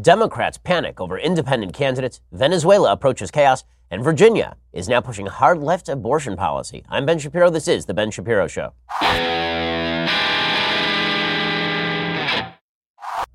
Democrats 0.00 0.58
panic 0.58 1.00
over 1.00 1.16
independent 1.18 1.72
candidates, 1.72 2.20
Venezuela 2.32 2.90
approaches 2.90 3.30
chaos, 3.30 3.62
and 3.90 4.02
Virginia 4.02 4.56
is 4.72 4.88
now 4.88 5.00
pushing 5.00 5.26
hard 5.26 5.58
left 5.58 5.88
abortion 5.88 6.36
policy. 6.36 6.82
I'm 6.88 7.06
Ben 7.06 7.18
Shapiro. 7.20 7.48
This 7.48 7.68
is 7.68 7.86
The 7.86 7.94
Ben 7.94 8.10
Shapiro 8.10 8.48
Show. 8.48 8.72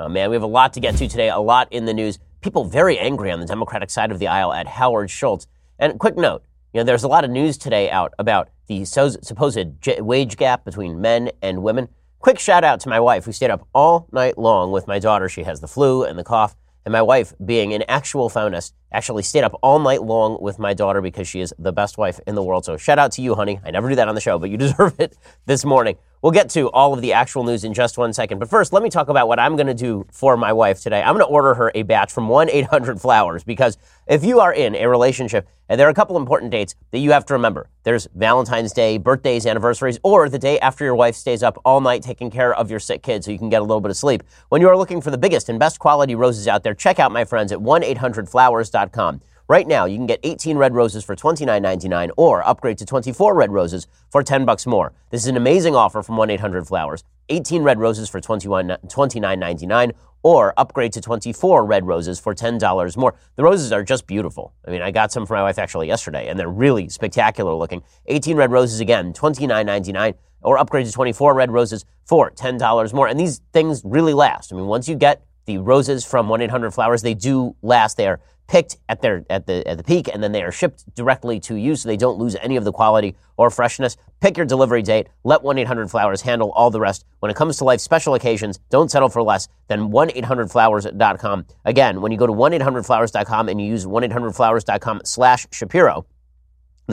Oh 0.02 0.10
man, 0.10 0.30
we 0.30 0.36
have 0.36 0.44
a 0.44 0.48
lot 0.48 0.74
to 0.74 0.82
get 0.82 0.98
to 0.98 1.08
today, 1.08 1.30
a 1.30 1.40
lot 1.40 1.72
in 1.72 1.86
the 1.86 1.94
news. 1.94 2.20
People 2.42 2.66
very 2.66 2.98
angry 2.98 3.32
on 3.32 3.40
the 3.40 3.46
Democratic 3.46 3.90
side 3.90 4.12
of 4.12 4.20
the 4.20 4.28
aisle 4.28 4.52
at 4.52 4.68
Howard 4.68 5.10
Schultz. 5.10 5.48
And 5.78 5.98
quick 5.98 6.18
note, 6.18 6.44
you 6.74 6.80
know, 6.80 6.84
there's 6.84 7.04
a 7.04 7.08
lot 7.08 7.24
of 7.24 7.32
news 7.32 7.58
today 7.58 7.90
out 7.90 8.14
about 8.20 8.50
the 8.68 8.84
supposed 8.86 9.58
wage 10.00 10.36
gap 10.36 10.66
between 10.66 11.00
men 11.00 11.32
and 11.42 11.64
women. 11.64 11.88
Quick 12.22 12.38
shout 12.38 12.66
out 12.66 12.82
to 12.82 12.90
my 12.90 13.00
wife 13.00 13.24
who 13.24 13.32
stayed 13.32 13.50
up 13.50 13.66
all 13.74 14.10
night 14.12 14.38
long 14.38 14.74
with 14.74 14.90
my 14.90 15.00
daughter. 15.00 15.30
She 15.30 15.44
has 15.44 15.62
the 15.62 15.70
flu 15.70 16.04
and 16.04 16.20
the 16.20 16.24
cough. 16.26 16.54
And 16.84 16.92
my 16.92 17.02
wife, 17.02 17.34
being 17.46 17.74
an 17.74 17.84
actual 17.88 18.28
feminist, 18.28 18.74
actually 18.92 19.24
stayed 19.24 19.46
up 19.46 19.58
all 19.64 19.80
night 19.80 20.04
long 20.04 20.38
with 20.42 20.60
my 20.60 20.74
daughter 20.74 21.00
because 21.02 21.30
she 21.30 21.40
is 21.40 21.54
the 21.58 21.72
best 21.72 21.98
wife 21.98 22.20
in 22.28 22.36
the 22.36 22.44
world. 22.44 22.66
So 22.66 22.76
shout 22.76 23.00
out 23.00 23.14
to 23.14 23.22
you, 23.22 23.36
honey. 23.36 23.62
I 23.64 23.72
never 23.72 23.88
do 23.88 23.96
that 23.96 24.10
on 24.10 24.16
the 24.16 24.22
show, 24.22 24.38
but 24.38 24.50
you 24.50 24.58
deserve 24.66 25.00
it 25.00 25.16
this 25.46 25.64
morning. 25.64 25.96
We'll 26.22 26.34
get 26.34 26.50
to 26.52 26.70
all 26.72 26.94
of 26.94 27.02
the 27.02 27.14
actual 27.14 27.46
news 27.46 27.64
in 27.64 27.74
just 27.74 27.98
one 27.98 28.12
second. 28.12 28.40
But 28.40 28.50
first, 28.50 28.74
let 28.74 28.84
me 28.84 28.90
talk 28.90 29.08
about 29.08 29.30
what 29.30 29.40
I'm 29.40 29.56
going 29.56 29.68
to 29.68 29.74
do 29.74 30.06
for 30.12 30.36
my 30.36 30.52
wife 30.52 30.82
today. 30.82 31.02
I'm 31.02 31.16
going 31.16 31.26
to 31.26 31.32
order 31.32 31.54
her 31.54 31.72
a 31.74 31.84
batch 31.84 32.12
from 32.12 32.28
1 32.28 32.50
800 32.50 33.00
Flowers 33.00 33.46
because 33.46 33.78
if 34.10 34.24
you 34.26 34.40
are 34.40 34.52
in 34.52 34.76
a 34.76 34.90
relationship, 34.90 35.48
and 35.70 35.80
there 35.80 35.86
are 35.86 35.92
a 35.92 35.94
couple 35.94 36.18
important 36.18 36.52
dates 36.52 36.74
that 36.90 36.98
you 36.98 37.12
have 37.12 37.26
to 37.28 37.34
remember 37.34 37.70
there's 37.84 38.08
Valentine's 38.16 38.74
Day, 38.74 38.98
birthdays, 38.98 39.46
anniversaries, 39.46 40.00
or 40.04 40.28
the 40.28 40.40
day 40.40 40.60
after 40.60 40.84
your 40.84 40.96
wife 40.96 41.16
stays 41.16 41.44
up 41.44 41.60
all 41.64 41.80
night 41.80 42.02
taking 42.02 42.32
care 42.32 42.54
of 42.54 42.72
your 42.72 42.80
sick 42.80 43.04
kid 43.04 43.24
so 43.24 43.32
you 43.32 43.38
can 43.38 43.50
get 43.50 43.62
a 43.62 43.64
little 43.64 43.82
bit 43.82 43.92
of 43.92 43.98
sleep. 43.98 44.24
When 44.50 44.62
you 44.62 44.68
are 44.68 44.76
looking 44.76 45.00
for 45.00 45.12
the 45.12 45.18
biggest 45.18 45.48
and 45.48 45.60
best 45.60 45.78
quality 45.78 46.16
roses 46.16 46.48
out 46.48 46.64
there, 46.64 46.74
check 46.74 47.00
out 47.00 47.12
my 47.12 47.24
friends 47.24 47.52
at 47.52 47.62
1 47.62 47.84
800flowers.com. 47.84 49.22
Right 49.48 49.68
now, 49.68 49.86
you 49.86 49.98
can 49.98 50.06
get 50.06 50.20
18 50.22 50.58
red 50.58 50.76
roses 50.76 51.04
for 51.04 51.16
$29.99 51.16 52.12
or 52.18 52.48
upgrade 52.48 52.78
to 52.80 52.86
24 52.86 53.34
red 53.34 53.52
roses 53.52 53.88
for 54.12 54.22
10 54.22 54.46
bucks 54.46 54.68
more. 54.68 54.94
This 55.10 55.24
is 55.24 55.28
an 55.28 55.38
amazing 55.38 55.76
offer 55.76 56.04
from 56.04 56.18
1-800-Flowers. 56.18 57.04
18 57.30 57.64
red 57.64 57.80
roses 57.80 58.10
for 58.10 58.22
$29.99 58.22 59.94
or 60.24 60.54
upgrade 60.58 60.92
to 60.94 61.02
24 61.02 61.66
red 61.66 61.86
roses 61.86 62.20
for 62.20 62.36
$10 62.36 62.98
more. 62.98 63.16
The 63.36 63.44
roses 63.44 63.72
are 63.72 63.84
just 63.84 64.06
beautiful. 64.08 64.54
I 64.68 64.72
mean, 64.72 64.82
I 64.82 64.92
got 64.92 65.12
some 65.12 65.26
for 65.26 65.34
my 65.34 65.44
wife 65.44 65.58
actually 65.58 65.88
yesterday 65.88 66.28
and 66.28 66.38
they're 66.38 66.50
really 66.50 66.90
spectacular 66.90 67.54
looking. 67.54 67.84
18 68.08 68.36
red 68.36 68.52
roses 68.52 68.80
again, 68.80 69.14
$29.99 69.14 70.16
or 70.42 70.58
upgrade 70.58 70.86
to 70.86 70.92
24 70.92 71.34
red 71.34 71.52
roses 71.52 71.86
for 72.06 72.32
$10 72.32 72.94
more. 72.94 73.08
And 73.08 73.20
these 73.20 73.42
things 73.54 73.82
really 73.84 74.14
last. 74.14 74.52
I 74.52 74.56
mean, 74.56 74.68
once 74.68 74.88
you 74.88 74.96
get 74.96 75.24
the 75.46 75.58
roses 75.58 76.06
from 76.06 76.28
1-800-Flowers, 76.28 77.02
they 77.02 77.14
do 77.14 77.56
last. 77.62 77.98
They 77.98 78.08
are 78.08 78.20
picked 78.50 78.78
at 78.90 79.02
their 79.02 79.24
at 79.30 79.46
the 79.46 79.66
at 79.68 79.78
the 79.78 79.84
peak 79.84 80.10
and 80.12 80.22
then 80.22 80.32
they 80.32 80.42
are 80.42 80.52
shipped 80.52 80.84
directly 80.96 81.40
to 81.40 81.56
you 81.56 81.76
so 81.76 81.88
they 81.88 81.96
don't 81.96 82.18
lose 82.18 82.36
any 82.42 82.58
of 82.58 82.66
the 82.66 82.72
quality 82.72 83.16
or 83.38 83.50
freshness. 83.50 83.96
Pick 84.20 84.36
your 84.36 84.46
delivery 84.46 84.82
date. 84.82 85.08
Let 85.24 85.44
1-800-Flowers 85.44 86.24
handle 86.24 86.52
all 86.52 86.70
the 86.70 86.82
rest. 86.82 87.06
When 87.20 87.30
it 87.30 87.38
comes 87.38 87.56
to 87.58 87.64
life 87.64 87.80
special 87.80 88.16
occasions, 88.16 88.60
don't 88.70 88.92
settle 88.92 89.08
for 89.08 89.24
less 89.24 89.48
than 89.70 89.92
1-800-Flowers.com. 89.92 91.46
Again, 91.64 92.02
when 92.02 92.12
you 92.12 92.18
go 92.18 92.28
to 92.28 92.34
1-800-Flowers.com 92.34 93.48
and 93.48 93.62
you 93.62 93.68
use 93.68 93.86
1-800-Flowers.com 93.86 95.02
slash 95.06 95.48
Shapiro, 95.54 96.06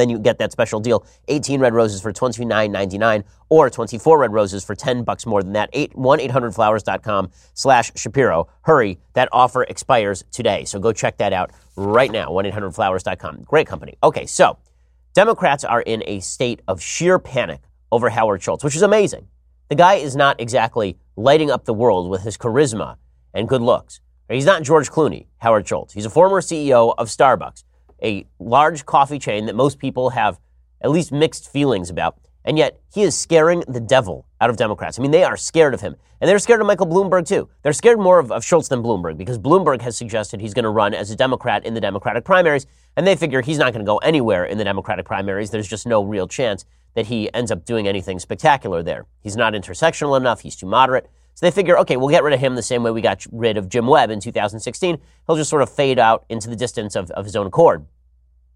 then 0.01 0.09
you 0.11 0.19
get 0.19 0.39
that 0.39 0.53
special 0.53 0.81
deal 0.81 1.05
18 1.29 1.61
red 1.61 1.75
roses 1.75 2.01
for 2.01 2.13
$29.99 2.13 3.25
or 3.49 3.71
24 3.71 4.19
red 4.19 4.33
roses 4.33 4.65
for 4.65 4.75
10 4.75 5.05
bucks 5.05 5.27
more 5.27 5.43
than 5.43 5.53
that. 5.53 5.73
1-800-Flowers.com 5.73 7.31
slash 7.55 7.93
Shapiro. 7.97 8.49
Hurry, 8.63 8.99
that 9.15 9.29
offer 9.33 9.63
expires 9.65 10.25
today. 10.31 10.65
So 10.65 10.79
go 10.79 10.93
check 10.93 11.19
that 11.19 11.33
out 11.33 11.51
right 11.77 12.11
now. 12.11 12.29
1-800-Flowers.com. 12.31 13.43
Great 13.45 13.67
company. 13.67 13.97
Okay, 14.03 14.27
so 14.27 14.59
Democrats 15.15 15.65
are 15.65 15.81
in 15.81 16.03
a 16.07 16.21
state 16.21 16.61
of 16.69 16.81
sheer 16.83 17.19
panic 17.19 17.61
over 17.91 18.11
Howard 18.11 18.43
Schultz, 18.43 18.65
which 18.65 18.77
is 18.77 18.83
amazing. 18.83 19.29
The 19.69 19.75
guy 19.75 19.95
is 19.95 20.15
not 20.15 20.41
exactly 20.41 20.99
lighting 21.17 21.51
up 21.51 21.65
the 21.65 21.75
world 21.75 22.11
with 22.11 22.23
his 22.23 22.37
charisma 22.37 22.97
and 23.33 23.49
good 23.49 23.63
looks. 23.63 24.01
He's 24.29 24.45
not 24.45 24.63
George 24.63 24.91
Clooney, 24.91 25.27
Howard 25.39 25.67
Schultz. 25.69 25.95
He's 25.95 26.05
a 26.05 26.11
former 26.11 26.41
CEO 26.41 26.95
of 26.99 27.09
Starbucks 27.09 27.63
a 28.03 28.27
large 28.39 28.87
coffee 28.87 29.19
chain 29.19 29.47
that 29.47 29.55
most 29.55 29.79
people 29.79 30.11
have 30.11 30.39
at 30.81 30.91
least 30.91 31.13
mixed 31.13 31.51
feelings 31.51 31.91
about. 31.91 32.19
And 32.45 32.57
yet, 32.57 32.79
he 32.95 33.03
is 33.03 33.17
scaring 33.19 33.65
the 33.67 33.81
devil 33.81 34.27
out 34.41 34.51
of 34.51 34.57
Democrats. 34.57 34.99
I 34.99 35.03
mean, 35.03 35.11
they 35.11 35.25
are 35.25 35.37
scared 35.37 35.75
of 35.75 35.81
him. 35.81 35.97
And 36.21 36.29
they're 36.29 36.39
scared 36.39 36.61
of 36.61 36.67
Michael 36.67 36.87
Bloomberg, 36.87 37.27
too. 37.27 37.49
They're 37.63 37.73
scared 37.73 37.99
more 37.99 38.19
of, 38.19 38.31
of 38.31 38.45
Schultz 38.45 38.69
than 38.69 38.83
Bloomberg 38.83 39.19
because 39.19 39.39
Bloomberg 39.39 39.83
has 39.83 39.97
suggested 39.97 40.41
he's 40.41 40.55
going 40.55 40.63
to 40.63 40.71
run 40.71 40.95
as 40.95 41.11
a 41.11 41.17
Democrat 41.17 41.67
in 41.67 41.75
the 41.75 41.81
Democratic 41.81 42.25
primaries. 42.25 42.67
And 42.97 43.07
they 43.07 43.17
figure 43.17 43.43
he's 43.43 43.59
not 43.59 43.73
going 43.73 43.85
to 43.85 43.89
go 43.89 43.99
anywhere 43.99 44.45
in 44.45 44.59
the 44.59 44.65
Democratic 44.65 45.05
primaries. 45.05 45.51
There's 45.51 45.69
just 45.69 45.87
no 45.87 46.05
real 46.05 46.29
chance 46.29 46.65
that 46.95 47.07
he 47.07 47.33
ends 47.35 47.51
up 47.51 47.65
doing 47.65 47.87
anything 47.87 48.19
spectacular 48.19 48.83
there. 48.83 49.07
He's 49.21 49.37
not 49.37 49.53
intersectional 49.53 50.17
enough. 50.17 50.41
He's 50.41 50.57
too 50.57 50.67
moderate. 50.67 51.11
So 51.37 51.45
they 51.45 51.51
figure, 51.51 51.79
okay, 51.81 51.99
we'll 51.99 52.09
get 52.09 52.23
rid 52.23 52.33
of 52.33 52.41
him 52.41 52.55
the 52.55 52.63
same 52.63 52.83
way 52.83 52.91
we 52.91 53.03
got 53.03 53.27
rid 53.31 53.59
of 53.59 53.69
Jim 53.69 53.87
Webb 53.87 54.11
in 54.11 54.21
2016. 54.21 54.99
He'll 55.27 55.37
just 55.37 55.51
sort 55.51 55.61
of 55.61 55.69
fade 55.69 55.99
out 55.99 56.25
into 56.31 56.49
the 56.49 56.57
distance 56.57 56.97
of, 56.97 57.11
of 57.11 57.27
his 57.27 57.37
own 57.37 57.47
accord. 57.47 57.85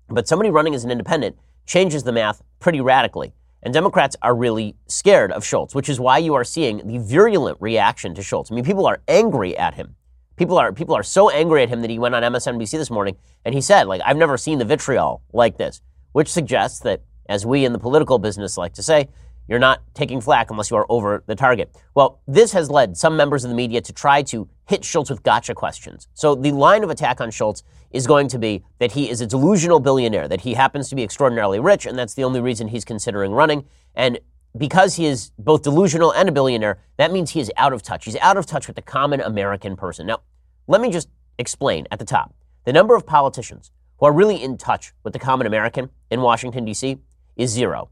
But 0.08 0.26
somebody 0.26 0.48
running 0.48 0.74
as 0.74 0.82
an 0.82 0.90
independent 0.90 1.36
changes 1.66 2.04
the 2.04 2.12
math 2.12 2.42
pretty 2.58 2.80
radically. 2.80 3.34
And 3.62 3.74
Democrats 3.74 4.16
are 4.22 4.34
really 4.34 4.76
scared 4.86 5.30
of 5.30 5.44
Schultz, 5.44 5.74
which 5.74 5.90
is 5.90 6.00
why 6.00 6.16
you 6.16 6.32
are 6.32 6.42
seeing 6.42 6.86
the 6.86 6.96
virulent 6.96 7.58
reaction 7.60 8.14
to 8.14 8.22
Schultz. 8.22 8.50
I 8.50 8.54
mean, 8.54 8.64
people 8.64 8.86
are 8.86 9.02
angry 9.06 9.54
at 9.58 9.74
him. 9.74 9.96
People 10.36 10.56
are 10.58 10.72
people 10.72 10.94
are 10.94 11.02
so 11.02 11.28
angry 11.28 11.62
at 11.62 11.68
him 11.68 11.82
that 11.82 11.90
he 11.90 11.98
went 11.98 12.14
on 12.14 12.22
MSNBC 12.22 12.70
this 12.70 12.90
morning 12.90 13.14
and 13.44 13.54
he 13.54 13.60
said, 13.60 13.88
like, 13.88 14.00
I've 14.06 14.16
never 14.16 14.38
seen 14.38 14.58
the 14.58 14.64
vitriol 14.64 15.20
like 15.34 15.58
this, 15.58 15.82
which 16.12 16.28
suggests 16.28 16.78
that, 16.80 17.02
as 17.28 17.44
we 17.44 17.66
in 17.66 17.74
the 17.74 17.78
political 17.78 18.18
business 18.18 18.56
like 18.56 18.72
to 18.72 18.82
say, 18.82 19.10
you're 19.48 19.58
not 19.58 19.82
taking 19.94 20.20
flak 20.20 20.50
unless 20.50 20.70
you 20.70 20.76
are 20.76 20.86
over 20.88 21.24
the 21.26 21.34
target. 21.34 21.74
Well, 21.94 22.20
this 22.26 22.52
has 22.52 22.70
led 22.70 22.96
some 22.96 23.16
members 23.16 23.44
of 23.44 23.50
the 23.50 23.56
media 23.56 23.80
to 23.80 23.92
try 23.92 24.22
to 24.22 24.48
hit 24.66 24.84
Schultz 24.84 25.10
with 25.10 25.22
gotcha 25.22 25.54
questions. 25.54 26.06
So 26.14 26.34
the 26.34 26.52
line 26.52 26.84
of 26.84 26.90
attack 26.90 27.20
on 27.20 27.30
Schultz 27.30 27.62
is 27.90 28.06
going 28.06 28.28
to 28.28 28.38
be 28.38 28.64
that 28.78 28.92
he 28.92 29.10
is 29.10 29.20
a 29.20 29.26
delusional 29.26 29.80
billionaire, 29.80 30.28
that 30.28 30.42
he 30.42 30.54
happens 30.54 30.88
to 30.90 30.94
be 30.94 31.02
extraordinarily 31.02 31.58
rich, 31.58 31.86
and 31.86 31.98
that's 31.98 32.14
the 32.14 32.24
only 32.24 32.40
reason 32.40 32.68
he's 32.68 32.84
considering 32.84 33.32
running. 33.32 33.64
And 33.94 34.20
because 34.56 34.96
he 34.96 35.06
is 35.06 35.32
both 35.38 35.62
delusional 35.62 36.12
and 36.12 36.28
a 36.28 36.32
billionaire, 36.32 36.78
that 36.96 37.12
means 37.12 37.30
he 37.30 37.40
is 37.40 37.50
out 37.56 37.72
of 37.72 37.82
touch. 37.82 38.04
He's 38.04 38.16
out 38.16 38.36
of 38.36 38.46
touch 38.46 38.66
with 38.66 38.76
the 38.76 38.82
common 38.82 39.20
American 39.20 39.76
person. 39.76 40.06
Now, 40.06 40.20
let 40.66 40.80
me 40.80 40.90
just 40.90 41.08
explain 41.38 41.86
at 41.90 41.98
the 41.98 42.04
top. 42.04 42.34
The 42.64 42.72
number 42.72 42.94
of 42.94 43.06
politicians 43.06 43.72
who 43.98 44.06
are 44.06 44.12
really 44.12 44.42
in 44.42 44.56
touch 44.56 44.92
with 45.02 45.12
the 45.12 45.18
common 45.18 45.46
American 45.46 45.90
in 46.10 46.20
Washington, 46.20 46.64
D.C. 46.64 46.98
is 47.36 47.50
zero. 47.50 47.90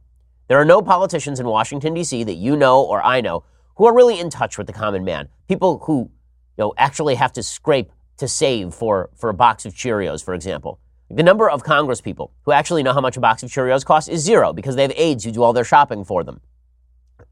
There 0.49 0.59
are 0.59 0.65
no 0.65 0.81
politicians 0.81 1.41
in 1.41 1.47
Washington, 1.47 1.93
D.C. 1.93 2.25
that 2.25 2.35
you 2.35 2.57
know 2.57 2.83
or 2.83 3.05
I 3.05 3.21
know 3.21 3.45
who 3.77 3.87
are 3.87 3.95
really 3.95 4.19
in 4.19 4.31
touch 4.31 4.57
with 4.57 4.67
the 4.67 4.73
common 4.73 5.05
man. 5.05 5.29
People 5.47 5.79
who 5.85 6.11
you 6.57 6.65
know, 6.65 6.75
actually 6.79 7.15
have 7.17 7.33
to 7.35 7.43
scrape 7.43 7.93
to 8.17 8.27
save 8.27 8.73
for, 8.73 9.11
for 9.15 9.29
a 9.29 9.35
box 9.35 9.67
of 9.67 9.75
Cheerios, 9.75 10.25
for 10.25 10.35
example. 10.35 10.81
The 11.11 11.23
number 11.23 11.49
of 11.51 11.63
Congress 11.63 12.01
people 12.01 12.33
who 12.43 12.53
actually 12.53 12.83
know 12.83 12.93
how 12.95 13.01
much 13.01 13.17
a 13.17 13.21
box 13.21 13.43
of 13.43 13.51
Cheerios 13.51 13.85
costs 13.85 14.09
is 14.09 14.23
zero 14.23 14.53
because 14.55 14.75
they 14.75 14.83
have 14.83 14.93
aides 14.97 15.25
who 15.25 15.31
do 15.31 15.43
all 15.43 15.53
their 15.53 15.65
shopping 15.65 16.05
for 16.05 16.25
them. 16.25 16.41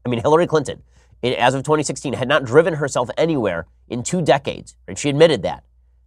I 0.05 0.09
mean, 0.09 0.21
Hillary 0.21 0.47
Clinton, 0.47 0.83
as 1.23 1.55
of 1.55 1.63
2016, 1.63 2.13
had 2.13 2.27
not 2.27 2.45
driven 2.45 2.75
herself 2.75 3.09
anywhere 3.17 3.65
in 3.89 4.03
two 4.03 4.21
decades, 4.21 4.75
and 4.87 4.97
she 4.97 5.09
admitted 5.09 5.41
that. 5.41 5.63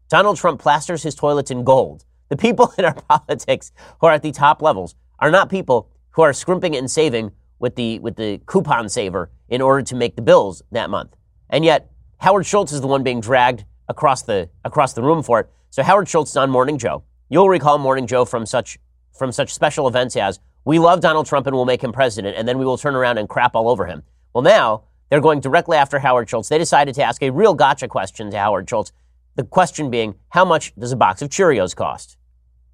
Donald 0.09 0.37
Trump 0.37 0.61
plasters 0.61 1.03
his 1.03 1.15
toilets 1.15 1.51
in 1.51 1.65
gold. 1.65 2.05
The 2.29 2.37
people 2.37 2.73
in 2.79 2.85
our 2.85 2.95
politics 2.95 3.73
who 4.01 4.07
are 4.07 4.13
at 4.13 4.23
the 4.23 4.33
top 4.33 4.63
levels 4.63 4.95
are 5.19 5.31
not 5.31 5.51
people 5.51 5.91
who 6.13 6.23
are 6.23 6.33
scrimping 6.33 6.77
and 6.77 6.91
saving 6.91 7.33
with 7.59 7.77
the, 7.77 7.99
with 8.01 8.17
the 8.17 8.41
coupon 8.47 8.89
saver 8.89 9.31
in 9.49 9.61
order 9.61 9.83
to 9.83 9.95
make 9.95 10.17
the 10.17 10.23
bills 10.23 10.63
that 10.73 10.91
month. 10.91 11.15
And 11.49 11.65
yet, 11.65 11.91
Howard 12.19 12.47
Schultz 12.47 12.73
is 12.73 12.81
the 12.81 12.87
one 12.87 13.03
being 13.03 13.21
dragged 13.21 13.65
across 13.89 14.23
the, 14.23 14.49
across 14.65 14.93
the 14.93 15.03
room 15.03 15.23
for 15.23 15.41
it. 15.41 15.51
So 15.71 15.83
Howard 15.83 16.09
Schultz 16.09 16.31
is 16.31 16.37
on 16.37 16.51
Morning 16.51 16.79
Joe. 16.79 17.05
You'll 17.29 17.49
recall 17.49 17.79
Morning 17.79 18.07
Joe 18.07 18.25
from 18.25 18.47
such, 18.47 18.79
from 19.17 19.33
such 19.33 19.55
special 19.55 19.89
events 19.89 20.17
as, 20.17 20.41
we 20.65 20.79
love 20.79 21.01
Donald 21.01 21.27
Trump 21.27 21.47
and 21.47 21.57
we'll 21.57 21.65
make 21.65 21.83
him 21.83 21.93
president, 21.93 22.37
and 22.37 22.47
then 22.47 22.59
we 22.59 22.65
will 22.65 22.77
turn 22.77 22.95
around 22.95 23.19
and 23.19 23.29
crap 23.29 23.55
all 23.55 23.69
over 23.69 23.87
him. 23.87 24.03
Well, 24.35 24.43
now 24.43 24.85
they're 25.09 25.21
going 25.21 25.41
directly 25.41 25.77
after 25.77 25.99
Howard 25.99 26.29
Schultz. 26.29 26.49
They 26.49 26.59
decided 26.59 26.95
to 26.97 27.03
ask 27.03 27.23
a 27.23 27.31
real 27.31 27.55
gotcha 27.55 27.89
question 27.89 28.31
to 28.31 28.39
Howard 28.39 28.69
Schultz. 28.69 28.93
The 29.37 29.45
question 29.45 29.91
being, 29.91 30.17
how 30.29 30.45
much 30.45 30.75
does 30.77 30.93
a 30.93 30.97
box 30.97 31.23
of 31.23 31.31
Cheerios 31.31 31.75
cost? 31.75 32.17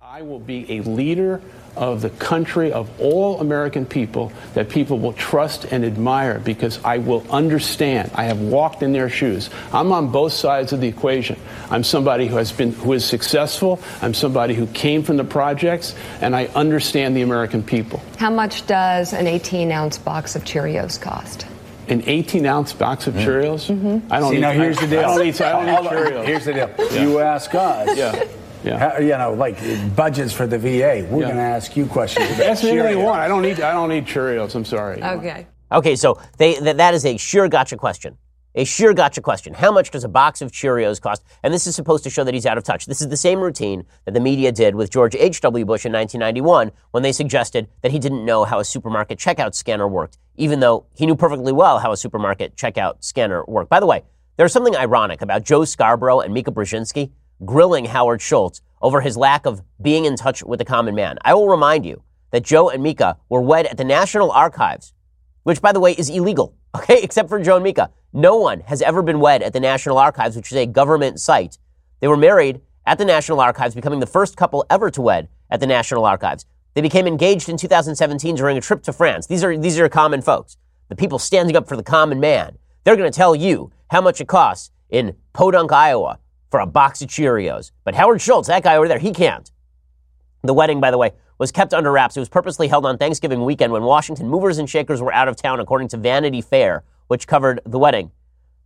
I 0.08 0.22
will 0.22 0.38
be 0.38 0.78
a 0.78 0.82
leader 0.82 1.42
of 1.74 2.00
the 2.00 2.10
country 2.10 2.72
of 2.72 2.88
all 3.00 3.40
American 3.40 3.84
people 3.84 4.32
that 4.54 4.68
people 4.68 5.00
will 5.00 5.14
trust 5.14 5.64
and 5.64 5.84
admire 5.84 6.38
because 6.38 6.78
I 6.84 6.98
will 6.98 7.26
understand. 7.28 8.12
I 8.14 8.24
have 8.24 8.40
walked 8.40 8.84
in 8.84 8.92
their 8.92 9.10
shoes. 9.10 9.50
I'm 9.72 9.90
on 9.90 10.12
both 10.12 10.32
sides 10.32 10.72
of 10.72 10.80
the 10.80 10.86
equation. 10.86 11.40
I'm 11.70 11.82
somebody 11.82 12.28
who 12.28 12.36
has 12.36 12.52
been 12.52 12.72
who 12.72 12.92
is 12.92 13.04
successful. 13.04 13.80
I'm 14.00 14.14
somebody 14.14 14.54
who 14.54 14.68
came 14.68 15.02
from 15.02 15.16
the 15.16 15.24
projects 15.24 15.96
and 16.20 16.36
I 16.36 16.46
understand 16.54 17.16
the 17.16 17.22
American 17.22 17.64
people. 17.64 18.00
How 18.16 18.30
much 18.30 18.64
does 18.68 19.12
an 19.12 19.26
18 19.26 19.72
ounce 19.72 19.98
box 19.98 20.36
of 20.36 20.44
Cheerios 20.44 21.00
cost? 21.00 21.48
an 21.88 22.02
18 22.06 22.46
ounce 22.46 22.72
box 22.72 23.08
of 23.08 23.14
mm. 23.14 23.24
Cheerios. 23.24 23.74
Mm-hmm. 23.74 24.12
I 24.12 24.20
don't. 24.20 24.30
See, 24.30 24.36
need, 24.36 24.40
now 24.40 24.52
here's 24.52 24.78
I, 24.78 24.80
the 24.82 24.86
deal. 24.86 24.98
I 24.98 25.02
don't 25.02 25.24
need, 25.24 25.42
I 25.42 25.52
don't 25.52 25.84
need 25.84 25.90
Cheerios. 25.90 26.24
Here's 26.24 26.44
the 26.44 26.52
deal. 26.52 26.74
Yeah. 26.78 27.02
You 27.02 27.18
ask 27.18 27.54
us. 27.54 27.96
Yeah. 27.96 28.24
Yeah. 28.66 28.78
How, 28.78 28.98
you 28.98 29.16
know, 29.16 29.32
like 29.34 29.58
budgets 29.94 30.32
for 30.32 30.46
the 30.46 30.58
VA. 30.58 31.06
We're 31.08 31.20
yeah. 31.20 31.26
going 31.26 31.36
to 31.36 31.42
ask 31.42 31.76
you 31.76 31.86
questions. 31.86 32.28
Ask 32.40 32.64
me 32.64 32.70
anything 32.70 32.98
you 32.98 33.04
want. 33.04 33.20
I 33.20 33.28
don't 33.28 33.42
need. 33.42 33.60
I 33.60 33.72
don't 33.72 33.88
need 33.88 34.06
Cheerios. 34.06 34.54
I'm 34.54 34.64
sorry. 34.64 35.02
Okay. 35.02 35.46
Okay. 35.72 35.96
So 35.96 36.20
they, 36.38 36.54
th- 36.54 36.76
that 36.76 36.94
is 36.94 37.06
a 37.06 37.16
sure 37.16 37.48
gotcha 37.48 37.76
question. 37.76 38.18
A 38.58 38.64
sure 38.64 38.94
gotcha 38.94 39.20
question. 39.20 39.52
How 39.52 39.70
much 39.70 39.90
does 39.90 40.02
a 40.02 40.08
box 40.08 40.40
of 40.40 40.50
Cheerios 40.50 40.98
cost? 40.98 41.22
And 41.42 41.52
this 41.52 41.66
is 41.66 41.76
supposed 41.76 42.02
to 42.04 42.10
show 42.10 42.24
that 42.24 42.32
he's 42.32 42.46
out 42.46 42.56
of 42.56 42.64
touch. 42.64 42.86
This 42.86 43.02
is 43.02 43.08
the 43.08 43.16
same 43.16 43.38
routine 43.38 43.84
that 44.06 44.14
the 44.14 44.20
media 44.20 44.50
did 44.50 44.74
with 44.74 44.90
George 44.90 45.14
H.W. 45.14 45.66
Bush 45.66 45.84
in 45.84 45.92
1991 45.92 46.72
when 46.92 47.02
they 47.02 47.12
suggested 47.12 47.68
that 47.82 47.92
he 47.92 47.98
didn't 47.98 48.24
know 48.24 48.44
how 48.44 48.58
a 48.58 48.64
supermarket 48.64 49.18
checkout 49.18 49.54
scanner 49.54 49.86
worked, 49.86 50.16
even 50.36 50.60
though 50.60 50.86
he 50.94 51.04
knew 51.04 51.14
perfectly 51.14 51.52
well 51.52 51.80
how 51.80 51.92
a 51.92 51.98
supermarket 51.98 52.56
checkout 52.56 53.04
scanner 53.04 53.44
worked. 53.46 53.68
By 53.68 53.78
the 53.78 53.86
way, 53.86 54.04
there's 54.38 54.54
something 54.54 54.74
ironic 54.74 55.20
about 55.20 55.44
Joe 55.44 55.66
Scarborough 55.66 56.20
and 56.20 56.32
Mika 56.32 56.50
Brzezinski 56.50 57.10
grilling 57.44 57.86
Howard 57.86 58.22
Schultz 58.22 58.62
over 58.80 59.00
his 59.00 59.16
lack 59.16 59.46
of 59.46 59.62
being 59.80 60.04
in 60.04 60.16
touch 60.16 60.42
with 60.42 60.58
the 60.58 60.64
common 60.64 60.94
man. 60.94 61.18
I 61.24 61.34
will 61.34 61.48
remind 61.48 61.84
you 61.84 62.02
that 62.30 62.44
Joe 62.44 62.70
and 62.70 62.82
Mika 62.82 63.16
were 63.28 63.40
wed 63.40 63.66
at 63.66 63.76
the 63.76 63.84
National 63.84 64.30
Archives, 64.30 64.92
which, 65.42 65.60
by 65.60 65.72
the 65.72 65.80
way, 65.80 65.92
is 65.92 66.08
illegal, 66.08 66.54
okay, 66.76 67.00
except 67.02 67.28
for 67.28 67.40
Joe 67.40 67.56
and 67.56 67.64
Mika. 67.64 67.90
No 68.12 68.36
one 68.36 68.60
has 68.60 68.82
ever 68.82 69.02
been 69.02 69.20
wed 69.20 69.42
at 69.42 69.52
the 69.52 69.60
National 69.60 69.98
Archives, 69.98 70.36
which 70.36 70.50
is 70.50 70.58
a 70.58 70.66
government 70.66 71.20
site. 71.20 71.58
They 72.00 72.08
were 72.08 72.16
married 72.16 72.60
at 72.86 72.98
the 72.98 73.04
National 73.04 73.40
Archives, 73.40 73.74
becoming 73.74 74.00
the 74.00 74.06
first 74.06 74.36
couple 74.36 74.64
ever 74.70 74.90
to 74.90 75.02
wed 75.02 75.28
at 75.50 75.60
the 75.60 75.66
National 75.66 76.04
Archives. 76.04 76.46
They 76.74 76.82
became 76.82 77.06
engaged 77.06 77.48
in 77.48 77.56
2017 77.56 78.34
during 78.34 78.58
a 78.58 78.60
trip 78.60 78.82
to 78.84 78.92
France. 78.92 79.26
These 79.26 79.42
are, 79.42 79.56
these 79.56 79.78
are 79.78 79.88
common 79.88 80.20
folks, 80.22 80.56
the 80.88 80.96
people 80.96 81.18
standing 81.18 81.56
up 81.56 81.66
for 81.66 81.76
the 81.76 81.82
common 81.82 82.20
man. 82.20 82.58
They're 82.84 82.96
going 82.96 83.10
to 83.10 83.16
tell 83.16 83.34
you 83.34 83.72
how 83.90 84.00
much 84.00 84.20
it 84.20 84.28
costs 84.28 84.70
in 84.90 85.16
Podunk, 85.32 85.72
Iowa 85.72 86.18
for 86.56 86.60
a 86.60 86.66
box 86.66 87.02
of 87.02 87.10
Cheerios. 87.10 87.70
But 87.84 87.94
Howard 87.96 88.22
Schultz, 88.22 88.48
that 88.48 88.62
guy 88.62 88.76
over 88.76 88.88
there, 88.88 88.98
he 88.98 89.12
can't. 89.12 89.50
The 90.42 90.54
wedding, 90.54 90.80
by 90.80 90.90
the 90.90 90.96
way, 90.96 91.10
was 91.36 91.52
kept 91.52 91.74
under 91.74 91.92
wraps. 91.92 92.16
It 92.16 92.20
was 92.20 92.30
purposely 92.30 92.66
held 92.66 92.86
on 92.86 92.96
Thanksgiving 92.96 93.44
weekend 93.44 93.74
when 93.74 93.82
Washington 93.82 94.26
movers 94.26 94.56
and 94.56 94.70
shakers 94.70 95.02
were 95.02 95.12
out 95.12 95.28
of 95.28 95.36
town, 95.36 95.60
according 95.60 95.88
to 95.88 95.98
Vanity 95.98 96.40
Fair, 96.40 96.82
which 97.08 97.26
covered 97.26 97.60
the 97.66 97.78
wedding. 97.78 98.10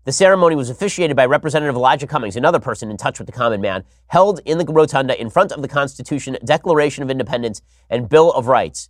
The 0.05 0.13
ceremony 0.13 0.55
was 0.55 0.71
officiated 0.71 1.17
by 1.17 1.27
Representative 1.27 1.75
Elijah 1.75 2.07
Cummings, 2.07 2.37
another 2.37 2.61
person 2.61 2.93
in 2.93 2.97
touch 2.97 3.19
with 3.19 3.27
the 3.27 3.33
common 3.33 3.61
man, 3.61 3.83
held 4.07 4.39
in 4.45 4.59
the 4.59 4.65
rotunda 4.67 5.21
in 5.21 5.29
front 5.29 5.51
of 5.51 5.61
the 5.61 5.67
Constitution, 5.67 6.39
Declaration 6.45 7.03
of 7.03 7.11
Independence, 7.11 7.61
and 7.89 8.09
Bill 8.09 8.31
of 8.31 8.47
Rights. 8.47 8.89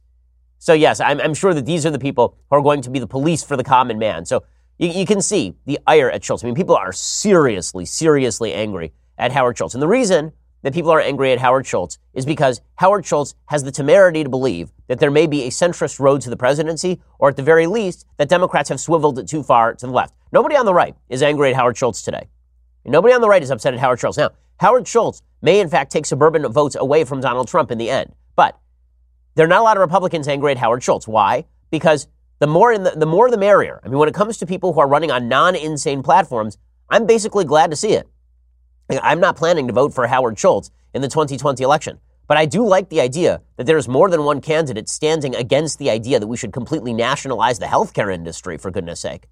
So, 0.58 0.74
yes, 0.74 1.00
I'm, 1.00 1.22
I'm 1.22 1.32
sure 1.32 1.54
that 1.54 1.64
these 1.64 1.86
are 1.86 1.90
the 1.90 1.98
people 1.98 2.36
who 2.50 2.56
are 2.56 2.62
going 2.62 2.82
to 2.82 2.90
be 2.90 2.98
the 2.98 3.06
police 3.06 3.42
for 3.42 3.56
the 3.56 3.64
common 3.64 3.98
man. 3.98 4.26
So, 4.26 4.44
you, 4.80 4.88
you 4.88 5.06
can 5.06 5.20
see 5.20 5.54
the 5.66 5.78
ire 5.86 6.10
at 6.10 6.24
Schultz. 6.24 6.42
I 6.42 6.46
mean, 6.46 6.56
people 6.56 6.74
are 6.74 6.92
seriously, 6.92 7.84
seriously 7.84 8.52
angry 8.52 8.92
at 9.18 9.30
Howard 9.32 9.58
Schultz. 9.58 9.74
And 9.74 9.82
the 9.82 9.88
reason 9.88 10.32
that 10.62 10.74
people 10.74 10.90
are 10.90 11.00
angry 11.00 11.32
at 11.32 11.38
Howard 11.38 11.66
Schultz 11.66 11.98
is 12.14 12.26
because 12.26 12.60
Howard 12.76 13.06
Schultz 13.06 13.34
has 13.46 13.62
the 13.62 13.70
temerity 13.70 14.24
to 14.24 14.30
believe 14.30 14.72
that 14.88 14.98
there 14.98 15.10
may 15.10 15.26
be 15.26 15.44
a 15.44 15.50
centrist 15.50 16.00
road 16.00 16.20
to 16.22 16.30
the 16.30 16.36
presidency, 16.36 17.00
or 17.18 17.28
at 17.28 17.36
the 17.36 17.42
very 17.42 17.66
least, 17.66 18.06
that 18.16 18.28
Democrats 18.28 18.68
have 18.70 18.80
swiveled 18.80 19.18
it 19.18 19.28
too 19.28 19.42
far 19.42 19.74
to 19.74 19.86
the 19.86 19.92
left. 19.92 20.14
Nobody 20.32 20.56
on 20.56 20.66
the 20.66 20.74
right 20.74 20.96
is 21.08 21.22
angry 21.22 21.50
at 21.50 21.56
Howard 21.56 21.76
Schultz 21.76 22.02
today. 22.02 22.28
Nobody 22.84 23.14
on 23.14 23.20
the 23.20 23.28
right 23.28 23.42
is 23.42 23.50
upset 23.50 23.74
at 23.74 23.80
Howard 23.80 24.00
Schultz. 24.00 24.18
Now, 24.18 24.30
Howard 24.58 24.88
Schultz 24.88 25.22
may 25.42 25.60
in 25.60 25.68
fact 25.68 25.92
take 25.92 26.06
suburban 26.06 26.50
votes 26.50 26.76
away 26.76 27.04
from 27.04 27.20
Donald 27.20 27.48
Trump 27.48 27.70
in 27.70 27.78
the 27.78 27.90
end, 27.90 28.14
but 28.36 28.58
there 29.34 29.44
are 29.44 29.48
not 29.48 29.60
a 29.60 29.64
lot 29.64 29.76
of 29.76 29.82
Republicans 29.82 30.28
angry 30.28 30.50
at 30.52 30.58
Howard 30.58 30.82
Schultz. 30.82 31.06
Why? 31.06 31.44
Because 31.70 32.08
the 32.40 32.46
more 32.46 32.76
the, 32.76 32.90
the 32.90 33.06
more 33.06 33.30
the 33.30 33.38
merrier. 33.38 33.80
I 33.84 33.88
mean, 33.88 33.98
when 33.98 34.08
it 34.08 34.14
comes 34.14 34.38
to 34.38 34.46
people 34.46 34.72
who 34.72 34.80
are 34.80 34.88
running 34.88 35.10
on 35.10 35.28
non-insane 35.28 36.02
platforms, 36.02 36.58
I'm 36.88 37.06
basically 37.06 37.44
glad 37.44 37.70
to 37.70 37.76
see 37.76 37.92
it. 37.92 38.08
I'm 38.90 39.20
not 39.20 39.36
planning 39.36 39.68
to 39.68 39.72
vote 39.72 39.94
for 39.94 40.06
Howard 40.08 40.38
Schultz 40.38 40.70
in 40.92 41.02
the 41.02 41.08
2020 41.08 41.62
election. 41.62 42.00
But 42.26 42.38
I 42.38 42.46
do 42.46 42.66
like 42.66 42.88
the 42.88 43.00
idea 43.00 43.42
that 43.56 43.64
there 43.66 43.76
is 43.76 43.88
more 43.88 44.08
than 44.08 44.24
one 44.24 44.40
candidate 44.40 44.88
standing 44.88 45.34
against 45.34 45.78
the 45.78 45.90
idea 45.90 46.18
that 46.18 46.26
we 46.26 46.36
should 46.36 46.52
completely 46.52 46.92
nationalize 46.92 47.58
the 47.58 47.66
healthcare 47.66 48.12
industry, 48.12 48.56
for 48.56 48.70
goodness 48.70 49.00
sake. 49.00 49.26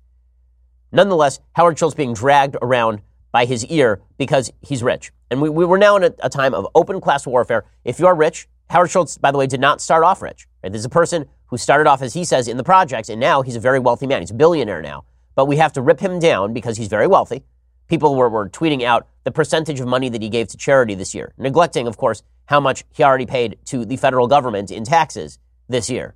Nonetheless, 0.92 1.40
Howard 1.52 1.78
Schultz 1.78 1.94
being 1.94 2.12
dragged 2.12 2.56
around 2.60 3.00
by 3.30 3.44
his 3.44 3.64
ear 3.66 4.00
because 4.16 4.50
he's 4.62 4.82
rich. 4.82 5.12
And 5.30 5.40
we, 5.40 5.48
we 5.48 5.64
were 5.64 5.78
now 5.78 5.96
in 5.96 6.04
a, 6.04 6.14
a, 6.20 6.28
time 6.28 6.54
of 6.54 6.66
open 6.74 7.00
class 7.00 7.26
warfare. 7.26 7.64
If 7.84 7.98
you're 7.98 8.14
rich, 8.14 8.48
Howard 8.70 8.90
Schultz, 8.90 9.18
by 9.18 9.30
the 9.30 9.38
way, 9.38 9.46
did 9.46 9.60
not 9.60 9.80
start 9.80 10.02
off 10.02 10.22
rich. 10.22 10.48
Right? 10.62 10.72
This 10.72 10.80
is 10.80 10.86
a 10.86 10.90
person 10.90 11.26
who 11.48 11.56
started 11.58 11.88
off, 11.88 12.02
as 12.02 12.14
he 12.14 12.24
says, 12.24 12.48
in 12.48 12.56
the 12.56 12.64
projects, 12.64 13.08
and 13.08 13.20
now 13.20 13.42
he's 13.42 13.56
a 13.56 13.60
very 13.60 13.78
wealthy 13.78 14.06
man. 14.06 14.20
He's 14.20 14.30
a 14.30 14.34
billionaire 14.34 14.82
now. 14.82 15.04
But 15.34 15.46
we 15.46 15.56
have 15.56 15.72
to 15.74 15.82
rip 15.82 16.00
him 16.00 16.18
down 16.18 16.52
because 16.52 16.76
he's 16.76 16.88
very 16.88 17.06
wealthy. 17.06 17.44
People 17.88 18.16
were, 18.16 18.28
were 18.28 18.48
tweeting 18.48 18.82
out 18.82 19.06
the 19.24 19.30
percentage 19.30 19.80
of 19.80 19.88
money 19.88 20.08
that 20.08 20.20
he 20.20 20.28
gave 20.28 20.48
to 20.48 20.56
charity 20.56 20.94
this 20.94 21.14
year, 21.14 21.32
neglecting, 21.38 21.86
of 21.86 21.96
course, 21.96 22.22
how 22.46 22.60
much 22.60 22.84
he 22.92 23.02
already 23.02 23.26
paid 23.26 23.58
to 23.66 23.84
the 23.84 23.96
federal 23.96 24.26
government 24.26 24.70
in 24.70 24.84
taxes 24.84 25.38
this 25.68 25.88
year. 25.88 26.14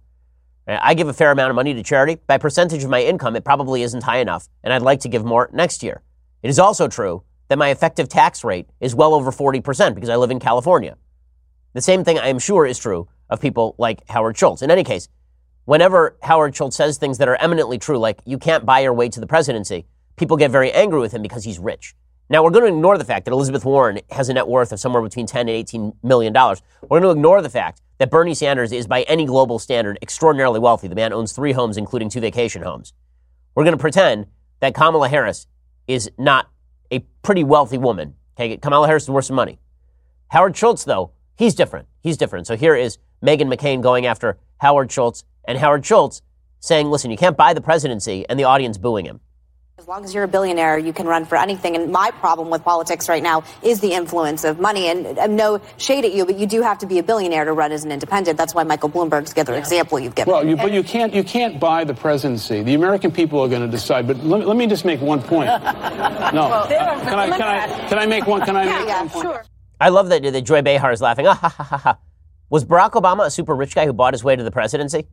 I 0.67 0.95
give 0.95 1.09
a 1.09 1.13
fair 1.13 1.33
amount 1.33 1.51
of 1.51 1.57
money 1.57 1.75
to 1.75 1.83
charity. 1.83 2.19
By 2.27 2.39
percentage 2.39 2.85
of 2.85 2.91
my 2.91 3.03
income, 3.03 3.35
it 3.37 3.45
probably 3.45 3.83
isn't 3.83 4.05
high 4.05 4.19
enough, 4.19 4.49
and 4.63 4.73
I'd 4.73 4.83
like 4.83 5.01
to 5.01 5.09
give 5.09 5.25
more 5.25 5.51
next 5.53 5.83
year. 5.83 6.03
It 6.43 6.51
is 6.51 6.59
also 6.59 6.89
true 6.89 7.25
that 7.49 7.59
my 7.59 7.69
effective 7.69 8.09
tax 8.09 8.45
rate 8.45 8.69
is 8.81 8.95
well 8.95 9.15
over 9.15 9.31
40% 9.31 9.95
because 9.95 10.09
I 10.09 10.17
live 10.17 10.31
in 10.31 10.39
California. 10.39 10.97
The 11.75 11.81
same 11.81 12.05
thing 12.05 12.19
I 12.19 12.29
am 12.29 12.39
sure 12.39 12.67
is 12.67 12.79
true 12.79 13.09
of 13.29 13.41
people 13.41 13.75
like 13.79 14.09
Howard 14.09 14.37
Schultz. 14.37 14.63
In 14.63 14.71
any 14.71 14.85
case, 14.85 15.09
whenever 15.65 16.17
Howard 16.23 16.55
Schultz 16.55 16.77
says 16.77 16.99
things 16.99 17.19
that 17.19 17.29
are 17.29 17.37
eminently 17.37 17.79
true, 17.79 17.99
like 17.99 18.21
you 18.25 18.39
can't 18.39 18.65
buy 18.65 18.81
your 18.81 18.93
way 18.93 19.09
to 19.09 19.21
the 19.21 19.27
presidency, 19.27 19.87
people 20.17 20.37
get 20.37 20.51
very 20.51 20.73
angry 20.73 21.01
with 21.01 21.13
him 21.13 21.23
because 21.23 21.45
he's 21.45 21.59
rich. 21.59 21.95
Now, 22.29 22.43
we're 22.43 22.51
going 22.51 22.65
to 22.65 22.75
ignore 22.77 22.97
the 22.97 23.05
fact 23.05 23.27
that 23.27 23.33
Elizabeth 23.33 23.65
Warren 23.65 24.01
has 24.11 24.29
a 24.29 24.33
net 24.35 24.49
worth 24.49 24.73
of 24.73 24.81
somewhere 24.81 25.03
between 25.03 25.27
10 25.27 25.41
and 25.41 25.51
18 25.51 25.93
million 26.03 26.33
dollars. 26.33 26.63
We're 26.81 27.01
going 27.01 27.03
to 27.15 27.19
ignore 27.19 27.43
the 27.43 27.51
fact 27.51 27.83
that 27.99 28.11
Bernie 28.11 28.35
Sanders 28.35 28.73
is, 28.73 28.87
by 28.87 29.03
any 29.03 29.27
global 29.27 29.59
standard, 29.59 29.99
extraordinarily 30.01 30.59
wealthy. 30.59 30.89
The 30.89 30.95
man 30.95 31.13
owns 31.13 31.33
three 31.33 31.53
homes, 31.53 31.77
including 31.77 32.09
two 32.09 32.21
vacation 32.21 32.63
homes. 32.63 32.95
We're 33.55 33.65
going 33.65 33.77
to 33.77 33.81
pretend 33.81 34.27
that 34.61 34.75
Kamala 34.75 35.09
Harris 35.09 35.47
is 35.87 36.11
not 36.17 36.49
a 36.91 37.01
pretty 37.23 37.45
wealthy 37.45 37.77
woman. 37.77 38.15
Okay, 38.35 38.57
Kamala 38.57 38.87
Harris 38.87 39.03
is 39.03 39.11
worth 39.11 39.27
some 39.27 39.37
money. 39.37 39.59
Howard 40.29 40.57
Schultz, 40.57 40.85
though, 40.85 41.11
he's 41.37 41.55
different. 41.55 41.87
He's 42.01 42.17
different. 42.17 42.47
So 42.47 42.57
here 42.57 42.75
is 42.75 42.97
Meghan 43.23 43.53
McCain 43.53 43.83
going 43.83 44.07
after 44.07 44.39
Howard 44.59 44.91
Schultz, 44.91 45.25
and 45.45 45.59
Howard 45.59 45.85
Schultz 45.85 46.23
saying, 46.61 46.89
listen, 46.89 47.11
you 47.11 47.17
can't 47.17 47.37
buy 47.37 47.55
the 47.55 47.61
presidency, 47.61 48.25
and 48.29 48.39
the 48.39 48.45
audience 48.45 48.79
booing 48.79 49.05
him. 49.05 49.21
As 49.79 49.89
long 49.89 50.05
as 50.05 50.15
you're 50.15 50.23
a 50.23 50.29
billionaire, 50.29 50.79
you 50.79 50.93
can 50.93 51.09
run 51.09 51.25
for 51.25 51.35
anything. 51.35 51.75
And 51.75 51.91
my 51.91 52.13
problem 52.13 52.51
with 52.51 52.63
politics 52.63 53.09
right 53.09 53.23
now 53.23 53.43
is 53.65 53.81
the 53.81 53.95
influence 53.95 54.45
of 54.45 54.61
money. 54.61 54.87
And, 54.87 55.19
and 55.19 55.37
no 55.37 55.61
shade 55.77 56.05
at 56.05 56.13
you, 56.13 56.25
but 56.25 56.39
you 56.39 56.47
do 56.47 56.63
have 56.63 56.79
to 56.79 56.87
be 56.87 57.01
a 57.01 57.03
billionaire 57.03 57.45
to 57.47 57.53
run 57.53 57.73
as 57.73 57.83
an 57.85 57.91
independent. 57.91 58.39
That's 58.39 58.55
why 58.55 58.63
Michael 58.63 58.91
Bloomberg's 58.91 59.33
the 59.33 59.41
other 59.41 59.55
yeah. 59.55 59.59
example 59.59 59.99
you've 59.99 60.15
given. 60.15 60.33
Well, 60.33 60.47
you, 60.47 60.57
but 60.57 60.71
you 60.71 60.85
can't 60.85 61.13
you 61.13 61.25
can't 61.25 61.59
buy 61.59 61.83
the 61.83 61.95
presidency. 61.95 62.63
The 62.63 62.75
American 62.75 63.11
people 63.11 63.41
are 63.41 63.49
going 63.49 63.63
to 63.63 63.69
decide. 63.69 64.07
But 64.07 64.19
let, 64.19 64.47
let, 64.47 64.57
me 64.57 64.69
just 64.69 64.85
make 64.85 65.01
one 65.01 65.21
point. 65.21 65.49
No, 66.33 66.49
well, 66.49 66.67
can 66.67 67.19
I 67.19 67.37
can 67.37 67.43
I 67.43 67.89
can 67.89 67.99
I 67.99 68.07
make 68.07 68.27
one? 68.27 68.41
Can 68.43 68.57
I 68.57 68.65
yeah, 68.65 68.79
make 68.79 68.89
yeah, 68.89 69.01
one 69.01 69.11
point? 69.11 69.25
Sure. 69.25 69.45
I 69.81 69.89
love 69.89 70.09
that, 70.11 70.23
that 70.23 70.43
Joy 70.43 70.63
Behar 70.63 70.93
is 70.93 71.03
laughing. 71.03 71.27
Ah, 71.27 71.35
ha, 71.35 71.49
ha, 71.49 71.65
ha, 71.65 71.77
ha. 71.77 71.99
Was 72.49 72.65
Barack 72.65 72.93
Obama 72.93 73.27
a 73.27 73.31
super 73.31 73.55
rich 73.55 73.75
guy 73.75 73.85
who 73.85 73.93
bought 73.93 74.15
his 74.15 74.23
way 74.23 74.37
to 74.37 74.45
the 74.45 74.51
presidency? 74.51 75.09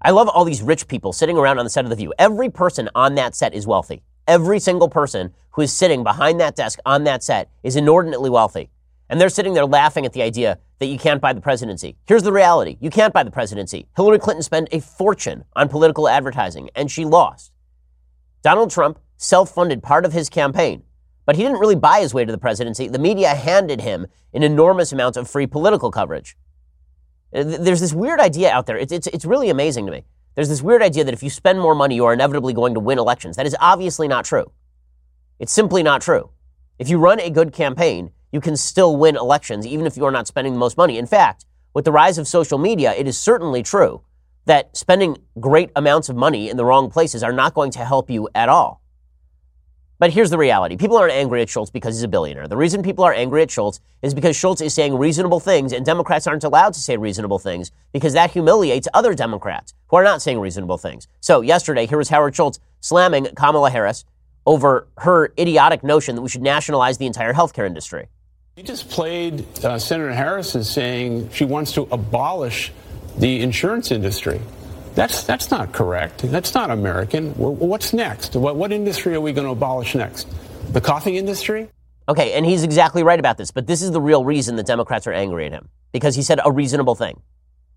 I 0.00 0.10
love 0.10 0.28
all 0.28 0.44
these 0.44 0.62
rich 0.62 0.86
people 0.86 1.12
sitting 1.12 1.36
around 1.36 1.58
on 1.58 1.64
the 1.64 1.70
set 1.70 1.84
of 1.84 1.90
The 1.90 1.96
View. 1.96 2.14
Every 2.20 2.48
person 2.48 2.88
on 2.94 3.16
that 3.16 3.34
set 3.34 3.52
is 3.52 3.66
wealthy. 3.66 4.04
Every 4.28 4.60
single 4.60 4.88
person 4.88 5.34
who 5.50 5.62
is 5.62 5.72
sitting 5.72 6.04
behind 6.04 6.38
that 6.40 6.54
desk 6.54 6.78
on 6.86 7.02
that 7.04 7.24
set 7.24 7.50
is 7.64 7.74
inordinately 7.74 8.30
wealthy. 8.30 8.70
And 9.08 9.20
they're 9.20 9.28
sitting 9.28 9.54
there 9.54 9.66
laughing 9.66 10.06
at 10.06 10.12
the 10.12 10.22
idea 10.22 10.60
that 10.78 10.86
you 10.86 10.98
can't 10.98 11.20
buy 11.20 11.32
the 11.32 11.40
presidency. 11.40 11.96
Here's 12.06 12.22
the 12.22 12.32
reality. 12.32 12.76
You 12.80 12.90
can't 12.90 13.12
buy 13.12 13.24
the 13.24 13.32
presidency. 13.32 13.88
Hillary 13.96 14.20
Clinton 14.20 14.42
spent 14.42 14.68
a 14.70 14.80
fortune 14.80 15.44
on 15.56 15.68
political 15.68 16.08
advertising 16.08 16.70
and 16.76 16.88
she 16.88 17.04
lost. 17.04 17.52
Donald 18.42 18.70
Trump 18.70 19.00
self-funded 19.16 19.82
part 19.82 20.04
of 20.04 20.12
his 20.12 20.28
campaign, 20.28 20.84
but 21.26 21.34
he 21.34 21.42
didn't 21.42 21.58
really 21.58 21.74
buy 21.74 21.98
his 21.98 22.14
way 22.14 22.24
to 22.24 22.30
the 22.30 22.38
presidency. 22.38 22.86
The 22.86 23.00
media 23.00 23.30
handed 23.30 23.80
him 23.80 24.06
an 24.32 24.44
enormous 24.44 24.92
amount 24.92 25.16
of 25.16 25.28
free 25.28 25.48
political 25.48 25.90
coverage. 25.90 26.36
Uh, 27.34 27.44
there's 27.44 27.80
this 27.80 27.92
weird 27.92 28.20
idea 28.20 28.50
out 28.50 28.66
there. 28.66 28.76
It's, 28.76 28.92
it's, 28.92 29.06
it's 29.08 29.24
really 29.24 29.50
amazing 29.50 29.86
to 29.86 29.92
me. 29.92 30.04
There's 30.34 30.48
this 30.48 30.62
weird 30.62 30.82
idea 30.82 31.04
that 31.04 31.14
if 31.14 31.22
you 31.22 31.30
spend 31.30 31.60
more 31.60 31.74
money, 31.74 31.96
you 31.96 32.04
are 32.04 32.12
inevitably 32.12 32.52
going 32.52 32.74
to 32.74 32.80
win 32.80 32.98
elections. 32.98 33.36
That 33.36 33.46
is 33.46 33.56
obviously 33.60 34.08
not 34.08 34.24
true. 34.24 34.52
It's 35.38 35.52
simply 35.52 35.82
not 35.82 36.00
true. 36.00 36.30
If 36.78 36.88
you 36.88 36.98
run 36.98 37.20
a 37.20 37.30
good 37.30 37.52
campaign, 37.52 38.12
you 38.30 38.40
can 38.40 38.56
still 38.56 38.96
win 38.96 39.16
elections, 39.16 39.66
even 39.66 39.86
if 39.86 39.96
you 39.96 40.04
are 40.04 40.10
not 40.10 40.26
spending 40.26 40.52
the 40.52 40.58
most 40.58 40.76
money. 40.76 40.96
In 40.98 41.06
fact, 41.06 41.44
with 41.74 41.84
the 41.84 41.92
rise 41.92 42.18
of 42.18 42.28
social 42.28 42.58
media, 42.58 42.92
it 42.94 43.06
is 43.06 43.18
certainly 43.18 43.62
true 43.62 44.02
that 44.44 44.76
spending 44.76 45.16
great 45.38 45.70
amounts 45.76 46.08
of 46.08 46.16
money 46.16 46.48
in 46.48 46.56
the 46.56 46.64
wrong 46.64 46.90
places 46.90 47.22
are 47.22 47.32
not 47.32 47.54
going 47.54 47.70
to 47.72 47.84
help 47.84 48.10
you 48.10 48.28
at 48.34 48.48
all. 48.48 48.82
But 50.00 50.12
here's 50.12 50.30
the 50.30 50.38
reality. 50.38 50.76
People 50.76 50.96
aren't 50.96 51.12
angry 51.12 51.42
at 51.42 51.48
Schultz 51.48 51.72
because 51.72 51.96
he's 51.96 52.04
a 52.04 52.08
billionaire. 52.08 52.46
The 52.46 52.56
reason 52.56 52.84
people 52.84 53.02
are 53.02 53.12
angry 53.12 53.42
at 53.42 53.50
Schultz 53.50 53.80
is 54.00 54.14
because 54.14 54.36
Schultz 54.36 54.60
is 54.60 54.72
saying 54.72 54.96
reasonable 54.96 55.40
things 55.40 55.72
and 55.72 55.84
Democrats 55.84 56.28
aren't 56.28 56.44
allowed 56.44 56.74
to 56.74 56.80
say 56.80 56.96
reasonable 56.96 57.40
things 57.40 57.72
because 57.92 58.12
that 58.12 58.30
humiliates 58.30 58.86
other 58.94 59.12
Democrats 59.12 59.74
who 59.88 59.96
are 59.96 60.04
not 60.04 60.22
saying 60.22 60.38
reasonable 60.38 60.78
things. 60.78 61.08
So 61.20 61.40
yesterday, 61.40 61.86
here 61.86 61.98
was 61.98 62.10
Howard 62.10 62.36
Schultz 62.36 62.60
slamming 62.80 63.26
Kamala 63.34 63.70
Harris 63.70 64.04
over 64.46 64.86
her 64.98 65.32
idiotic 65.36 65.82
notion 65.82 66.14
that 66.14 66.22
we 66.22 66.28
should 66.28 66.42
nationalize 66.42 66.98
the 66.98 67.06
entire 67.06 67.34
healthcare 67.34 67.66
industry. 67.66 68.06
You 68.56 68.62
just 68.62 68.88
played 68.88 69.44
uh, 69.64 69.80
Senator 69.80 70.12
Harris 70.12 70.54
as 70.54 70.70
saying 70.70 71.30
she 71.30 71.44
wants 71.44 71.72
to 71.72 71.82
abolish 71.90 72.72
the 73.18 73.40
insurance 73.40 73.90
industry. 73.90 74.40
That's, 74.98 75.22
that's 75.22 75.52
not 75.52 75.72
correct. 75.72 76.22
That's 76.22 76.54
not 76.54 76.72
American. 76.72 77.30
What's 77.36 77.92
next? 77.92 78.34
What, 78.34 78.56
what 78.56 78.72
industry 78.72 79.14
are 79.14 79.20
we 79.20 79.32
going 79.32 79.46
to 79.46 79.52
abolish 79.52 79.94
next? 79.94 80.26
The 80.72 80.80
coffee 80.80 81.16
industry? 81.16 81.68
Okay, 82.08 82.32
and 82.32 82.44
he's 82.44 82.64
exactly 82.64 83.04
right 83.04 83.20
about 83.20 83.38
this, 83.38 83.52
but 83.52 83.68
this 83.68 83.80
is 83.80 83.92
the 83.92 84.00
real 84.00 84.24
reason 84.24 84.56
the 84.56 84.64
Democrats 84.64 85.06
are 85.06 85.12
angry 85.12 85.46
at 85.46 85.52
him 85.52 85.68
because 85.92 86.16
he 86.16 86.22
said 86.22 86.40
a 86.44 86.50
reasonable 86.50 86.96
thing. 86.96 87.22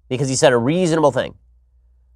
Because 0.10 0.30
he 0.30 0.36
said 0.36 0.51
a 0.51 0.58
reasonable 0.58 1.12
thing. 1.12 1.36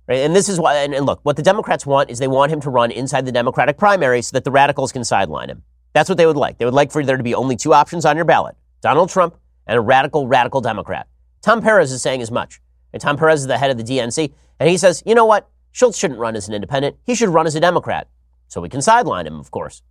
Right? 0.07 0.21
And 0.21 0.35
this 0.35 0.49
is 0.49 0.59
why, 0.59 0.77
and, 0.77 0.95
and 0.95 1.05
look, 1.05 1.19
what 1.21 1.35
the 1.35 1.43
Democrats 1.43 1.85
want 1.85 2.09
is 2.09 2.17
they 2.17 2.27
want 2.27 2.51
him 2.51 2.61
to 2.61 2.71
run 2.71 2.89
inside 2.89 3.27
the 3.27 3.31
Democratic 3.31 3.77
primary 3.77 4.23
so 4.23 4.31
that 4.33 4.43
the 4.43 4.49
radicals 4.49 4.91
can 4.91 5.03
sideline 5.03 5.51
him. 5.51 5.61
That's 5.93 6.09
what 6.09 6.17
they 6.17 6.25
would 6.25 6.35
like. 6.35 6.57
They 6.57 6.65
would 6.65 6.73
like 6.73 6.91
for 6.91 7.05
there 7.05 7.17
to 7.17 7.21
be 7.21 7.35
only 7.35 7.57
two 7.57 7.75
options 7.75 8.05
on 8.05 8.15
your 8.15 8.25
ballot 8.25 8.55
Donald 8.81 9.11
Trump 9.11 9.35
and 9.67 9.77
a 9.77 9.81
radical, 9.81 10.27
radical 10.27 10.61
Democrat. 10.61 11.07
Tom 11.43 11.61
Perez 11.61 11.91
is 11.91 12.01
saying 12.01 12.23
as 12.23 12.31
much. 12.31 12.59
And 12.91 13.01
Tom 13.01 13.17
Perez 13.17 13.41
is 13.41 13.47
the 13.47 13.57
head 13.57 13.69
of 13.69 13.77
the 13.77 13.83
DNC. 13.83 14.33
And 14.59 14.69
he 14.69 14.77
says, 14.77 15.03
you 15.05 15.15
know 15.15 15.25
what? 15.25 15.49
Schultz 15.71 15.97
shouldn't 15.97 16.19
run 16.19 16.35
as 16.35 16.47
an 16.47 16.53
independent. 16.53 16.97
He 17.03 17.15
should 17.15 17.29
run 17.29 17.47
as 17.47 17.55
a 17.55 17.59
Democrat. 17.59 18.07
So 18.47 18.61
we 18.61 18.69
can 18.69 18.81
sideline 18.81 19.27
him, 19.27 19.39
of 19.39 19.51
course. 19.51 19.81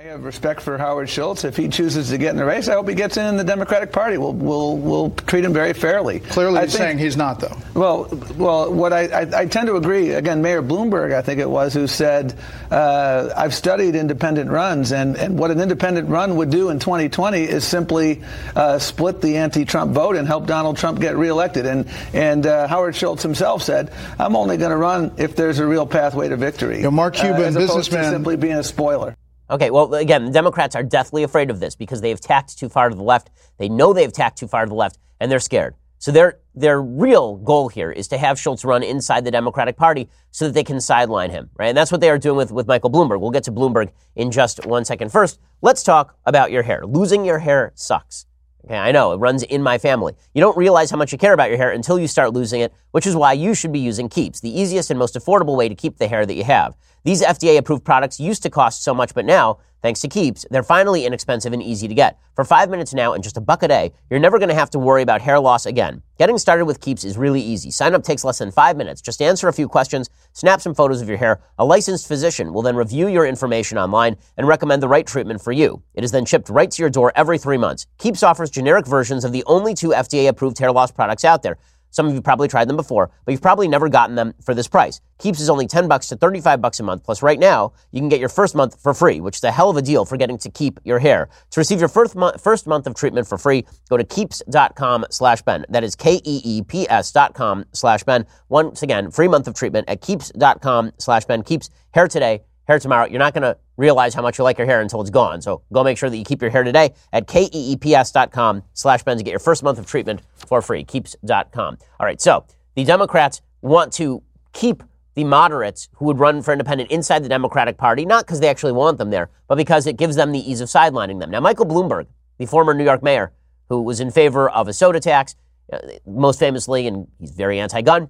I 0.00 0.04
have 0.04 0.24
respect 0.24 0.62
for 0.62 0.78
Howard 0.78 1.10
Schultz. 1.10 1.44
If 1.44 1.58
he 1.58 1.68
chooses 1.68 2.08
to 2.08 2.16
get 2.16 2.30
in 2.30 2.36
the 2.36 2.44
race, 2.46 2.68
I 2.68 2.72
hope 2.72 2.88
he 2.88 2.94
gets 2.94 3.18
in 3.18 3.36
the 3.36 3.44
Democratic 3.44 3.92
Party. 3.92 4.16
We'll 4.16 4.32
we'll, 4.32 4.76
we'll 4.78 5.10
treat 5.10 5.44
him 5.44 5.52
very 5.52 5.74
fairly. 5.74 6.20
Clearly, 6.20 6.58
I 6.58 6.62
he's 6.62 6.72
think, 6.72 6.82
saying 6.82 6.98
he's 6.98 7.18
not, 7.18 7.40
though. 7.40 7.54
Well, 7.74 8.08
well, 8.38 8.72
what 8.72 8.94
I, 8.94 9.08
I, 9.08 9.40
I, 9.40 9.46
tend 9.46 9.66
to 9.66 9.76
agree. 9.76 10.12
Again, 10.12 10.40
Mayor 10.40 10.62
Bloomberg, 10.62 11.12
I 11.12 11.20
think 11.20 11.38
it 11.38 11.50
was, 11.50 11.74
who 11.74 11.86
said, 11.86 12.34
uh, 12.70 13.30
"I've 13.36 13.52
studied 13.52 13.94
independent 13.94 14.48
runs, 14.48 14.92
and, 14.92 15.18
and 15.18 15.38
what 15.38 15.50
an 15.50 15.60
independent 15.60 16.08
run 16.08 16.36
would 16.36 16.50
do 16.50 16.70
in 16.70 16.78
2020 16.78 17.42
is 17.42 17.66
simply 17.66 18.22
uh, 18.56 18.78
split 18.78 19.20
the 19.20 19.36
anti-Trump 19.36 19.92
vote 19.92 20.16
and 20.16 20.26
help 20.26 20.46
Donald 20.46 20.78
Trump 20.78 21.00
get 21.00 21.16
reelected." 21.16 21.66
And 21.66 21.86
and 22.14 22.46
uh, 22.46 22.68
Howard 22.68 22.96
Schultz 22.96 23.22
himself 23.22 23.64
said, 23.64 23.92
"I'm 24.18 24.34
only 24.34 24.56
going 24.56 24.70
to 24.70 24.78
run 24.78 25.12
if 25.18 25.36
there's 25.36 25.58
a 25.58 25.66
real 25.66 25.84
pathway 25.84 26.28
to 26.28 26.36
victory." 26.36 26.76
You 26.76 26.84
know, 26.84 26.90
Mark 26.92 27.18
uh, 27.18 27.22
Cuban, 27.22 27.52
businessman, 27.52 28.12
simply 28.12 28.36
being 28.36 28.54
a 28.54 28.62
spoiler. 28.62 29.16
Okay, 29.50 29.70
well, 29.70 29.92
again, 29.94 30.30
Democrats 30.30 30.76
are 30.76 30.84
deathly 30.84 31.24
afraid 31.24 31.50
of 31.50 31.58
this 31.58 31.74
because 31.74 32.00
they 32.00 32.10
have 32.10 32.20
tacked 32.20 32.56
too 32.56 32.68
far 32.68 32.88
to 32.88 32.94
the 32.94 33.02
left. 33.02 33.30
They 33.58 33.68
know 33.68 33.92
they've 33.92 34.12
tacked 34.12 34.38
too 34.38 34.46
far 34.46 34.64
to 34.64 34.68
the 34.68 34.76
left, 34.76 34.98
and 35.18 35.30
they're 35.30 35.40
scared. 35.40 35.74
So 35.98 36.12
their 36.12 36.38
their 36.54 36.80
real 36.80 37.36
goal 37.36 37.68
here 37.68 37.90
is 37.90 38.08
to 38.08 38.18
have 38.18 38.38
Schultz 38.38 38.64
run 38.64 38.82
inside 38.82 39.24
the 39.24 39.30
Democratic 39.30 39.76
Party 39.76 40.08
so 40.30 40.46
that 40.46 40.54
they 40.54 40.64
can 40.64 40.80
sideline 40.80 41.30
him, 41.30 41.50
right? 41.58 41.68
And 41.68 41.76
that's 41.76 41.92
what 41.92 42.00
they 42.00 42.10
are 42.10 42.18
doing 42.18 42.36
with, 42.36 42.52
with 42.52 42.66
Michael 42.66 42.90
Bloomberg. 42.90 43.20
We'll 43.20 43.30
get 43.30 43.44
to 43.44 43.52
Bloomberg 43.52 43.90
in 44.16 44.30
just 44.30 44.64
one 44.66 44.84
second. 44.84 45.10
First, 45.10 45.40
let's 45.62 45.82
talk 45.82 46.16
about 46.24 46.52
your 46.52 46.62
hair. 46.62 46.86
Losing 46.86 47.24
your 47.24 47.40
hair 47.40 47.72
sucks. 47.74 48.26
Okay, 48.64 48.76
I 48.76 48.92
know 48.92 49.12
it 49.12 49.16
runs 49.16 49.42
in 49.42 49.62
my 49.62 49.78
family. 49.78 50.14
You 50.34 50.40
don't 50.40 50.56
realize 50.56 50.90
how 50.90 50.96
much 50.96 51.12
you 51.12 51.18
care 51.18 51.32
about 51.32 51.48
your 51.48 51.56
hair 51.56 51.70
until 51.70 51.98
you 51.98 52.06
start 52.06 52.32
losing 52.34 52.60
it, 52.60 52.72
which 52.90 53.06
is 53.06 53.16
why 53.16 53.32
you 53.32 53.54
should 53.54 53.72
be 53.72 53.78
using 53.78 54.08
Keeps, 54.08 54.40
the 54.40 54.60
easiest 54.60 54.90
and 54.90 54.98
most 54.98 55.14
affordable 55.14 55.56
way 55.56 55.68
to 55.68 55.74
keep 55.74 55.96
the 55.96 56.08
hair 56.08 56.26
that 56.26 56.34
you 56.34 56.44
have. 56.44 56.74
These 57.04 57.22
FDA 57.22 57.56
approved 57.58 57.84
products 57.84 58.20
used 58.20 58.42
to 58.42 58.50
cost 58.50 58.82
so 58.82 58.94
much, 58.94 59.14
but 59.14 59.24
now 59.24 59.58
Thanks 59.82 60.00
to 60.00 60.08
Keeps, 60.08 60.44
they're 60.50 60.62
finally 60.62 61.06
inexpensive 61.06 61.54
and 61.54 61.62
easy 61.62 61.88
to 61.88 61.94
get. 61.94 62.18
For 62.34 62.44
five 62.44 62.68
minutes 62.68 62.92
now 62.92 63.14
and 63.14 63.24
just 63.24 63.38
a 63.38 63.40
buck 63.40 63.62
a 63.62 63.68
day, 63.68 63.92
you're 64.10 64.20
never 64.20 64.38
going 64.38 64.50
to 64.50 64.54
have 64.54 64.68
to 64.70 64.78
worry 64.78 65.00
about 65.00 65.22
hair 65.22 65.40
loss 65.40 65.64
again. 65.64 66.02
Getting 66.18 66.36
started 66.36 66.66
with 66.66 66.82
Keeps 66.82 67.02
is 67.02 67.16
really 67.16 67.40
easy. 67.40 67.70
Sign 67.70 67.94
up 67.94 68.02
takes 68.02 68.22
less 68.22 68.38
than 68.38 68.50
five 68.50 68.76
minutes. 68.76 69.00
Just 69.00 69.22
answer 69.22 69.48
a 69.48 69.54
few 69.54 69.68
questions, 69.68 70.10
snap 70.34 70.60
some 70.60 70.74
photos 70.74 71.00
of 71.00 71.08
your 71.08 71.16
hair. 71.16 71.40
A 71.58 71.64
licensed 71.64 72.06
physician 72.06 72.52
will 72.52 72.60
then 72.60 72.76
review 72.76 73.08
your 73.08 73.24
information 73.24 73.78
online 73.78 74.16
and 74.36 74.46
recommend 74.46 74.82
the 74.82 74.88
right 74.88 75.06
treatment 75.06 75.40
for 75.40 75.52
you. 75.52 75.82
It 75.94 76.04
is 76.04 76.12
then 76.12 76.26
shipped 76.26 76.50
right 76.50 76.70
to 76.70 76.82
your 76.82 76.90
door 76.90 77.10
every 77.16 77.38
three 77.38 77.58
months. 77.58 77.86
Keeps 77.96 78.22
offers 78.22 78.50
generic 78.50 78.86
versions 78.86 79.24
of 79.24 79.32
the 79.32 79.44
only 79.46 79.72
two 79.72 79.90
FDA 79.90 80.28
approved 80.28 80.58
hair 80.58 80.72
loss 80.72 80.92
products 80.92 81.24
out 81.24 81.42
there. 81.42 81.56
Some 81.90 82.06
of 82.06 82.14
you 82.14 82.22
probably 82.22 82.48
tried 82.48 82.68
them 82.68 82.76
before, 82.76 83.10
but 83.24 83.32
you've 83.32 83.42
probably 83.42 83.68
never 83.68 83.88
gotten 83.88 84.16
them 84.16 84.34
for 84.42 84.54
this 84.54 84.68
price. 84.68 85.00
Keeps 85.18 85.40
is 85.40 85.50
only 85.50 85.66
10 85.66 85.88
bucks 85.88 86.08
to 86.08 86.16
35 86.16 86.60
bucks 86.60 86.80
a 86.80 86.82
month. 86.82 87.04
Plus 87.04 87.22
right 87.22 87.38
now, 87.38 87.72
you 87.92 88.00
can 88.00 88.08
get 88.08 88.20
your 88.20 88.28
first 88.28 88.54
month 88.54 88.80
for 88.80 88.94
free, 88.94 89.20
which 89.20 89.36
is 89.36 89.44
a 89.44 89.52
hell 89.52 89.70
of 89.70 89.76
a 89.76 89.82
deal 89.82 90.04
for 90.04 90.16
getting 90.16 90.38
to 90.38 90.50
keep 90.50 90.80
your 90.84 90.98
hair. 90.98 91.28
To 91.50 91.60
receive 91.60 91.80
your 91.80 91.88
first 91.88 92.16
month, 92.16 92.40
first 92.40 92.66
month 92.66 92.86
of 92.86 92.94
treatment 92.94 93.26
for 93.26 93.36
free, 93.36 93.66
go 93.88 93.96
to 93.96 94.04
keeps.com 94.04 95.06
slash 95.10 95.42
Ben. 95.42 95.66
That 95.68 95.84
is 95.84 95.94
K-E-E-P-S 95.96 97.12
dot 97.12 97.34
com 97.34 97.64
slash 97.72 98.02
Ben. 98.04 98.26
Once 98.48 98.82
again, 98.82 99.10
free 99.10 99.28
month 99.28 99.46
of 99.48 99.54
treatment 99.54 99.88
at 99.88 100.00
keeps.com 100.00 100.92
slash 100.98 101.24
Ben. 101.24 101.42
Keeps 101.42 101.70
hair 101.92 102.08
today, 102.08 102.42
hair 102.70 102.78
tomorrow. 102.78 103.06
You're 103.06 103.18
not 103.18 103.34
going 103.34 103.42
to 103.42 103.56
realize 103.76 104.14
how 104.14 104.22
much 104.22 104.38
you 104.38 104.44
like 104.44 104.56
your 104.58 104.66
hair 104.66 104.80
until 104.80 105.00
it's 105.00 105.10
gone. 105.10 105.42
So 105.42 105.62
go 105.72 105.82
make 105.82 105.98
sure 105.98 106.08
that 106.08 106.16
you 106.16 106.24
keep 106.24 106.40
your 106.40 106.50
hair 106.50 106.62
today 106.62 106.94
at 107.12 107.26
keeps.com 107.26 108.62
slash 108.72 109.02
Ben 109.02 109.18
to 109.18 109.22
get 109.22 109.30
your 109.30 109.40
first 109.40 109.62
month 109.62 109.78
of 109.78 109.86
treatment 109.86 110.20
for 110.36 110.62
free. 110.62 110.84
Keeps.com. 110.84 111.78
All 111.98 112.06
right. 112.06 112.20
So 112.20 112.46
the 112.76 112.84
Democrats 112.84 113.42
want 113.60 113.92
to 113.94 114.22
keep 114.52 114.82
the 115.14 115.24
moderates 115.24 115.88
who 115.94 116.04
would 116.06 116.18
run 116.18 116.40
for 116.40 116.52
independent 116.52 116.90
inside 116.90 117.24
the 117.24 117.28
Democratic 117.28 117.76
Party, 117.76 118.06
not 118.06 118.24
because 118.24 118.40
they 118.40 118.48
actually 118.48 118.72
want 118.72 118.98
them 118.98 119.10
there, 119.10 119.28
but 119.48 119.56
because 119.56 119.86
it 119.86 119.96
gives 119.96 120.16
them 120.16 120.32
the 120.32 120.38
ease 120.38 120.60
of 120.60 120.68
sidelining 120.68 121.18
them. 121.18 121.30
Now, 121.30 121.40
Michael 121.40 121.66
Bloomberg, 121.66 122.06
the 122.38 122.46
former 122.46 122.72
New 122.72 122.84
York 122.84 123.02
mayor, 123.02 123.32
who 123.68 123.82
was 123.82 124.00
in 124.00 124.10
favor 124.10 124.48
of 124.48 124.68
a 124.68 124.72
soda 124.72 125.00
tax, 125.00 125.34
uh, 125.72 125.78
most 126.06 126.38
famously, 126.38 126.86
and 126.86 127.08
he's 127.18 127.32
very 127.32 127.58
anti 127.58 127.82
gun, 127.82 128.08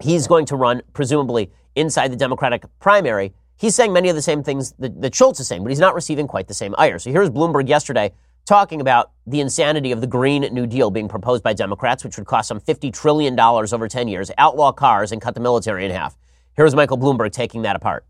he's 0.00 0.26
going 0.26 0.46
to 0.46 0.56
run, 0.56 0.82
presumably, 0.92 1.50
inside 1.76 2.10
the 2.10 2.16
Democratic 2.16 2.64
primary 2.80 3.32
he's 3.60 3.74
saying 3.74 3.92
many 3.92 4.08
of 4.08 4.16
the 4.16 4.22
same 4.22 4.42
things 4.42 4.72
that, 4.78 5.00
that 5.02 5.14
Schultz 5.14 5.38
is 5.38 5.46
saying, 5.46 5.62
but 5.62 5.68
he's 5.68 5.78
not 5.78 5.94
receiving 5.94 6.26
quite 6.26 6.48
the 6.48 6.54
same 6.54 6.74
ire. 6.78 6.98
So 6.98 7.10
here's 7.10 7.30
Bloomberg 7.30 7.68
yesterday 7.68 8.12
talking 8.46 8.80
about 8.80 9.12
the 9.26 9.40
insanity 9.40 9.92
of 9.92 10.00
the 10.00 10.06
Green 10.06 10.42
New 10.52 10.66
Deal 10.66 10.90
being 10.90 11.08
proposed 11.08 11.44
by 11.44 11.52
Democrats, 11.52 12.02
which 12.02 12.16
would 12.16 12.26
cost 12.26 12.48
some 12.48 12.58
$50 12.58 12.92
trillion 12.92 13.38
over 13.38 13.86
10 13.86 14.08
years, 14.08 14.30
outlaw 14.38 14.72
cars, 14.72 15.12
and 15.12 15.20
cut 15.20 15.34
the 15.34 15.40
military 15.40 15.84
in 15.84 15.90
half. 15.90 16.16
Here's 16.56 16.74
Michael 16.74 16.98
Bloomberg 16.98 17.32
taking 17.32 17.62
that 17.62 17.76
apart. 17.76 18.04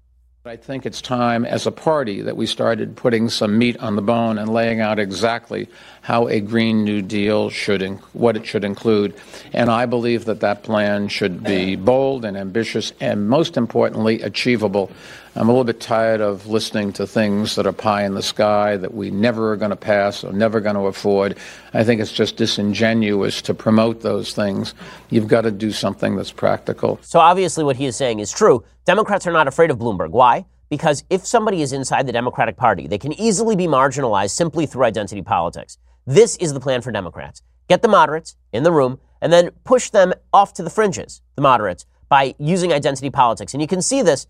I 0.46 0.56
think 0.56 0.86
it's 0.86 1.02
time 1.02 1.44
as 1.44 1.66
a 1.66 1.70
party 1.70 2.22
that 2.22 2.34
we 2.34 2.46
started 2.46 2.96
putting 2.96 3.28
some 3.28 3.58
meat 3.58 3.76
on 3.76 3.94
the 3.94 4.00
bone 4.00 4.38
and 4.38 4.50
laying 4.50 4.80
out 4.80 4.98
exactly 4.98 5.68
how 6.00 6.28
a 6.28 6.40
Green 6.40 6.82
New 6.82 7.02
Deal 7.02 7.50
should, 7.50 7.82
inc- 7.82 8.00
what 8.14 8.38
it 8.38 8.46
should 8.46 8.64
include. 8.64 9.20
And 9.52 9.68
I 9.68 9.84
believe 9.84 10.24
that 10.24 10.40
that 10.40 10.62
plan 10.62 11.08
should 11.08 11.44
be 11.44 11.76
bold 11.76 12.24
and 12.24 12.38
ambitious 12.38 12.94
and 13.00 13.28
most 13.28 13.58
importantly, 13.58 14.22
achievable. 14.22 14.90
I'm 15.36 15.48
a 15.48 15.52
little 15.52 15.64
bit 15.64 15.80
tired 15.80 16.20
of 16.20 16.48
listening 16.48 16.92
to 16.94 17.06
things 17.06 17.54
that 17.54 17.64
are 17.64 17.72
pie 17.72 18.04
in 18.04 18.14
the 18.14 18.22
sky 18.22 18.76
that 18.76 18.92
we 18.92 19.12
never 19.12 19.52
are 19.52 19.56
going 19.56 19.70
to 19.70 19.76
pass 19.76 20.24
or 20.24 20.32
never 20.32 20.58
going 20.58 20.74
to 20.74 20.82
afford. 20.82 21.38
I 21.72 21.84
think 21.84 22.00
it's 22.00 22.10
just 22.10 22.36
disingenuous 22.36 23.40
to 23.42 23.54
promote 23.54 24.00
those 24.00 24.34
things. 24.34 24.74
You've 25.08 25.28
got 25.28 25.42
to 25.42 25.52
do 25.52 25.70
something 25.70 26.16
that's 26.16 26.32
practical. 26.32 26.98
So 27.02 27.20
obviously, 27.20 27.62
what 27.62 27.76
he 27.76 27.86
is 27.86 27.94
saying 27.94 28.18
is 28.18 28.32
true. 28.32 28.64
Democrats 28.86 29.24
are 29.24 29.32
not 29.32 29.46
afraid 29.46 29.70
of 29.70 29.78
Bloomberg. 29.78 30.10
Why? 30.10 30.46
Because 30.68 31.04
if 31.10 31.24
somebody 31.24 31.62
is 31.62 31.72
inside 31.72 32.08
the 32.08 32.12
Democratic 32.12 32.56
Party, 32.56 32.88
they 32.88 32.98
can 32.98 33.12
easily 33.12 33.54
be 33.54 33.68
marginalized 33.68 34.30
simply 34.30 34.66
through 34.66 34.84
identity 34.84 35.22
politics. 35.22 35.78
This 36.06 36.34
is 36.38 36.54
the 36.54 36.60
plan 36.60 36.82
for 36.82 36.90
Democrats. 36.90 37.40
Get 37.68 37.82
the 37.82 37.88
moderates 37.88 38.34
in 38.52 38.64
the 38.64 38.72
room 38.72 38.98
and 39.20 39.32
then 39.32 39.50
push 39.62 39.90
them 39.90 40.12
off 40.32 40.54
to 40.54 40.64
the 40.64 40.70
fringes, 40.70 41.22
the 41.36 41.42
moderates, 41.42 41.86
by 42.08 42.34
using 42.40 42.72
identity 42.72 43.10
politics. 43.10 43.54
And 43.54 43.60
you 43.60 43.68
can 43.68 43.80
see 43.80 44.02
this 44.02 44.26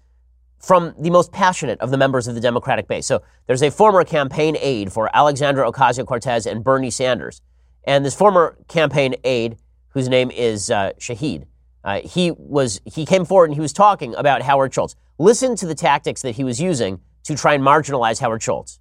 from 0.61 0.95
the 0.99 1.11
most 1.11 1.33
passionate 1.33 1.81
of 1.81 1.90
the 1.90 1.97
members 1.97 2.29
of 2.29 2.35
the 2.35 2.40
Democratic 2.40 2.87
base. 2.87 3.07
So 3.07 3.23
there's 3.47 3.62
a 3.62 3.71
former 3.71 4.05
campaign 4.05 4.57
aide 4.61 4.93
for 4.93 5.14
Alexandria 5.17 5.71
Ocasio 5.71 6.07
Cortez 6.07 6.47
and 6.47 6.62
Bernie 6.62 6.90
Sanders. 6.90 7.40
And 7.85 8.05
this 8.05 8.14
former 8.14 8.59
campaign 8.69 9.14
aide, 9.25 9.57
whose 9.88 10.09
name 10.09 10.31
is 10.31 10.71
uh, 10.71 10.93
Shahid, 10.99 11.45
uh, 11.83 12.00
he 12.00 12.31
was 12.33 12.81
he 12.85 13.07
came 13.07 13.25
forward 13.25 13.47
and 13.47 13.55
he 13.55 13.61
was 13.61 13.73
talking 13.73 14.14
about 14.14 14.43
Howard 14.43 14.75
Schultz. 14.75 14.97
Listen 15.19 15.57
to 15.57 15.67
the 15.67 15.75
tactics 15.75 16.21
that 16.23 16.37
he 16.37 16.45
was 16.45 16.61
using 16.61 17.00
to 17.25 17.35
try 17.35 17.55
and 17.55 17.64
marginalize 17.64 18.21
Howard 18.21 18.43
Schultz. 18.43 18.79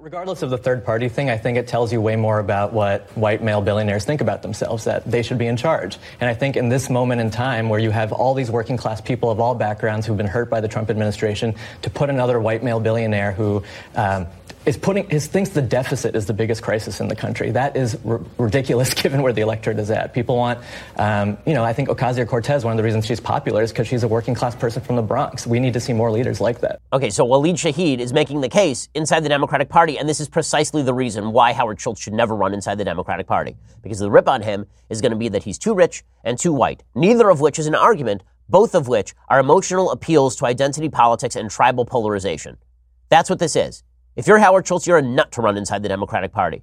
Regardless 0.00 0.40
of 0.40 0.48
the 0.48 0.56
third 0.56 0.82
party 0.82 1.10
thing, 1.10 1.28
I 1.28 1.36
think 1.36 1.58
it 1.58 1.68
tells 1.68 1.92
you 1.92 2.00
way 2.00 2.16
more 2.16 2.38
about 2.38 2.72
what 2.72 3.14
white 3.18 3.42
male 3.42 3.60
billionaires 3.60 4.06
think 4.06 4.22
about 4.22 4.40
themselves, 4.40 4.84
that 4.84 5.04
they 5.04 5.20
should 5.20 5.36
be 5.36 5.46
in 5.46 5.58
charge. 5.58 5.98
And 6.20 6.30
I 6.30 6.32
think 6.32 6.56
in 6.56 6.70
this 6.70 6.88
moment 6.88 7.20
in 7.20 7.30
time 7.30 7.68
where 7.68 7.78
you 7.78 7.90
have 7.90 8.10
all 8.10 8.32
these 8.32 8.50
working 8.50 8.78
class 8.78 9.02
people 9.02 9.30
of 9.30 9.40
all 9.40 9.54
backgrounds 9.54 10.06
who've 10.06 10.16
been 10.16 10.26
hurt 10.26 10.48
by 10.48 10.62
the 10.62 10.68
Trump 10.68 10.88
administration, 10.88 11.54
to 11.82 11.90
put 11.90 12.08
another 12.08 12.40
white 12.40 12.64
male 12.64 12.80
billionaire 12.80 13.32
who 13.32 13.62
um, 13.94 14.26
is 14.66 14.76
putting 14.76 15.08
is 15.10 15.26
thinks 15.26 15.50
the 15.50 15.62
deficit 15.62 16.14
is 16.14 16.26
the 16.26 16.34
biggest 16.34 16.62
crisis 16.62 17.00
in 17.00 17.08
the 17.08 17.16
country. 17.16 17.50
That 17.50 17.76
is 17.76 17.98
r- 18.04 18.20
ridiculous 18.38 18.92
given 19.02 19.22
where 19.22 19.32
the 19.32 19.40
electorate 19.40 19.78
is 19.78 19.90
at. 19.90 20.12
People 20.12 20.36
want, 20.36 20.60
um, 20.96 21.38
you 21.46 21.54
know, 21.54 21.64
I 21.64 21.72
think 21.72 21.88
Ocasio 21.88 22.26
Cortez. 22.28 22.64
One 22.64 22.72
of 22.72 22.76
the 22.76 22.82
reasons 22.82 23.06
she's 23.06 23.20
popular 23.20 23.62
is 23.62 23.72
because 23.72 23.88
she's 23.88 24.02
a 24.02 24.08
working 24.08 24.34
class 24.34 24.54
person 24.54 24.82
from 24.82 24.96
the 24.96 25.02
Bronx. 25.02 25.46
We 25.46 25.60
need 25.60 25.72
to 25.74 25.80
see 25.80 25.92
more 25.92 26.10
leaders 26.10 26.40
like 26.40 26.60
that. 26.60 26.80
Okay, 26.92 27.10
so 27.10 27.26
Waleed 27.26 27.54
Shahid 27.54 28.00
is 28.00 28.12
making 28.12 28.42
the 28.42 28.48
case 28.48 28.88
inside 28.94 29.20
the 29.20 29.28
Democratic 29.28 29.70
Party, 29.70 29.89
and 29.98 30.08
this 30.08 30.20
is 30.20 30.28
precisely 30.28 30.82
the 30.82 30.94
reason 30.94 31.32
why 31.32 31.52
Howard 31.52 31.80
Schultz 31.80 32.00
should 32.00 32.12
never 32.12 32.36
run 32.36 32.54
inside 32.54 32.78
the 32.78 32.84
Democratic 32.84 33.26
Party. 33.26 33.56
Because 33.82 33.98
the 33.98 34.10
rip 34.10 34.28
on 34.28 34.42
him 34.42 34.66
is 34.88 35.00
going 35.00 35.12
to 35.12 35.18
be 35.18 35.28
that 35.28 35.44
he's 35.44 35.58
too 35.58 35.74
rich 35.74 36.02
and 36.24 36.38
too 36.38 36.52
white, 36.52 36.82
neither 36.94 37.30
of 37.30 37.40
which 37.40 37.58
is 37.58 37.66
an 37.66 37.74
argument, 37.74 38.22
both 38.48 38.74
of 38.74 38.88
which 38.88 39.14
are 39.28 39.40
emotional 39.40 39.90
appeals 39.90 40.36
to 40.36 40.46
identity 40.46 40.88
politics 40.88 41.36
and 41.36 41.50
tribal 41.50 41.84
polarization. 41.84 42.56
That's 43.08 43.30
what 43.30 43.38
this 43.38 43.56
is. 43.56 43.82
If 44.16 44.26
you're 44.26 44.38
Howard 44.38 44.66
Schultz, 44.66 44.86
you're 44.86 44.98
a 44.98 45.02
nut 45.02 45.30
to 45.32 45.40
run 45.40 45.56
inside 45.56 45.82
the 45.82 45.88
Democratic 45.88 46.32
Party. 46.32 46.62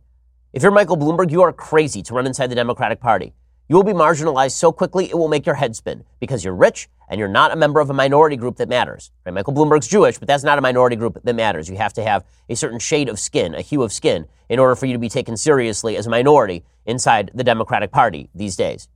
If 0.54 0.64
you're 0.64 0.72
Michael 0.72 0.98
Bloomberg, 0.98 1.32
you 1.32 1.42
are 1.42 1.54
crazy 1.54 2.02
to 2.04 2.14
run 2.14 2.28
inside 2.28 2.48
the 2.48 2.56
Democratic 2.56 3.00
Party. 3.00 3.34
You 3.70 3.76
will 3.76 3.84
be 3.84 3.94
marginalized 3.94 4.52
so 4.52 4.72
quickly 4.72 5.10
it 5.10 5.18
will 5.18 5.28
make 5.28 5.46
your 5.46 5.56
head 5.56 5.76
spin 5.76 6.06
because 6.20 6.44
you're 6.44 6.56
rich 6.56 6.88
and 7.10 7.20
you're 7.20 7.28
not 7.28 7.52
a 7.52 7.56
member 7.56 7.80
of 7.80 7.90
a 7.90 7.94
minority 7.94 8.38
group 8.38 8.58
that 8.58 8.70
matters. 8.70 9.12
Right? 9.26 9.34
Michael 9.34 9.54
Bloomberg's 9.54 9.88
Jewish, 9.88 10.18
but 10.18 10.28
that's 10.28 10.44
not 10.44 10.58
a 10.58 10.62
minority 10.62 10.96
group 10.96 11.20
that 11.22 11.36
matters. 11.36 11.70
You 11.70 11.76
have 11.78 11.94
to 11.94 12.04
have 12.04 12.26
a 12.50 12.56
certain 12.56 12.80
shade 12.80 13.10
of 13.10 13.20
skin, 13.20 13.54
a 13.56 13.62
hue 13.62 13.84
of 13.84 13.92
skin, 13.92 14.26
in 14.50 14.60
order 14.60 14.76
for 14.76 14.86
you 14.86 14.94
to 14.94 15.00
be 15.00 15.10
taken 15.10 15.36
seriously 15.36 15.98
as 15.98 16.08
a 16.08 16.10
minority 16.10 16.64
inside 16.86 17.32
the 17.34 17.44
Democratic 17.44 17.92
Party 17.92 18.30
these 18.34 18.56
days. 18.56 18.88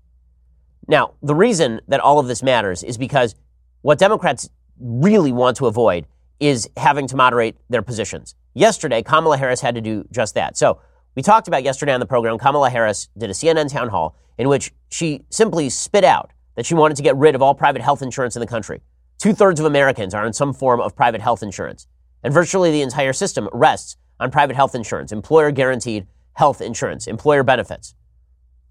Now, 0.87 1.13
the 1.21 1.35
reason 1.35 1.81
that 1.87 1.99
all 1.99 2.19
of 2.19 2.27
this 2.27 2.41
matters 2.41 2.83
is 2.83 2.97
because 2.97 3.35
what 3.81 3.99
Democrats 3.99 4.49
really 4.79 5.31
want 5.31 5.57
to 5.57 5.67
avoid 5.67 6.07
is 6.39 6.69
having 6.77 7.07
to 7.07 7.15
moderate 7.15 7.55
their 7.69 7.81
positions. 7.81 8.35
Yesterday, 8.53 9.03
Kamala 9.03 9.37
Harris 9.37 9.61
had 9.61 9.75
to 9.75 9.81
do 9.81 10.05
just 10.11 10.33
that. 10.35 10.57
So, 10.57 10.79
we 11.15 11.21
talked 11.21 11.47
about 11.47 11.63
yesterday 11.63 11.93
on 11.93 11.99
the 11.99 12.05
program, 12.05 12.37
Kamala 12.37 12.69
Harris 12.69 13.09
did 13.17 13.29
a 13.29 13.33
CNN 13.33 13.71
town 13.71 13.89
hall 13.89 14.15
in 14.37 14.47
which 14.47 14.71
she 14.89 15.25
simply 15.29 15.69
spit 15.69 16.03
out 16.03 16.31
that 16.55 16.65
she 16.65 16.73
wanted 16.73 16.97
to 16.97 17.03
get 17.03 17.15
rid 17.15 17.35
of 17.35 17.41
all 17.41 17.53
private 17.53 17.81
health 17.81 18.01
insurance 18.01 18.35
in 18.35 18.39
the 18.39 18.47
country. 18.47 18.81
Two 19.17 19.33
thirds 19.33 19.59
of 19.59 19.65
Americans 19.65 20.13
are 20.13 20.25
in 20.25 20.33
some 20.33 20.53
form 20.53 20.79
of 20.79 20.95
private 20.95 21.21
health 21.21 21.43
insurance. 21.43 21.87
And 22.23 22.33
virtually 22.33 22.71
the 22.71 22.81
entire 22.81 23.13
system 23.13 23.49
rests 23.51 23.97
on 24.19 24.31
private 24.31 24.55
health 24.55 24.75
insurance, 24.75 25.11
employer 25.11 25.51
guaranteed 25.51 26.07
health 26.33 26.61
insurance, 26.61 27.07
employer 27.07 27.43
benefits. 27.43 27.93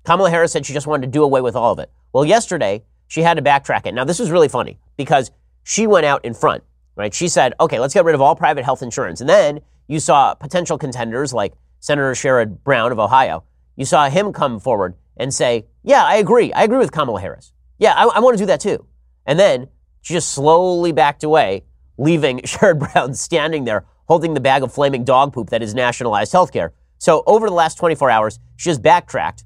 Kamala 0.04 0.30
Harris 0.30 0.52
said 0.52 0.64
she 0.64 0.73
just 0.73 0.87
wanted 0.87 1.06
to 1.06 1.12
do 1.12 1.23
away 1.23 1.40
with 1.40 1.56
all 1.56 1.73
of 1.73 1.78
it. 1.78 1.90
Well, 2.12 2.25
yesterday, 2.25 2.85
she 3.06 3.23
had 3.23 3.35
to 3.37 3.42
backtrack 3.42 3.87
it. 3.87 3.92
Now, 3.92 4.04
this 4.04 4.18
was 4.18 4.30
really 4.30 4.49
funny 4.49 4.78
because 4.97 5.30
she 5.62 5.87
went 5.87 6.06
out 6.06 6.25
in 6.25 6.32
front, 6.32 6.64
right? 6.97 7.12
She 7.12 7.28
said, 7.28 7.54
okay, 7.61 7.78
let's 7.78 7.92
get 7.92 8.04
rid 8.04 8.14
of 8.14 8.20
all 8.20 8.35
private 8.35 8.64
health 8.64 8.82
insurance. 8.82 9.20
And 9.20 9.28
then 9.28 9.61
you 9.88 10.00
saw 10.00 10.35
potential 10.35 10.78
contenders 10.78 11.32
like 11.32 11.52
Senator 11.80 12.12
Sherrod 12.12 12.62
Brown 12.62 12.92
of 12.92 12.99
Ohio, 12.99 13.44
you 13.76 13.84
saw 13.84 14.08
him 14.08 14.32
come 14.32 14.60
forward 14.60 14.94
and 15.16 15.34
say, 15.34 15.66
Yeah, 15.82 16.04
I 16.04 16.16
agree. 16.16 16.52
I 16.52 16.62
agree 16.64 16.78
with 16.78 16.92
Kamala 16.92 17.20
Harris. 17.20 17.52
Yeah, 17.78 17.94
I, 17.94 18.04
I 18.04 18.20
want 18.20 18.37
to 18.37 18.42
do 18.42 18.46
that 18.46 18.60
too. 18.60 18.87
And 19.26 19.38
then 19.38 19.68
she 20.02 20.14
just 20.14 20.30
slowly 20.30 20.92
backed 20.92 21.25
away, 21.25 21.64
leaving 21.99 22.38
Sherrod 22.44 22.78
Brown 22.92 23.14
standing 23.14 23.64
there 23.64 23.87
holding 24.10 24.34
the 24.34 24.40
bag 24.40 24.64
of 24.64 24.72
flaming 24.72 25.04
dog 25.04 25.32
poop 25.32 25.50
that 25.50 25.62
is 25.62 25.72
nationalized 25.72 26.32
health 26.32 26.52
care. 26.52 26.72
So 26.99 27.22
over 27.28 27.49
the 27.49 27.54
last 27.54 27.78
24 27.78 28.10
hours, 28.10 28.40
she 28.56 28.68
has 28.68 28.76
backtracked. 28.76 29.44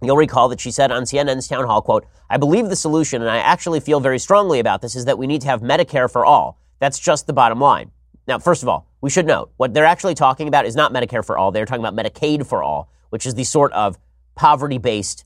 You'll 0.00 0.16
recall 0.16 0.48
that 0.48 0.60
she 0.60 0.70
said 0.70 0.90
on 0.90 1.02
CNN's 1.02 1.46
town 1.46 1.66
hall, 1.66 1.82
quote, 1.82 2.06
I 2.30 2.38
believe 2.38 2.70
the 2.70 2.76
solution, 2.76 3.20
and 3.20 3.30
I 3.30 3.36
actually 3.36 3.80
feel 3.80 4.00
very 4.00 4.18
strongly 4.18 4.60
about 4.60 4.80
this, 4.80 4.96
is 4.96 5.04
that 5.04 5.18
we 5.18 5.26
need 5.26 5.42
to 5.42 5.48
have 5.48 5.60
Medicare 5.60 6.10
for 6.10 6.24
all. 6.24 6.58
That's 6.78 6.98
just 6.98 7.26
the 7.26 7.34
bottom 7.34 7.60
line. 7.60 7.90
Now, 8.26 8.38
first 8.38 8.62
of 8.62 8.68
all, 8.68 8.88
we 9.00 9.10
should 9.10 9.26
note 9.26 9.52
what 9.56 9.72
they're 9.72 9.84
actually 9.84 10.14
talking 10.14 10.48
about 10.48 10.66
is 10.66 10.74
not 10.74 10.92
Medicare 10.92 11.24
for 11.24 11.38
all. 11.38 11.52
They're 11.52 11.66
talking 11.66 11.84
about 11.84 11.96
Medicaid 11.96 12.46
for 12.46 12.62
all, 12.62 12.90
which 13.10 13.26
is 13.26 13.34
the 13.34 13.44
sort 13.44 13.72
of 13.72 13.98
poverty 14.34 14.78
based 14.78 15.24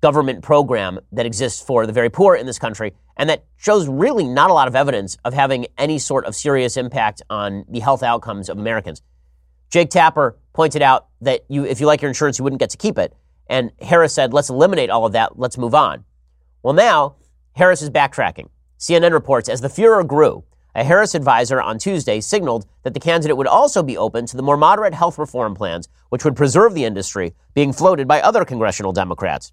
government 0.00 0.42
program 0.42 1.00
that 1.12 1.24
exists 1.24 1.62
for 1.62 1.86
the 1.86 1.92
very 1.92 2.10
poor 2.10 2.34
in 2.34 2.44
this 2.44 2.58
country 2.58 2.92
and 3.16 3.30
that 3.30 3.44
shows 3.56 3.88
really 3.88 4.24
not 4.24 4.50
a 4.50 4.52
lot 4.52 4.68
of 4.68 4.74
evidence 4.74 5.16
of 5.24 5.34
having 5.34 5.66
any 5.78 5.98
sort 5.98 6.24
of 6.26 6.34
serious 6.34 6.76
impact 6.76 7.22
on 7.30 7.64
the 7.68 7.80
health 7.80 8.02
outcomes 8.02 8.48
of 8.48 8.58
Americans. 8.58 9.02
Jake 9.70 9.90
Tapper 9.90 10.36
pointed 10.52 10.82
out 10.82 11.08
that 11.20 11.44
you, 11.48 11.64
if 11.64 11.80
you 11.80 11.86
like 11.86 12.02
your 12.02 12.08
insurance, 12.08 12.38
you 12.38 12.44
wouldn't 12.44 12.60
get 12.60 12.70
to 12.70 12.76
keep 12.76 12.98
it. 12.98 13.14
And 13.46 13.70
Harris 13.80 14.12
said, 14.12 14.32
let's 14.32 14.50
eliminate 14.50 14.90
all 14.90 15.06
of 15.06 15.12
that. 15.12 15.38
Let's 15.38 15.58
move 15.58 15.74
on. 15.74 16.04
Well, 16.62 16.74
now 16.74 17.16
Harris 17.52 17.82
is 17.82 17.90
backtracking. 17.90 18.48
CNN 18.78 19.12
reports 19.12 19.48
as 19.48 19.60
the 19.60 19.68
furor 19.68 20.02
grew, 20.04 20.44
a 20.74 20.84
Harris 20.84 21.14
advisor 21.14 21.60
on 21.60 21.78
Tuesday 21.78 22.20
signaled 22.20 22.66
that 22.82 22.94
the 22.94 23.00
candidate 23.00 23.36
would 23.36 23.46
also 23.46 23.82
be 23.82 23.96
open 23.96 24.26
to 24.26 24.36
the 24.36 24.42
more 24.42 24.56
moderate 24.56 24.94
health 24.94 25.18
reform 25.18 25.54
plans, 25.54 25.88
which 26.08 26.24
would 26.24 26.36
preserve 26.36 26.74
the 26.74 26.84
industry, 26.84 27.34
being 27.54 27.72
floated 27.72 28.08
by 28.08 28.20
other 28.20 28.44
congressional 28.44 28.92
Democrats. 28.92 29.52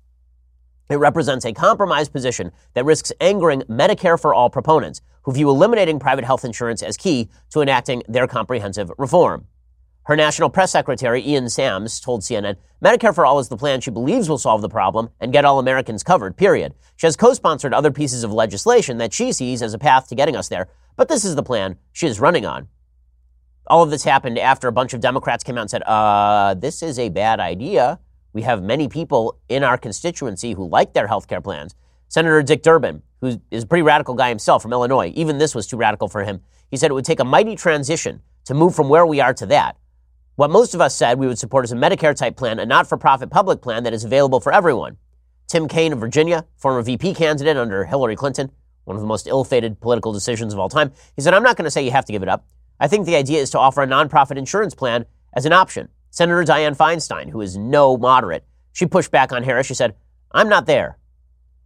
It 0.89 0.95
represents 0.95 1.45
a 1.45 1.53
compromise 1.53 2.09
position 2.09 2.51
that 2.73 2.85
risks 2.85 3.13
angering 3.21 3.61
Medicare 3.61 4.19
for 4.19 4.33
all 4.33 4.49
proponents, 4.49 5.01
who 5.23 5.31
view 5.31 5.49
eliminating 5.49 5.99
private 5.99 6.25
health 6.25 6.43
insurance 6.43 6.81
as 6.81 6.97
key 6.97 7.29
to 7.51 7.61
enacting 7.61 8.03
their 8.07 8.27
comprehensive 8.27 8.91
reform. 8.97 9.47
Her 10.05 10.15
national 10.15 10.49
press 10.49 10.71
secretary, 10.71 11.25
Ian 11.25 11.47
Sams, 11.47 11.99
told 11.99 12.21
CNN 12.21 12.55
Medicare 12.83 13.13
for 13.13 13.23
All 13.23 13.37
is 13.37 13.49
the 13.49 13.55
plan 13.55 13.81
she 13.81 13.91
believes 13.91 14.27
will 14.27 14.39
solve 14.39 14.61
the 14.61 14.67
problem 14.67 15.09
and 15.19 15.31
get 15.31 15.45
all 15.45 15.59
Americans 15.59 16.01
covered, 16.01 16.35
period. 16.35 16.73
She 16.95 17.05
has 17.05 17.15
co 17.15 17.33
sponsored 17.33 17.73
other 17.73 17.91
pieces 17.91 18.23
of 18.23 18.33
legislation 18.33 18.97
that 18.97 19.13
she 19.13 19.31
sees 19.31 19.61
as 19.61 19.75
a 19.75 19.79
path 19.79 20.09
to 20.09 20.15
getting 20.15 20.35
us 20.35 20.49
there, 20.49 20.67
but 20.95 21.07
this 21.07 21.25
is 21.25 21.35
the 21.35 21.43
plan 21.43 21.77
she 21.91 22.07
is 22.07 22.19
running 22.19 22.45
on. 22.45 22.67
All 23.67 23.83
of 23.83 23.89
this 23.89 24.03
happened 24.03 24.37
after 24.37 24.67
a 24.67 24.71
bunch 24.71 24.93
of 24.93 24.99
Democrats 24.99 25.43
came 25.43 25.57
out 25.57 25.61
and 25.61 25.69
said, 25.69 25.83
uh, 25.83 26.53
this 26.55 26.81
is 26.83 26.99
a 26.99 27.09
bad 27.09 27.39
idea. 27.39 27.99
We 28.33 28.41
have 28.43 28.63
many 28.63 28.87
people 28.87 29.39
in 29.49 29.63
our 29.63 29.77
constituency 29.77 30.53
who 30.53 30.67
like 30.67 30.93
their 30.93 31.07
health 31.07 31.27
care 31.27 31.41
plans. 31.41 31.75
Senator 32.07 32.41
Dick 32.41 32.63
Durbin, 32.63 33.03
who 33.21 33.39
is 33.51 33.63
a 33.63 33.67
pretty 33.67 33.83
radical 33.83 34.15
guy 34.15 34.29
himself 34.29 34.61
from 34.61 34.73
Illinois, 34.73 35.11
even 35.15 35.37
this 35.37 35.55
was 35.55 35.67
too 35.67 35.77
radical 35.77 36.07
for 36.07 36.23
him. 36.23 36.41
He 36.69 36.77
said 36.77 36.91
it 36.91 36.93
would 36.93 37.05
take 37.05 37.19
a 37.19 37.25
mighty 37.25 37.55
transition 37.55 38.21
to 38.45 38.53
move 38.53 38.75
from 38.75 38.89
where 38.89 39.05
we 39.05 39.19
are 39.21 39.33
to 39.33 39.45
that. 39.47 39.77
What 40.35 40.49
most 40.49 40.73
of 40.73 40.81
us 40.81 40.95
said 40.95 41.19
we 41.19 41.27
would 41.27 41.37
support 41.37 41.65
is 41.65 41.71
a 41.71 41.75
Medicare 41.75 42.15
type 42.15 42.35
plan, 42.35 42.59
a 42.59 42.65
not 42.65 42.87
for 42.87 42.97
profit 42.97 43.29
public 43.29 43.61
plan 43.61 43.83
that 43.83 43.93
is 43.93 44.03
available 44.03 44.39
for 44.39 44.51
everyone. 44.53 44.97
Tim 45.47 45.67
Kaine 45.67 45.93
of 45.93 45.99
Virginia, 45.99 46.45
former 46.57 46.81
VP 46.81 47.13
candidate 47.13 47.57
under 47.57 47.85
Hillary 47.85 48.15
Clinton, 48.15 48.51
one 48.85 48.95
of 48.95 49.01
the 49.01 49.07
most 49.07 49.27
ill 49.27 49.43
fated 49.43 49.79
political 49.79 50.13
decisions 50.13 50.53
of 50.53 50.59
all 50.59 50.69
time, 50.69 50.91
he 51.15 51.21
said, 51.21 51.33
I'm 51.33 51.43
not 51.43 51.57
going 51.57 51.65
to 51.65 51.71
say 51.71 51.83
you 51.83 51.91
have 51.91 52.05
to 52.05 52.11
give 52.11 52.23
it 52.23 52.29
up. 52.29 52.45
I 52.79 52.87
think 52.87 53.05
the 53.05 53.15
idea 53.15 53.39
is 53.39 53.51
to 53.51 53.59
offer 53.59 53.81
a 53.81 53.87
nonprofit 53.87 54.37
insurance 54.37 54.73
plan 54.73 55.05
as 55.33 55.45
an 55.45 55.53
option. 55.53 55.89
Senator 56.09 56.43
Dianne 56.43 56.75
Feinstein, 56.75 57.29
who 57.29 57.41
is 57.41 57.57
no 57.57 57.97
moderate, 57.97 58.45
she 58.73 58.85
pushed 58.85 59.11
back 59.11 59.31
on 59.31 59.43
Harris. 59.43 59.67
She 59.67 59.73
said, 59.73 59.95
I'm 60.31 60.49
not 60.49 60.65
there. 60.65 60.97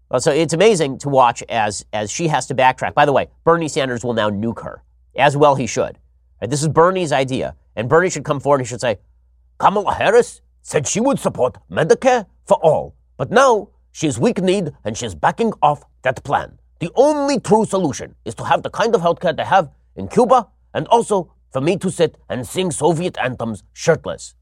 Well, 0.10 0.20
so 0.20 0.32
it's 0.32 0.54
amazing 0.54 1.00
to 1.00 1.10
watch 1.10 1.42
as, 1.50 1.86
as 1.92 2.12
she 2.12 2.28
has 2.28 2.48
to 2.48 2.56
backtrack. 2.56 2.94
By 2.94 3.06
the 3.06 3.14
way, 3.14 3.30
Bernie 3.44 3.68
Sanders 3.68 4.04
will 4.04 4.14
now 4.14 4.30
nuke 4.30 4.64
her, 4.64 4.84
as 5.16 5.36
well 5.36 5.56
he 5.56 5.68
should. 5.68 5.98
Right, 6.42 6.50
this 6.50 6.62
is 6.62 6.68
Bernie's 6.68 7.12
idea. 7.12 7.56
And 7.76 7.90
Bernie 7.90 8.10
should 8.10 8.24
come 8.24 8.40
forward 8.40 8.60
and 8.60 8.68
he 8.68 8.70
should 8.70 8.82
say, 8.82 9.00
Kamala 9.58 9.94
Harris 9.94 10.42
said 10.62 10.88
she 10.88 11.00
would 11.00 11.20
support 11.20 11.58
Medicare 11.72 12.26
for 12.46 12.58
all, 12.58 12.96
but 13.18 13.32
now 13.32 13.70
she's 13.92 14.20
weak 14.20 14.42
kneed 14.42 14.74
and 14.84 14.98
she's 14.98 15.16
backing 15.16 15.54
off 15.62 15.84
that 16.04 16.24
plan. 16.24 16.60
The 16.80 16.92
only 16.96 17.40
true 17.40 17.66
solution 17.66 18.16
is 18.26 18.36
to 18.36 18.44
have 18.44 18.64
the 18.64 18.70
kind 18.70 18.94
of 18.96 19.02
healthcare 19.02 19.36
they 19.36 19.46
have 19.46 19.70
in 19.96 20.10
Cuba 20.10 20.48
and 20.74 20.88
also 20.88 21.32
for 21.52 21.62
me 21.62 21.78
to 21.78 21.90
sit 21.90 22.18
and 22.28 22.46
sing 22.46 22.70
Soviet 22.70 23.18
anthems 23.18 23.64
shirtless, 23.72 24.36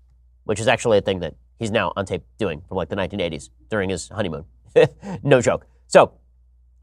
which 0.45 0.59
is 0.59 0.67
actually 0.67 0.97
a 0.97 1.01
thing 1.01 1.19
that 1.19 1.35
he's 1.59 1.69
now 1.69 1.93
on 1.95 2.05
tape 2.05 2.23
doing 2.39 2.63
from 2.67 2.77
like 2.77 2.89
the 2.89 2.95
1980s 2.95 3.49
during 3.69 3.89
his 3.91 4.09
honeymoon. 4.09 4.45
no 5.23 5.41
joke. 5.41 5.67
So, 5.87 6.13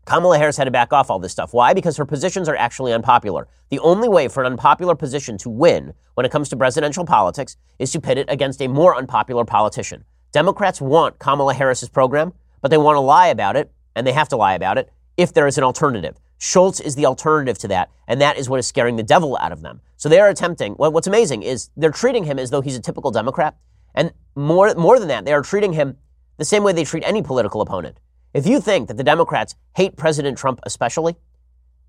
Kamala 0.07 0.39
Harris 0.39 0.57
had 0.57 0.65
to 0.65 0.71
back 0.71 0.93
off 0.93 1.11
all 1.11 1.19
this 1.19 1.33
stuff. 1.33 1.53
Why? 1.53 1.75
Because 1.75 1.97
her 1.97 2.07
positions 2.07 2.49
are 2.49 2.57
actually 2.57 2.93
unpopular. 2.93 3.49
The 3.71 3.81
only 3.81 4.09
way 4.09 4.29
for 4.29 4.43
an 4.45 4.53
unpopular 4.53 4.95
position 4.95 5.37
to 5.39 5.51
win 5.51 5.95
when 6.15 6.25
it 6.25 6.33
comes 6.33 6.49
to 6.51 6.57
presidential 6.57 7.05
politics 7.05 7.57
is 7.81 7.91
to 7.93 8.01
pit 8.01 8.19
it 8.19 8.27
against 8.31 8.63
a 8.63 8.69
more 8.69 8.97
unpopular 8.97 9.45
politician. 9.45 10.05
Democrats 10.33 10.81
want 10.81 11.19
Kamala 11.19 11.55
Harris's 11.55 11.89
program, 11.89 12.33
but 12.61 12.71
they 12.71 12.79
want 12.79 12.97
to 12.97 13.01
lie 13.01 13.29
about 13.29 13.57
it, 13.57 13.73
and 13.97 14.07
they 14.07 14.13
have 14.13 14.29
to 14.29 14.37
lie 14.37 14.55
about 14.55 14.79
it 14.79 14.91
if 15.17 15.33
there 15.33 15.47
is 15.47 15.59
an 15.59 15.65
alternative. 15.65 16.17
Schultz 16.39 16.81
is 16.81 16.95
the 16.95 17.07
alternative 17.07 17.59
to 17.59 17.69
that, 17.69 17.91
and 18.09 18.21
that 18.21 18.39
is 18.39 18.49
what 18.49 18.59
is 18.59 18.67
scaring 18.67 18.97
the 18.97 19.03
devil 19.03 19.37
out 19.41 19.53
of 19.53 19.61
them. 19.61 19.81
So 19.97 20.09
they 20.09 20.21
are 20.21 20.29
attempting. 20.29 20.75
Well, 20.79 20.91
what's 20.91 21.07
amazing 21.07 21.43
is 21.43 21.71
they're 21.77 21.91
treating 21.91 22.25
him 22.25 22.39
as 22.39 22.51
though 22.51 22.63
he's 22.63 22.77
a 22.77 22.81
typical 22.81 23.11
Democrat, 23.11 23.57
and 23.95 24.13
more 24.35 24.75
more 24.75 24.99
than 24.99 25.09
that, 25.09 25.25
they 25.25 25.33
are 25.33 25.43
treating 25.43 25.75
him 25.75 25.97
the 26.39 26.45
same 26.45 26.63
way 26.63 26.73
they 26.73 26.85
treat 26.85 27.05
any 27.05 27.21
political 27.23 27.61
opponent. 27.61 28.01
If 28.33 28.47
you 28.47 28.61
think 28.61 28.89
that 28.89 28.97
the 28.97 29.05
Democrats 29.05 29.57
hate 29.77 29.97
President 29.97 30.39
Trump 30.39 30.61
especially, 30.63 31.17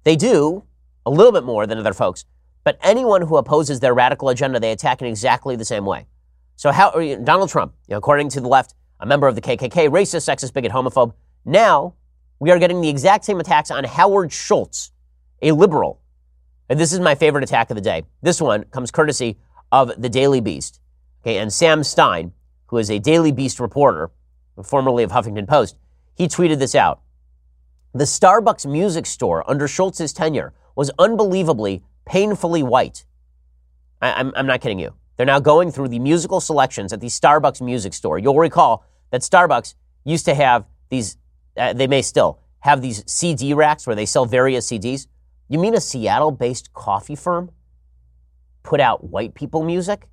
they 0.04 0.16
do 0.16 0.64
a 1.06 1.10
little 1.10 1.32
bit 1.32 1.44
more 1.44 1.66
than 1.66 1.78
other 1.78 1.94
folks. 1.94 2.26
But 2.64 2.78
anyone 2.82 3.22
who 3.22 3.38
opposes 3.38 3.80
their 3.80 3.94
radical 3.94 4.30
agenda, 4.30 4.60
they 4.60 4.72
attack 4.72 5.02
in 5.02 5.08
exactly 5.08 5.56
the 5.56 5.66
same 5.66 5.86
way. 5.86 6.08
So 6.56 6.72
how 6.72 6.92
are 6.92 7.16
Donald 7.16 7.50
Trump, 7.50 7.74
according 7.90 8.30
to 8.30 8.42
the 8.42 8.48
left, 8.48 8.76
a 9.00 9.06
member 9.06 9.28
of 9.28 9.36
the 9.36 9.42
KKK, 9.42 9.90
racist, 9.90 10.30
sexist, 10.30 10.54
bigot, 10.54 10.72
homophobe. 10.72 11.14
Now 11.44 11.96
we 12.41 12.49
are 12.49 12.58
getting 12.58 12.82
the 12.82 12.89
exact 12.89 13.23
same 13.23 13.39
attacks 13.39 13.69
on 13.69 13.84
Howard 13.84 14.34
Schultz, 14.34 14.91
a 15.43 15.51
liberal. 15.51 16.01
And 16.69 16.80
this 16.80 16.91
is 16.91 16.99
my 16.99 17.13
favorite 17.13 17.43
attack 17.43 17.69
of 17.69 17.75
the 17.75 17.82
day. 17.82 18.04
This 18.23 18.41
one 18.41 18.63
comes 18.63 18.89
courtesy 18.89 19.38
of 19.71 20.01
the 20.01 20.10
Daily 20.10 20.41
Beast. 20.41 20.80
Okay, 21.21 21.38
and 21.38 21.54
Sam 21.54 21.84
Stein, 21.84 22.32
who 22.65 22.80
is 22.80 22.89
a 22.89 22.97
Daily 22.97 23.32
Beast 23.32 23.60
reporter, 23.60 24.10
formerly 24.63 25.04
of 25.04 25.12
Huffington 25.12 25.47
Post, 25.47 25.77
he 26.15 26.27
tweeted 26.27 26.58
this 26.58 26.73
out. 26.73 27.01
The 27.93 28.06
Starbucks 28.06 28.65
music 28.65 29.06
store 29.06 29.47
under 29.47 29.67
Schultz's 29.67 30.12
tenure 30.12 30.51
was 30.75 30.89
unbelievably, 30.97 31.84
painfully 32.08 32.63
white. 32.63 33.06
I, 34.01 34.13
I'm, 34.13 34.34
I'm 34.36 34.47
not 34.47 34.62
kidding 34.62 34.80
you. 34.80 34.95
They're 35.15 35.27
now 35.27 35.39
going 35.39 35.71
through 35.71 35.89
the 35.89 35.99
musical 35.99 36.41
selections 36.41 36.91
at 36.91 37.01
the 37.01 37.08
Starbucks 37.08 37.62
music 37.62 37.93
store. 37.93 38.17
You'll 38.17 38.39
recall 38.39 38.84
that 39.12 39.21
Starbucks 39.21 39.75
used 40.06 40.25
to 40.25 40.34
have 40.34 40.65
these, 40.89 41.17
uh, 41.58 41.74
they 41.74 41.88
may 41.88 42.02
still 42.02 42.40
have 42.60 42.82
these 42.82 43.04
CD 43.08 43.54
racks 43.54 43.86
where 43.86 43.96
they 43.96 44.06
sell 44.06 44.26
various 44.26 44.70
CDs. 44.70 45.08
You 45.50 45.60
mean 45.60 45.76
a 45.76 45.82
Seattle 45.82 46.32
based 46.32 46.74
coffee 46.74 47.16
firm 47.16 47.52
put 48.64 48.80
out 48.80 49.04
white 49.04 49.34
people 49.34 49.64
music? 49.64 50.08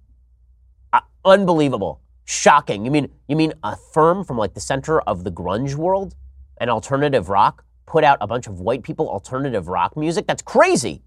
Uh, 0.92 1.00
unbelievable. 1.24 2.00
Shocking. 2.24 2.84
You 2.84 2.90
mean, 2.90 3.10
you 3.28 3.36
mean 3.36 3.52
a 3.62 3.76
firm 3.76 4.24
from 4.24 4.36
like 4.36 4.54
the 4.54 4.60
center 4.60 5.00
of 5.00 5.24
the 5.24 5.30
grunge 5.30 5.74
world, 5.74 6.14
an 6.60 6.68
alternative 6.68 7.28
rock, 7.28 7.64
put 7.86 8.04
out 8.04 8.18
a 8.20 8.26
bunch 8.26 8.46
of 8.46 8.60
white 8.60 8.82
people 8.82 9.08
alternative 9.08 9.68
rock 9.68 9.96
music? 9.96 10.26
That's 10.26 10.42
crazy. 10.42 11.02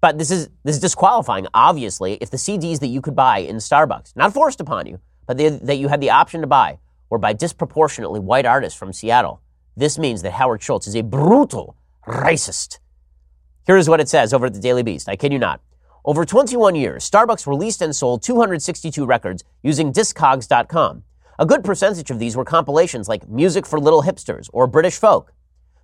But 0.00 0.18
this 0.18 0.30
is 0.30 0.48
this 0.64 0.76
is 0.76 0.80
disqualifying, 0.80 1.46
obviously, 1.52 2.14
if 2.20 2.30
the 2.30 2.38
CDs 2.38 2.80
that 2.80 2.86
you 2.86 3.00
could 3.00 3.14
buy 3.14 3.38
in 3.38 3.56
Starbucks, 3.56 4.16
not 4.16 4.32
forced 4.32 4.60
upon 4.60 4.86
you, 4.86 4.98
but 5.26 5.36
they, 5.36 5.48
that 5.50 5.76
you 5.76 5.88
had 5.88 6.00
the 6.00 6.10
option 6.10 6.40
to 6.40 6.46
buy, 6.46 6.78
were 7.10 7.18
by 7.18 7.32
disproportionately 7.32 8.20
white 8.20 8.46
artists 8.46 8.78
from 8.78 8.92
Seattle. 8.92 9.42
This 9.76 9.98
means 9.98 10.22
that 10.22 10.32
Howard 10.32 10.62
Schultz 10.62 10.86
is 10.86 10.94
a 10.96 11.02
brutal 11.02 11.76
racist. 12.06 12.78
Here's 13.66 13.88
what 13.88 14.00
it 14.00 14.08
says 14.08 14.32
over 14.32 14.46
at 14.46 14.54
the 14.54 14.60
Daily 14.60 14.82
Beast. 14.82 15.08
I 15.08 15.16
kid 15.16 15.32
you 15.32 15.38
not. 15.38 15.60
Over 16.04 16.24
21 16.24 16.76
years, 16.76 17.08
Starbucks 17.08 17.46
released 17.46 17.82
and 17.82 17.94
sold 17.94 18.22
262 18.22 19.04
records 19.04 19.44
using 19.62 19.92
Discogs.com. 19.92 21.02
A 21.38 21.46
good 21.46 21.62
percentage 21.62 22.10
of 22.10 22.18
these 22.18 22.36
were 22.36 22.44
compilations 22.44 23.08
like 23.08 23.28
Music 23.28 23.66
for 23.66 23.78
Little 23.78 24.02
Hipsters 24.02 24.48
or 24.52 24.66
British 24.66 24.98
Folk. 24.98 25.32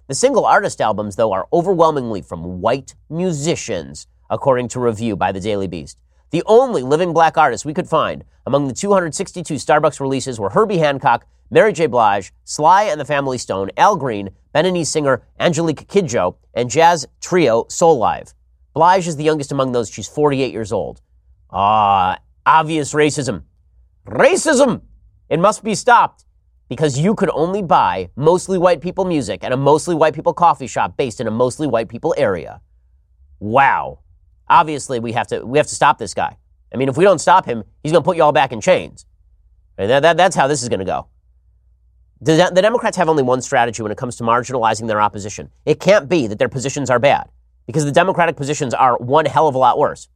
The 0.06 0.14
single 0.14 0.46
artist 0.46 0.80
albums, 0.80 1.16
though, 1.16 1.32
are 1.32 1.48
overwhelmingly 1.52 2.22
from 2.22 2.60
white 2.60 2.94
musicians, 3.10 4.06
according 4.30 4.68
to 4.68 4.80
review 4.80 5.16
by 5.16 5.32
the 5.32 5.40
Daily 5.40 5.66
Beast. 5.66 5.98
The 6.36 6.42
only 6.44 6.82
living 6.82 7.14
black 7.14 7.38
artists 7.38 7.64
we 7.64 7.72
could 7.72 7.88
find 7.88 8.22
among 8.44 8.68
the 8.68 8.74
262 8.74 9.54
Starbucks 9.54 10.00
releases 10.00 10.38
were 10.38 10.50
Herbie 10.50 10.76
Hancock, 10.76 11.26
Mary 11.48 11.72
J. 11.72 11.86
Blige, 11.86 12.30
Sly 12.44 12.82
and 12.82 13.00
the 13.00 13.06
Family 13.06 13.38
Stone, 13.38 13.70
Al 13.78 13.96
Green, 13.96 14.28
Beninese 14.54 14.88
singer 14.88 15.22
Angelique 15.40 15.88
Kidjo, 15.88 16.36
and 16.52 16.68
jazz 16.68 17.06
trio 17.22 17.64
Soulive. 17.70 18.34
Blige 18.74 19.08
is 19.08 19.16
the 19.16 19.24
youngest 19.24 19.50
among 19.50 19.72
those. 19.72 19.88
She's 19.88 20.08
48 20.08 20.52
years 20.52 20.72
old. 20.72 21.00
Ah, 21.50 22.18
obvious 22.44 22.92
racism. 22.92 23.44
Racism! 24.06 24.82
It 25.30 25.40
must 25.40 25.64
be 25.64 25.74
stopped 25.74 26.26
because 26.68 26.98
you 26.98 27.14
could 27.14 27.30
only 27.30 27.62
buy 27.62 28.10
mostly 28.14 28.58
white 28.58 28.82
people 28.82 29.06
music 29.06 29.42
at 29.42 29.52
a 29.52 29.56
mostly 29.56 29.94
white 29.94 30.12
people 30.12 30.34
coffee 30.34 30.66
shop 30.66 30.98
based 30.98 31.18
in 31.18 31.28
a 31.28 31.30
mostly 31.30 31.66
white 31.66 31.88
people 31.88 32.14
area. 32.18 32.60
Wow. 33.40 34.00
Obviously, 34.48 35.00
we 35.00 35.12
have 35.12 35.26
to 35.28 35.44
we 35.44 35.58
have 35.58 35.66
to 35.66 35.74
stop 35.74 35.98
this 35.98 36.14
guy. 36.14 36.36
I 36.72 36.76
mean, 36.76 36.88
if 36.88 36.96
we 36.96 37.04
don't 37.04 37.20
stop 37.20 37.46
him, 37.46 37.64
he's 37.82 37.92
going 37.92 38.02
to 38.02 38.04
put 38.04 38.16
you 38.16 38.22
all 38.22 38.32
back 38.32 38.52
in 38.52 38.60
chains. 38.60 39.06
That, 39.76 40.02
that, 40.02 40.16
that's 40.16 40.34
how 40.34 40.46
this 40.46 40.62
is 40.62 40.68
going 40.68 40.80
to 40.80 40.84
go. 40.86 41.06
The, 42.20 42.50
the 42.52 42.62
Democrats 42.62 42.96
have 42.96 43.08
only 43.08 43.22
one 43.22 43.42
strategy 43.42 43.82
when 43.82 43.92
it 43.92 43.98
comes 43.98 44.16
to 44.16 44.24
marginalizing 44.24 44.86
their 44.86 45.00
opposition. 45.00 45.50
It 45.64 45.80
can't 45.80 46.08
be 46.08 46.26
that 46.26 46.38
their 46.38 46.48
positions 46.48 46.90
are 46.90 46.98
bad, 46.98 47.28
because 47.66 47.84
the 47.84 47.92
Democratic 47.92 48.36
positions 48.36 48.72
are 48.72 48.96
one 48.96 49.26
hell 49.26 49.48
of 49.48 49.54
a 49.54 49.58
lot 49.58 49.78
worse. 49.78 50.08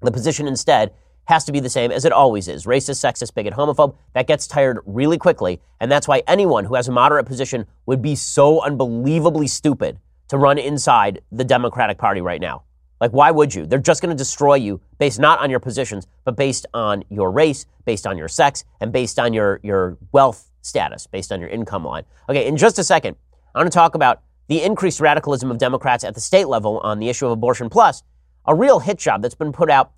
The 0.00 0.10
position 0.10 0.46
instead 0.46 0.92
has 1.26 1.44
to 1.44 1.52
be 1.52 1.60
the 1.60 1.68
same 1.68 1.92
as 1.92 2.06
it 2.06 2.12
always 2.12 2.48
is 2.48 2.64
racist, 2.64 3.04
sexist, 3.04 3.34
bigot, 3.34 3.52
homophobe. 3.52 3.94
That 4.14 4.26
gets 4.26 4.46
tired 4.46 4.78
really 4.86 5.18
quickly. 5.18 5.60
And 5.80 5.92
that's 5.92 6.08
why 6.08 6.22
anyone 6.26 6.64
who 6.64 6.74
has 6.74 6.88
a 6.88 6.92
moderate 6.92 7.26
position 7.26 7.66
would 7.84 8.00
be 8.00 8.14
so 8.14 8.62
unbelievably 8.62 9.48
stupid 9.48 9.98
to 10.28 10.38
run 10.38 10.56
inside 10.56 11.20
the 11.30 11.44
Democratic 11.44 11.98
Party 11.98 12.22
right 12.22 12.40
now. 12.40 12.62
Like, 13.00 13.12
why 13.12 13.30
would 13.30 13.54
you? 13.54 13.66
They're 13.66 13.78
just 13.78 14.02
going 14.02 14.10
to 14.10 14.16
destroy 14.16 14.54
you 14.54 14.80
based 14.98 15.20
not 15.20 15.38
on 15.38 15.50
your 15.50 15.60
positions, 15.60 16.06
but 16.24 16.36
based 16.36 16.66
on 16.74 17.04
your 17.10 17.30
race, 17.30 17.66
based 17.84 18.06
on 18.06 18.18
your 18.18 18.28
sex, 18.28 18.64
and 18.80 18.92
based 18.92 19.18
on 19.18 19.32
your, 19.32 19.60
your 19.62 19.96
wealth 20.12 20.50
status, 20.62 21.06
based 21.06 21.30
on 21.30 21.40
your 21.40 21.48
income 21.48 21.84
line. 21.84 22.04
Okay, 22.28 22.46
in 22.46 22.56
just 22.56 22.78
a 22.78 22.84
second, 22.84 23.16
I 23.54 23.58
want 23.58 23.70
to 23.70 23.76
talk 23.76 23.94
about 23.94 24.22
the 24.48 24.62
increased 24.62 25.00
radicalism 25.00 25.50
of 25.50 25.58
Democrats 25.58 26.04
at 26.04 26.14
the 26.14 26.20
state 26.20 26.48
level 26.48 26.78
on 26.80 26.98
the 26.98 27.08
issue 27.08 27.26
of 27.26 27.32
abortion, 27.32 27.68
plus 27.68 28.02
a 28.46 28.54
real 28.54 28.80
hit 28.80 28.98
job 28.98 29.22
that's 29.22 29.34
been 29.34 29.52
put 29.52 29.70
out 29.70 29.92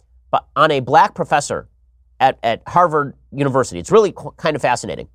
on 0.57 0.71
a 0.71 0.81
black 0.81 1.15
professor 1.15 1.69
at, 2.19 2.39
at 2.43 2.63
Harvard 2.67 3.15
University. 3.33 3.79
It's 3.79 3.91
really 3.91 4.15
kind 4.37 4.57
of 4.57 4.63
fascinating. 4.63 5.09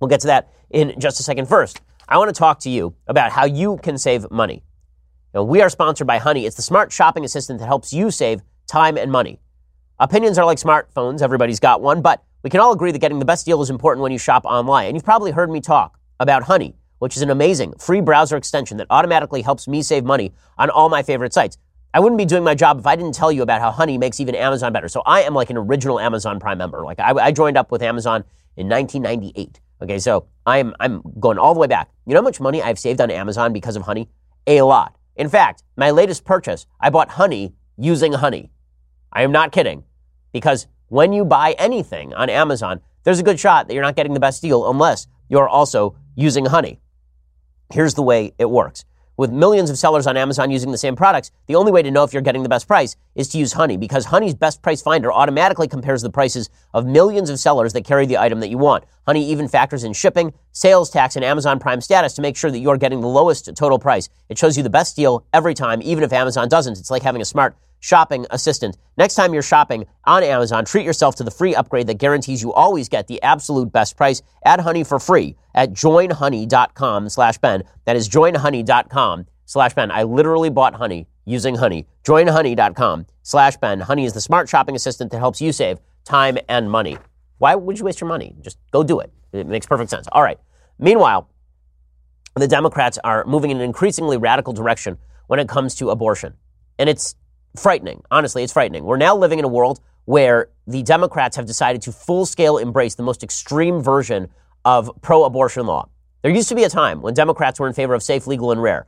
We'll 0.00 0.08
get 0.08 0.20
to 0.20 0.26
that 0.28 0.52
in 0.70 0.98
just 0.98 1.20
a 1.20 1.22
second. 1.22 1.46
First, 1.48 1.80
I 2.08 2.18
want 2.18 2.28
to 2.28 2.38
talk 2.38 2.60
to 2.60 2.70
you 2.70 2.94
about 3.06 3.32
how 3.32 3.46
you 3.46 3.78
can 3.82 3.98
save 3.98 4.30
money. 4.30 4.62
Now, 5.36 5.42
we 5.42 5.60
are 5.60 5.68
sponsored 5.68 6.06
by 6.06 6.16
Honey. 6.16 6.46
It's 6.46 6.56
the 6.56 6.62
smart 6.62 6.90
shopping 6.90 7.22
assistant 7.22 7.60
that 7.60 7.66
helps 7.66 7.92
you 7.92 8.10
save 8.10 8.40
time 8.66 8.96
and 8.96 9.12
money. 9.12 9.38
Opinions 9.98 10.38
are 10.38 10.46
like 10.46 10.56
smartphones, 10.56 11.20
everybody's 11.20 11.60
got 11.60 11.82
one, 11.82 12.00
but 12.00 12.24
we 12.42 12.48
can 12.48 12.58
all 12.58 12.72
agree 12.72 12.90
that 12.90 13.00
getting 13.00 13.18
the 13.18 13.26
best 13.26 13.44
deal 13.44 13.60
is 13.60 13.68
important 13.68 14.02
when 14.02 14.12
you 14.12 14.16
shop 14.16 14.46
online. 14.46 14.86
And 14.86 14.96
you've 14.96 15.04
probably 15.04 15.32
heard 15.32 15.50
me 15.50 15.60
talk 15.60 15.98
about 16.20 16.44
Honey, 16.44 16.74
which 17.00 17.16
is 17.16 17.22
an 17.22 17.28
amazing 17.28 17.74
free 17.78 18.00
browser 18.00 18.38
extension 18.38 18.78
that 18.78 18.86
automatically 18.88 19.42
helps 19.42 19.68
me 19.68 19.82
save 19.82 20.04
money 20.04 20.32
on 20.56 20.70
all 20.70 20.88
my 20.88 21.02
favorite 21.02 21.34
sites. 21.34 21.58
I 21.92 22.00
wouldn't 22.00 22.16
be 22.16 22.24
doing 22.24 22.42
my 22.42 22.54
job 22.54 22.78
if 22.78 22.86
I 22.86 22.96
didn't 22.96 23.14
tell 23.14 23.30
you 23.30 23.42
about 23.42 23.60
how 23.60 23.70
Honey 23.70 23.98
makes 23.98 24.20
even 24.20 24.34
Amazon 24.34 24.72
better. 24.72 24.88
So 24.88 25.02
I 25.04 25.20
am 25.24 25.34
like 25.34 25.50
an 25.50 25.58
original 25.58 26.00
Amazon 26.00 26.40
Prime 26.40 26.56
member. 26.56 26.82
Like 26.82 26.98
I, 26.98 27.10
I 27.10 27.30
joined 27.30 27.58
up 27.58 27.70
with 27.70 27.82
Amazon 27.82 28.24
in 28.56 28.70
1998. 28.70 29.60
Okay, 29.82 29.98
so 29.98 30.28
I'm 30.46 30.74
I'm 30.80 31.02
going 31.20 31.36
all 31.36 31.52
the 31.52 31.60
way 31.60 31.66
back. 31.66 31.90
You 32.06 32.14
know 32.14 32.20
how 32.20 32.24
much 32.24 32.40
money 32.40 32.62
I've 32.62 32.78
saved 32.78 33.02
on 33.02 33.10
Amazon 33.10 33.52
because 33.52 33.76
of 33.76 33.82
Honey? 33.82 34.08
A 34.46 34.62
lot. 34.62 34.96
In 35.16 35.30
fact, 35.30 35.64
my 35.76 35.90
latest 35.90 36.24
purchase, 36.24 36.66
I 36.78 36.90
bought 36.90 37.08
Honey 37.08 37.54
using 37.78 38.12
Honey. 38.12 38.50
I 39.12 39.22
am 39.22 39.32
not 39.32 39.50
kidding, 39.50 39.84
because 40.32 40.66
when 40.88 41.12
you 41.14 41.24
buy 41.24 41.54
anything 41.58 42.12
on 42.12 42.28
Amazon, 42.28 42.80
there's 43.02 43.18
a 43.18 43.22
good 43.22 43.40
shot 43.40 43.66
that 43.66 43.74
you're 43.74 43.82
not 43.82 43.96
getting 43.96 44.12
the 44.12 44.20
best 44.20 44.42
deal 44.42 44.68
unless 44.70 45.06
you're 45.28 45.48
also 45.48 45.96
using 46.14 46.44
Honey. 46.44 46.80
Here's 47.72 47.94
the 47.94 48.02
way 48.02 48.34
it 48.38 48.50
works. 48.50 48.84
With 49.18 49.32
millions 49.32 49.70
of 49.70 49.78
sellers 49.78 50.06
on 50.06 50.18
Amazon 50.18 50.50
using 50.50 50.72
the 50.72 50.78
same 50.78 50.94
products, 50.94 51.30
the 51.46 51.54
only 51.54 51.72
way 51.72 51.82
to 51.82 51.90
know 51.90 52.04
if 52.04 52.12
you're 52.12 52.20
getting 52.20 52.42
the 52.42 52.50
best 52.50 52.68
price 52.68 52.96
is 53.14 53.28
to 53.28 53.38
use 53.38 53.54
Honey 53.54 53.78
because 53.78 54.04
Honey's 54.04 54.34
best 54.34 54.60
price 54.60 54.82
finder 54.82 55.10
automatically 55.10 55.66
compares 55.66 56.02
the 56.02 56.10
prices 56.10 56.50
of 56.74 56.84
millions 56.84 57.30
of 57.30 57.38
sellers 57.38 57.72
that 57.72 57.86
carry 57.86 58.04
the 58.04 58.18
item 58.18 58.40
that 58.40 58.50
you 58.50 58.58
want. 58.58 58.84
Honey 59.06 59.26
even 59.30 59.48
factors 59.48 59.84
in 59.84 59.94
shipping, 59.94 60.34
sales 60.52 60.90
tax, 60.90 61.16
and 61.16 61.24
Amazon 61.24 61.58
Prime 61.58 61.80
status 61.80 62.12
to 62.12 62.20
make 62.20 62.36
sure 62.36 62.50
that 62.50 62.58
you're 62.58 62.76
getting 62.76 63.00
the 63.00 63.08
lowest 63.08 63.48
total 63.56 63.78
price. 63.78 64.10
It 64.28 64.36
shows 64.36 64.54
you 64.58 64.62
the 64.62 64.68
best 64.68 64.96
deal 64.96 65.24
every 65.32 65.54
time, 65.54 65.80
even 65.80 66.04
if 66.04 66.12
Amazon 66.12 66.50
doesn't. 66.50 66.78
It's 66.78 66.90
like 66.90 67.02
having 67.02 67.22
a 67.22 67.24
smart 67.24 67.56
shopping 67.80 68.26
assistant. 68.30 68.76
Next 68.96 69.14
time 69.14 69.32
you're 69.32 69.42
shopping 69.42 69.86
on 70.04 70.22
Amazon, 70.22 70.64
treat 70.64 70.84
yourself 70.84 71.14
to 71.16 71.24
the 71.24 71.30
free 71.30 71.54
upgrade 71.54 71.86
that 71.88 71.94
guarantees 71.98 72.42
you 72.42 72.52
always 72.52 72.88
get 72.88 73.06
the 73.06 73.22
absolute 73.22 73.72
best 73.72 73.96
price. 73.96 74.22
Add 74.44 74.60
Honey 74.60 74.84
for 74.84 74.98
free 74.98 75.36
at 75.54 75.72
joinhoney.com 75.72 77.08
slash 77.08 77.38
Ben. 77.38 77.62
That 77.84 77.96
is 77.96 78.08
joinhoney.com 78.08 79.26
slash 79.44 79.74
Ben. 79.74 79.90
I 79.90 80.02
literally 80.02 80.50
bought 80.50 80.74
Honey 80.74 81.06
using 81.24 81.56
Honey. 81.56 81.86
Joinhoney.com 82.04 83.06
slash 83.22 83.56
Ben. 83.58 83.80
Honey 83.80 84.04
is 84.04 84.12
the 84.12 84.20
smart 84.20 84.48
shopping 84.48 84.76
assistant 84.76 85.10
that 85.12 85.18
helps 85.18 85.40
you 85.40 85.52
save 85.52 85.78
time 86.04 86.38
and 86.48 86.70
money. 86.70 86.98
Why 87.38 87.54
would 87.54 87.78
you 87.78 87.84
waste 87.84 88.00
your 88.00 88.08
money? 88.08 88.34
Just 88.40 88.58
go 88.70 88.82
do 88.82 89.00
it. 89.00 89.12
It 89.32 89.46
makes 89.46 89.66
perfect 89.66 89.90
sense. 89.90 90.06
All 90.12 90.22
right. 90.22 90.38
Meanwhile, 90.78 91.28
the 92.34 92.48
Democrats 92.48 92.98
are 93.02 93.24
moving 93.26 93.50
in 93.50 93.58
an 93.58 93.62
increasingly 93.62 94.16
radical 94.16 94.52
direction 94.52 94.98
when 95.26 95.40
it 95.40 95.48
comes 95.48 95.74
to 95.76 95.90
abortion. 95.90 96.34
And 96.78 96.88
it's 96.88 97.14
frightening. 97.58 98.02
Honestly, 98.10 98.42
it's 98.42 98.52
frightening. 98.52 98.84
We're 98.84 98.96
now 98.96 99.16
living 99.16 99.38
in 99.38 99.44
a 99.44 99.48
world 99.48 99.80
where 100.04 100.50
the 100.66 100.82
Democrats 100.82 101.36
have 101.36 101.46
decided 101.46 101.82
to 101.82 101.92
full 101.92 102.26
scale 102.26 102.58
embrace 102.58 102.94
the 102.94 103.02
most 103.02 103.22
extreme 103.22 103.80
version 103.80 104.28
of 104.64 104.90
pro 105.02 105.24
abortion 105.24 105.66
law. 105.66 105.88
There 106.22 106.32
used 106.32 106.48
to 106.48 106.54
be 106.54 106.64
a 106.64 106.68
time 106.68 107.02
when 107.02 107.14
Democrats 107.14 107.60
were 107.60 107.66
in 107.66 107.72
favor 107.72 107.94
of 107.94 108.02
safe, 108.02 108.26
legal, 108.26 108.50
and 108.52 108.62
rare. 108.62 108.86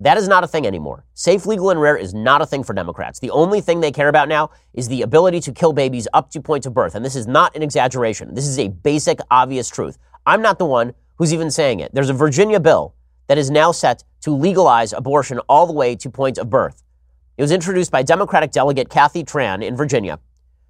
That 0.00 0.18
is 0.18 0.28
not 0.28 0.44
a 0.44 0.46
thing 0.46 0.66
anymore. 0.66 1.06
Safe, 1.14 1.46
legal, 1.46 1.70
and 1.70 1.80
rare 1.80 1.96
is 1.96 2.12
not 2.12 2.42
a 2.42 2.46
thing 2.46 2.62
for 2.62 2.74
Democrats. 2.74 3.18
The 3.18 3.30
only 3.30 3.62
thing 3.62 3.80
they 3.80 3.92
care 3.92 4.08
about 4.08 4.28
now 4.28 4.50
is 4.74 4.88
the 4.88 5.00
ability 5.00 5.40
to 5.40 5.52
kill 5.52 5.72
babies 5.72 6.06
up 6.12 6.30
to 6.30 6.40
point 6.40 6.66
of 6.66 6.74
birth. 6.74 6.94
And 6.94 7.04
this 7.04 7.16
is 7.16 7.26
not 7.26 7.56
an 7.56 7.62
exaggeration. 7.62 8.34
This 8.34 8.46
is 8.46 8.58
a 8.58 8.68
basic, 8.68 9.20
obvious 9.30 9.70
truth. 9.70 9.96
I'm 10.26 10.42
not 10.42 10.58
the 10.58 10.66
one 10.66 10.92
who's 11.16 11.32
even 11.32 11.50
saying 11.50 11.80
it. 11.80 11.94
There's 11.94 12.10
a 12.10 12.14
Virginia 12.14 12.60
bill 12.60 12.94
that 13.28 13.38
is 13.38 13.50
now 13.50 13.72
set 13.72 14.04
to 14.20 14.30
legalize 14.32 14.92
abortion 14.92 15.38
all 15.48 15.66
the 15.66 15.72
way 15.72 15.96
to 15.96 16.10
point 16.10 16.36
of 16.36 16.50
birth. 16.50 16.82
It 17.36 17.42
was 17.42 17.52
introduced 17.52 17.90
by 17.90 18.02
Democratic 18.02 18.50
delegate 18.50 18.88
Kathy 18.88 19.22
Tran 19.22 19.62
in 19.62 19.76
Virginia. 19.76 20.18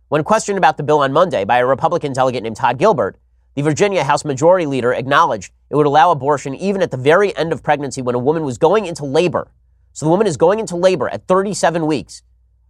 When 0.09 0.25
questioned 0.25 0.59
about 0.59 0.77
the 0.77 0.83
bill 0.83 0.99
on 0.99 1.13
Monday 1.13 1.45
by 1.45 1.59
a 1.59 1.67
Republican 1.67 2.13
delegate 2.13 2.43
named 2.43 2.57
Todd 2.57 2.77
Gilbert, 2.77 3.19
the 3.55 3.63
Virginia 3.63 4.03
House 4.03 4.25
Majority 4.25 4.67
Leader 4.67 4.93
acknowledged 4.93 5.53
it 5.71 5.77
would 5.77 5.87
allow 5.87 6.11
abortion 6.11 6.57
even 6.57 6.83
at 6.83 6.91
the 6.91 6.97
very 6.97 7.37
end 7.37 7.53
of 7.53 7.63
pregnancy 7.63 8.03
when 8.03 8.17
a 8.17 8.19
woman 8.19 8.45
was 8.45 8.59
going 8.59 8.87
into 8.87 9.05
labor. 9.05 9.53
So 9.93 10.07
the 10.07 10.11
woman 10.11 10.27
is 10.27 10.37
going 10.37 10.59
into 10.59 10.75
labor 10.77 11.09
at 11.09 11.27
37 11.29 11.87
weeks 11.87 12.23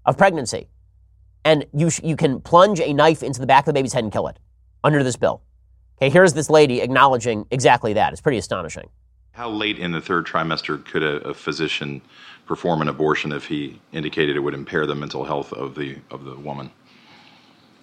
of 0.05 0.19
pregnancy. 0.19 0.69
and 1.45 1.65
you, 1.73 1.89
sh- 1.91 2.01
you 2.05 2.17
can 2.17 2.41
plunge 2.41 2.81
a 2.81 2.93
knife 2.93 3.23
into 3.23 3.41
the 3.41 3.47
back 3.47 3.63
of 3.63 3.67
the 3.67 3.73
baby's 3.73 3.93
head 3.93 4.05
and 4.05 4.13
kill 4.13 4.27
it 4.29 4.39
under 4.85 5.03
this 5.03 5.17
bill. 5.17 5.43
Okay, 5.97 6.11
here's 6.11 6.35
this 6.35 6.51
lady 6.51 6.81
acknowledging 6.81 7.47
exactly 7.51 7.95
that. 7.95 8.13
It's 8.13 8.21
pretty 8.21 8.39
astonishing. 8.39 8.91
How 9.33 9.49
late 9.49 9.79
in 9.79 9.93
the 9.93 10.01
third 10.01 10.27
trimester 10.27 10.85
could 10.85 11.03
a, 11.03 11.17
a 11.29 11.35
physician 11.35 12.03
perform 12.47 12.81
an 12.81 12.89
abortion 12.89 13.33
if 13.33 13.47
he 13.47 13.79
indicated 13.93 14.37
it 14.37 14.41
would 14.41 14.55
impair 14.55 14.87
the 14.87 14.95
mental 14.95 15.25
health 15.25 15.53
of 15.53 15.75
the 15.75 15.97
of 16.11 16.25
the 16.25 16.37
woman? 16.37 16.71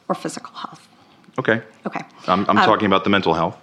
Or 0.08 0.16
physical 0.16 0.54
health. 0.56 0.88
Okay. 1.38 1.62
Okay. 1.86 2.02
I'm, 2.28 2.46
I'm 2.50 2.58
Um, 2.58 2.66
talking 2.66 2.86
about 2.88 3.04
the 3.04 3.10
mental 3.10 3.34
health. 3.34 3.58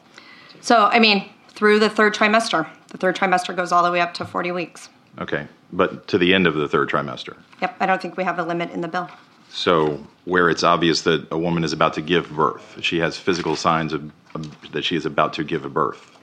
So, 0.60 0.86
I 0.92 0.98
mean, 0.98 1.28
through 1.48 1.78
the 1.78 1.90
third 1.90 2.14
trimester. 2.14 2.66
The 2.88 2.98
third 2.98 3.16
trimester 3.16 3.54
goes 3.54 3.72
all 3.72 3.82
the 3.82 3.90
way 3.90 4.00
up 4.00 4.14
to 4.14 4.24
40 4.24 4.52
weeks. 4.52 4.88
Okay. 5.18 5.46
But 5.72 6.08
to 6.08 6.18
the 6.18 6.34
end 6.34 6.46
of 6.46 6.54
the 6.54 6.68
third 6.68 6.88
trimester. 6.90 7.36
Yep, 7.62 7.76
I 7.80 7.86
don't 7.86 8.02
think 8.02 8.16
we 8.16 8.24
have 8.24 8.38
a 8.38 8.42
limit 8.42 8.70
in 8.70 8.80
the 8.80 8.88
bill. 8.88 9.08
So, 9.50 10.04
where 10.24 10.48
it's 10.48 10.62
obvious 10.62 11.02
that 11.02 11.26
a 11.30 11.38
woman 11.38 11.64
is 11.64 11.72
about 11.72 11.94
to 11.94 12.00
give 12.02 12.30
birth, 12.30 12.78
she 12.82 12.98
has 13.00 13.16
physical 13.16 13.56
signs 13.56 13.92
of, 13.92 14.10
of, 14.34 14.72
that 14.72 14.84
she 14.84 14.96
is 14.96 15.06
about 15.06 15.32
to 15.34 15.44
give 15.44 15.64
a 15.64 15.68
birth. 15.68 16.16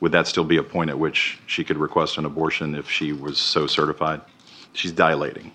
Would 0.00 0.12
that 0.12 0.26
still 0.26 0.44
be 0.44 0.56
a 0.56 0.62
point 0.62 0.90
at 0.90 0.98
which 0.98 1.38
she 1.46 1.64
could 1.64 1.76
request 1.76 2.18
an 2.18 2.24
abortion 2.24 2.74
if 2.74 2.88
she 2.88 3.12
was 3.12 3.38
so 3.38 3.66
certified? 3.66 4.20
She's 4.72 4.92
dilating. 4.92 5.52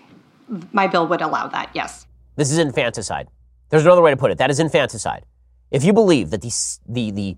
My 0.72 0.86
bill 0.86 1.06
would 1.08 1.22
allow 1.22 1.48
that, 1.48 1.70
yes. 1.74 2.06
This 2.36 2.50
is 2.50 2.58
infanticide. 2.58 3.28
There's 3.70 3.84
another 3.84 4.02
way 4.02 4.10
to 4.10 4.16
put 4.16 4.30
it. 4.30 4.38
That 4.38 4.50
is 4.50 4.60
infanticide. 4.60 5.24
If 5.70 5.82
you 5.84 5.92
believe 5.92 6.30
that 6.30 6.42
the, 6.42 6.52
the, 6.86 7.10
the 7.10 7.36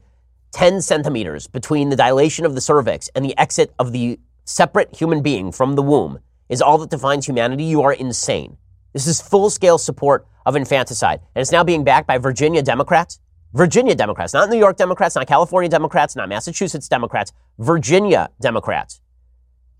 10 0.52 0.82
centimeters 0.82 1.46
between 1.46 1.90
the 1.90 1.96
dilation 1.96 2.44
of 2.44 2.54
the 2.54 2.60
cervix 2.60 3.08
and 3.14 3.24
the 3.24 3.38
exit 3.38 3.72
of 3.78 3.92
the 3.92 4.18
separate 4.44 4.94
human 4.94 5.22
being 5.22 5.52
from 5.52 5.74
the 5.74 5.82
womb 5.82 6.18
is 6.48 6.60
all 6.60 6.78
that 6.78 6.90
defines 6.90 7.26
humanity, 7.26 7.64
you 7.64 7.82
are 7.82 7.92
insane. 7.92 8.56
This 8.92 9.06
is 9.06 9.20
full 9.20 9.50
scale 9.50 9.78
support 9.78 10.26
of 10.44 10.56
infanticide. 10.56 11.20
And 11.34 11.42
it's 11.42 11.52
now 11.52 11.62
being 11.62 11.84
backed 11.84 12.06
by 12.06 12.18
Virginia 12.18 12.62
Democrats. 12.62 13.20
Virginia 13.52 13.94
Democrats, 13.94 14.34
not 14.34 14.50
New 14.50 14.58
York 14.58 14.76
Democrats, 14.76 15.14
not 15.14 15.26
California 15.26 15.68
Democrats, 15.68 16.16
not 16.16 16.28
Massachusetts 16.28 16.88
Democrats, 16.88 17.32
Virginia 17.58 18.28
Democrats. 18.40 19.00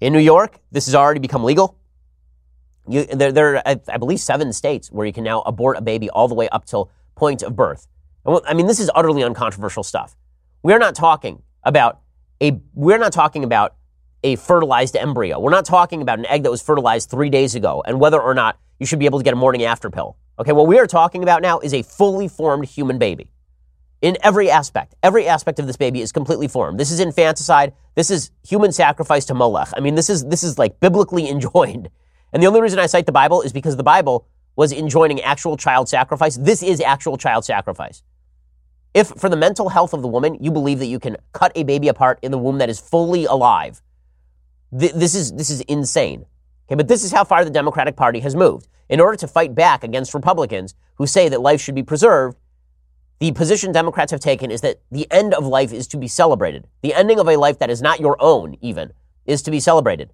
In 0.01 0.13
New 0.13 0.21
York, 0.21 0.61
this 0.71 0.87
has 0.87 0.95
already 0.95 1.21
become 1.21 1.45
legal. 1.45 1.79
You, 2.89 3.05
there, 3.05 3.33
there 3.33 3.57
are, 3.57 3.63
I, 3.67 3.81
I 3.89 3.97
believe, 3.97 4.21
seven 4.21 4.53
states 4.53 4.91
where 4.93 5.07
you 5.07 5.13
can 5.13 5.25
now 5.25 5.43
abort 5.43 5.77
a 5.77 5.81
baby 5.81 6.09
all 6.11 6.29
the 6.29 6.35
way 6.35 6.49
up 6.51 6.65
till 6.65 6.91
point 7.17 7.43
of 7.43 7.57
birth. 7.57 7.87
I 8.27 8.55
mean, 8.55 8.67
this 8.67 8.81
is 8.81 8.91
utterly 8.95 9.23
uncontroversial 9.23 9.83
stuff. 9.83 10.17
We're 10.63 10.79
not 10.79 10.95
talking 10.95 11.43
about 11.63 12.01
a 12.41 12.61
we're 12.75 12.99
not 12.99 13.13
talking 13.13 13.45
about 13.45 13.77
a 14.23 14.37
fertilized 14.37 14.97
embryo. 14.97 15.39
We're 15.39 15.51
not 15.51 15.65
talking 15.65 16.03
about 16.03 16.19
an 16.19 16.27
egg 16.27 16.43
that 16.43 16.51
was 16.51 16.63
fertilized 16.63 17.11
three 17.11 17.31
days 17.31 17.55
ago 17.55 17.83
and 17.87 18.01
whether 18.01 18.21
or 18.21 18.35
not 18.35 18.59
you 18.79 18.87
should 18.87 18.99
be 18.99 19.07
able 19.07 19.19
to 19.19 19.25
get 19.25 19.33
a 19.33 19.37
morning 19.37 19.65
after 19.65 19.91
pill. 19.91 20.17
Okay, 20.39 20.53
what 20.53 20.67
we 20.67 20.79
are 20.79 20.87
talking 20.87 21.23
about 21.23 21.43
now 21.43 21.61
is 21.61 21.73
a 21.73 21.83
fully 21.83 22.29
formed 22.29 22.67
human 22.67 22.99
baby. 22.99 23.31
In 24.03 24.19
every 24.23 24.51
aspect, 24.51 24.95
every 25.03 25.27
aspect 25.27 25.59
of 25.59 25.67
this 25.67 25.77
baby 25.77 26.03
is 26.03 26.13
completely 26.13 26.49
formed. 26.49 26.79
This 26.79 26.91
is 26.91 27.01
infanticide. 27.01 27.73
This 27.95 28.11
is 28.11 28.31
human 28.47 28.73
sacrifice 28.73 29.25
to 29.27 29.35
Molech. 29.35 29.69
I 29.75 29.81
mean, 29.81 29.95
this 29.95 30.11
is 30.11 30.25
this 30.27 30.43
is 30.43 30.59
like 30.59 30.81
biblically 30.81 31.29
enjoined. 31.31 31.89
And 32.33 32.43
the 32.43 32.47
only 32.47 32.61
reason 32.61 32.79
I 32.79 32.87
cite 32.87 33.07
the 33.07 33.13
Bible 33.13 33.43
is 33.43 33.53
because 33.53 33.77
the 33.77 33.83
Bible 33.83 34.27
was 34.55 34.73
enjoining 34.73 35.21
actual 35.21 35.57
child 35.57 35.89
sacrifice. 35.89 36.37
This 36.37 36.63
is 36.63 36.81
actual 36.81 37.17
child 37.17 37.45
sacrifice. 37.45 38.03
If 38.95 39.09
for 39.09 39.29
the 39.29 39.37
mental 39.37 39.69
health 39.69 39.93
of 39.93 40.03
the 40.03 40.09
woman, 40.09 40.39
you 40.41 40.51
believe 40.51 40.79
that 40.79 40.87
you 40.87 40.99
can 40.99 41.17
cut 41.33 41.53
a 41.55 41.63
baby 41.63 41.89
apart 41.89 42.19
in 42.23 42.33
the 42.33 42.39
womb 42.39 42.59
that 42.59 42.71
is 42.71 42.81
fully 42.81 43.27
alive, 43.27 43.83
th- 44.79 44.93
this 44.93 45.15
is 45.15 45.33
this 45.33 45.51
is 45.51 45.61
insane. 45.63 46.27
Okay, 46.67 46.75
but 46.75 46.89
this 46.89 47.05
is 47.05 47.13
how 47.13 47.25
far 47.25 47.45
the 47.45 47.51
Democratic 47.51 47.97
Party 47.97 48.21
has 48.21 48.35
moved. 48.35 48.69
In 48.89 49.01
order 49.01 49.17
to 49.19 49.29
fight 49.29 49.55
back 49.55 49.85
against 49.85 50.15
Republicans 50.15 50.75
who 50.97 51.07
say 51.07 51.29
that 51.29 51.41
life 51.41 51.61
should 51.61 51.75
be 51.75 51.83
preserved, 51.83 52.39
the 53.19 53.33
position 53.33 53.73
Democrats 53.73 54.11
have 54.13 54.21
taken 54.21 54.51
is 54.51 54.61
that 54.61 54.81
the 54.91 55.11
end 55.11 55.33
of 55.33 55.47
life 55.47 55.73
is 55.73 55.87
to 55.89 55.97
be 55.97 56.09
celebrated. 56.09 56.67
The 56.83 56.93
ending 56.93 57.19
of 57.19 57.29
a 57.29 57.37
life 57.37 57.59
that 57.61 57.71
is 57.71 57.81
not 57.81 58.01
your 58.01 58.17
own, 58.21 58.57
even, 58.61 58.93
is 59.25 59.43
to 59.43 59.51
be 59.51 59.61
celebrated. 59.61 60.13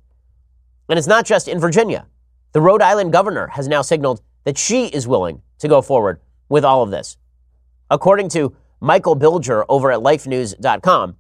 And 0.89 0.99
it's 0.99 1.09
not 1.09 1.27
just 1.27 1.49
in 1.49 1.59
Virginia. 1.59 2.07
The 2.53 2.61
Rhode 2.61 2.83
Island 2.83 3.13
governor 3.13 3.49
has 3.49 3.67
now 3.67 3.83
signaled 3.83 4.23
that 4.45 4.59
she 4.59 4.87
is 4.87 5.09
willing 5.09 5.43
to 5.59 5.69
go 5.69 5.83
forward 5.83 6.21
with 6.49 6.65
all 6.65 6.83
of 6.83 6.91
this. 6.91 7.17
According 7.91 8.29
to 8.31 8.55
Michael 8.81 9.17
Bilger 9.17 9.65
over 9.69 9.91
at 9.91 10.01
lifenews.com, 10.01 11.17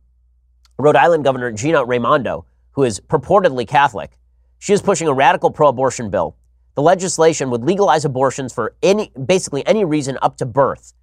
Rhode 0.78 0.96
Island 0.96 1.24
Governor 1.24 1.52
Gina 1.52 1.84
Raimondo, 1.84 2.44
who 2.72 2.84
is 2.84 3.00
purportedly 3.00 3.66
Catholic, 3.66 4.18
she 4.58 4.72
is 4.72 4.82
pushing 4.82 5.08
a 5.08 5.12
radical 5.12 5.50
pro-abortion 5.50 6.10
bill. 6.10 6.36
The 6.74 6.82
legislation 6.82 7.50
would 7.50 7.64
legalize 7.64 8.04
abortions 8.04 8.52
for 8.52 8.74
any, 8.82 9.10
basically 9.26 9.66
any 9.66 9.84
reason 9.84 10.18
up 10.22 10.36
to 10.38 10.46
birth. 10.46 10.94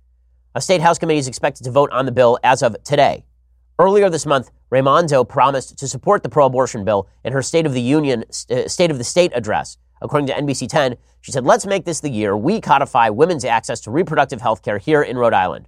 A 0.55 0.61
state 0.61 0.81
house 0.81 0.97
committee 0.97 1.19
is 1.19 1.27
expected 1.27 1.63
to 1.65 1.71
vote 1.71 1.91
on 1.91 2.07
the 2.07 2.11
bill 2.11 2.39
as 2.43 2.63
of 2.63 2.81
today. 2.83 3.23
Earlier 3.77 4.09
this 4.09 4.25
month, 4.25 4.49
Raimondo 4.71 5.23
promised 5.23 5.77
to 5.77 5.87
support 5.87 6.23
the 6.23 6.29
pro-abortion 6.29 6.83
bill 6.83 7.07
in 7.23 7.33
her 7.33 7.43
State 7.43 7.67
of 7.67 7.73
the 7.73 7.81
Union, 7.81 8.23
uh, 8.49 8.67
State 8.67 8.89
of 8.89 8.97
the 8.97 9.03
State 9.03 9.31
address. 9.35 9.77
According 10.01 10.25
to 10.27 10.33
NBC 10.33 10.67
10, 10.67 10.97
she 11.21 11.31
said, 11.31 11.45
"Let's 11.45 11.67
make 11.67 11.85
this 11.85 11.99
the 11.99 12.09
year 12.09 12.35
we 12.35 12.61
codify 12.61 13.09
women's 13.09 13.45
access 13.45 13.79
to 13.81 13.91
reproductive 13.91 14.41
health 14.41 14.63
care 14.63 14.79
here 14.79 15.03
in 15.03 15.17
Rhode 15.17 15.33
Island." 15.33 15.67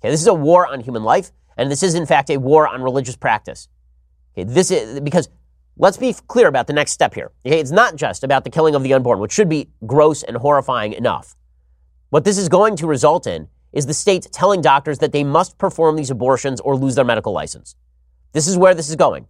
Okay, 0.00 0.10
this 0.10 0.20
is 0.20 0.26
a 0.26 0.34
war 0.34 0.66
on 0.66 0.80
human 0.80 1.04
life, 1.04 1.30
and 1.56 1.70
this 1.70 1.84
is 1.84 1.94
in 1.94 2.04
fact 2.04 2.28
a 2.28 2.38
war 2.38 2.66
on 2.66 2.82
religious 2.82 3.16
practice. 3.16 3.68
Okay, 4.34 4.44
this 4.44 4.72
is 4.72 4.98
because 5.00 5.28
let's 5.76 5.96
be 5.96 6.12
clear 6.26 6.48
about 6.48 6.66
the 6.66 6.72
next 6.72 6.90
step 6.90 7.14
here. 7.14 7.30
Okay, 7.46 7.60
it's 7.60 7.70
not 7.70 7.94
just 7.94 8.24
about 8.24 8.42
the 8.42 8.50
killing 8.50 8.74
of 8.74 8.82
the 8.82 8.92
unborn, 8.94 9.20
which 9.20 9.32
should 9.32 9.48
be 9.48 9.70
gross 9.86 10.24
and 10.24 10.38
horrifying 10.38 10.92
enough. 10.92 11.36
What 12.10 12.24
this 12.24 12.36
is 12.36 12.48
going 12.48 12.74
to 12.76 12.86
result 12.86 13.26
in 13.26 13.48
is 13.72 13.86
the 13.86 13.94
state 13.94 14.26
telling 14.32 14.60
doctors 14.60 14.98
that 14.98 15.12
they 15.12 15.24
must 15.24 15.58
perform 15.58 15.96
these 15.96 16.10
abortions 16.10 16.60
or 16.60 16.76
lose 16.76 16.94
their 16.94 17.04
medical 17.04 17.32
license. 17.32 17.74
This 18.32 18.46
is 18.46 18.56
where 18.56 18.74
this 18.74 18.88
is 18.88 18.96
going. 18.96 19.26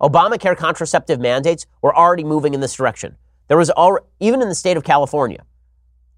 Obamacare 0.00 0.56
contraceptive 0.56 1.20
mandates 1.20 1.66
were 1.82 1.96
already 1.96 2.24
moving 2.24 2.54
in 2.54 2.60
this 2.60 2.74
direction. 2.74 3.16
There 3.48 3.56
was 3.56 3.70
even 4.20 4.42
in 4.42 4.48
the 4.48 4.54
state 4.54 4.76
of 4.76 4.84
California, 4.84 5.44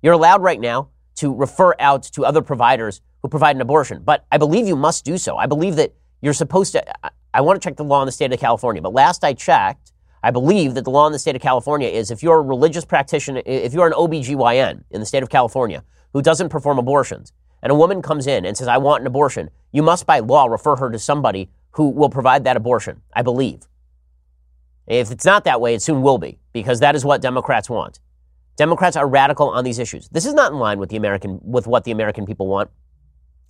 you're 0.03 0.15
allowed 0.15 0.43
right 0.43 0.61
now 0.61 0.89
to 1.17 1.35
refer 1.35 1.75
out 1.79 2.03
to 2.03 2.25
other 2.25 2.43
providers 2.43 3.01
who 3.23 3.29
provide 3.29 3.57
an 3.57 3.63
abortion, 3.63 4.03
but 4.03 4.25
I 4.33 4.39
believe 4.39 4.67
you 4.67 4.77
must 4.77 5.05
do 5.05 5.19
so. 5.19 5.37
I 5.37 5.47
believe 5.47 5.77
that 5.77 5.95
you're 6.23 6.33
supposed 6.33 6.73
to. 6.73 7.07
I, 7.07 7.11
I 7.33 7.41
want 7.43 7.61
to 7.61 7.69
check 7.69 7.77
the 7.77 7.85
law 7.85 8.03
in 8.03 8.07
the 8.07 8.13
state 8.13 8.33
of 8.33 8.41
California, 8.41 8.83
but 8.83 8.93
last 8.93 9.23
I 9.23 9.35
checked, 9.35 9.93
I 10.23 10.31
believe 10.31 10.75
that 10.75 10.85
the 10.85 10.91
law 10.91 11.07
in 11.07 11.13
the 11.13 11.19
state 11.19 11.37
of 11.37 11.43
California 11.43 11.89
is 11.89 12.11
if 12.11 12.23
you're 12.23 12.39
a 12.39 12.43
religious 12.43 12.85
practitioner, 12.85 13.43
if 13.47 13.73
you're 13.73 13.87
an 13.87 13.93
OBGYN 13.93 14.85
in 14.91 15.01
the 15.01 15.07
state 15.07 15.23
of 15.23 15.31
California 15.31 15.85
who 16.13 16.23
doesn't 16.23 16.49
perform 16.49 16.79
abortions, 16.79 17.33
and 17.63 17.71
a 17.71 17.75
woman 17.75 18.03
comes 18.03 18.27
in 18.27 18.45
and 18.45 18.57
says, 18.57 18.69
I 18.69 18.79
want 18.79 19.03
an 19.03 19.07
abortion, 19.07 19.51
you 19.73 19.83
must 19.83 20.07
by 20.07 20.21
law 20.21 20.47
refer 20.47 20.77
her 20.77 20.91
to 20.91 20.99
somebody 20.99 21.51
who 21.73 21.91
will 21.91 22.11
provide 22.11 22.45
that 22.45 22.57
abortion, 22.57 23.03
I 23.15 23.23
believe. 23.23 23.63
If 24.87 25.11
it's 25.11 25.25
not 25.25 25.45
that 25.45 25.61
way, 25.61 25.75
it 25.75 25.83
soon 25.83 26.03
will 26.03 26.19
be, 26.19 26.39
because 26.53 26.81
that 26.81 26.97
is 26.97 27.05
what 27.05 27.23
Democrats 27.23 27.71
want. 27.71 28.01
Democrats 28.57 28.97
are 28.97 29.07
radical 29.07 29.49
on 29.49 29.65
these 29.65 29.79
issues. 29.79 30.09
This 30.09 30.27
is 30.27 30.35
not 30.35 30.53
in 30.53 30.59
line 30.59 30.79
with 30.79 30.91
the 30.91 30.97
American 30.97 31.41
with 31.43 31.67
what 31.67 31.85
the 31.85 31.93
American 31.93 32.27
people 32.27 32.47
want. 32.47 32.71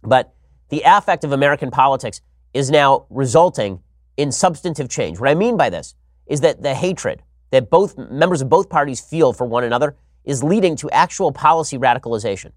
But 0.03 0.35
the 0.69 0.83
affect 0.85 1.25
of 1.25 1.33
American 1.33 1.71
politics 1.71 2.21
is 2.53 2.71
now 2.71 3.07
resulting 3.11 3.81
in 4.17 4.31
substantive 4.31 4.89
change. 4.89 5.19
What 5.19 5.29
I 5.29 5.35
mean 5.35 5.57
by 5.57 5.71
this 5.71 5.95
is 6.27 6.43
that 6.43 6.63
the 6.63 6.75
hatred 6.75 7.23
that 7.51 7.71
both 7.71 7.99
members 7.99 8.41
of 8.41 8.49
both 8.49 8.69
parties 8.69 9.01
feel 9.01 9.33
for 9.33 9.47
one 9.47 9.65
another 9.65 9.97
is 10.25 10.45
leading 10.45 10.77
to 10.77 10.91
actual 10.91 11.33
policy 11.33 11.79
radicalization. 11.79 12.53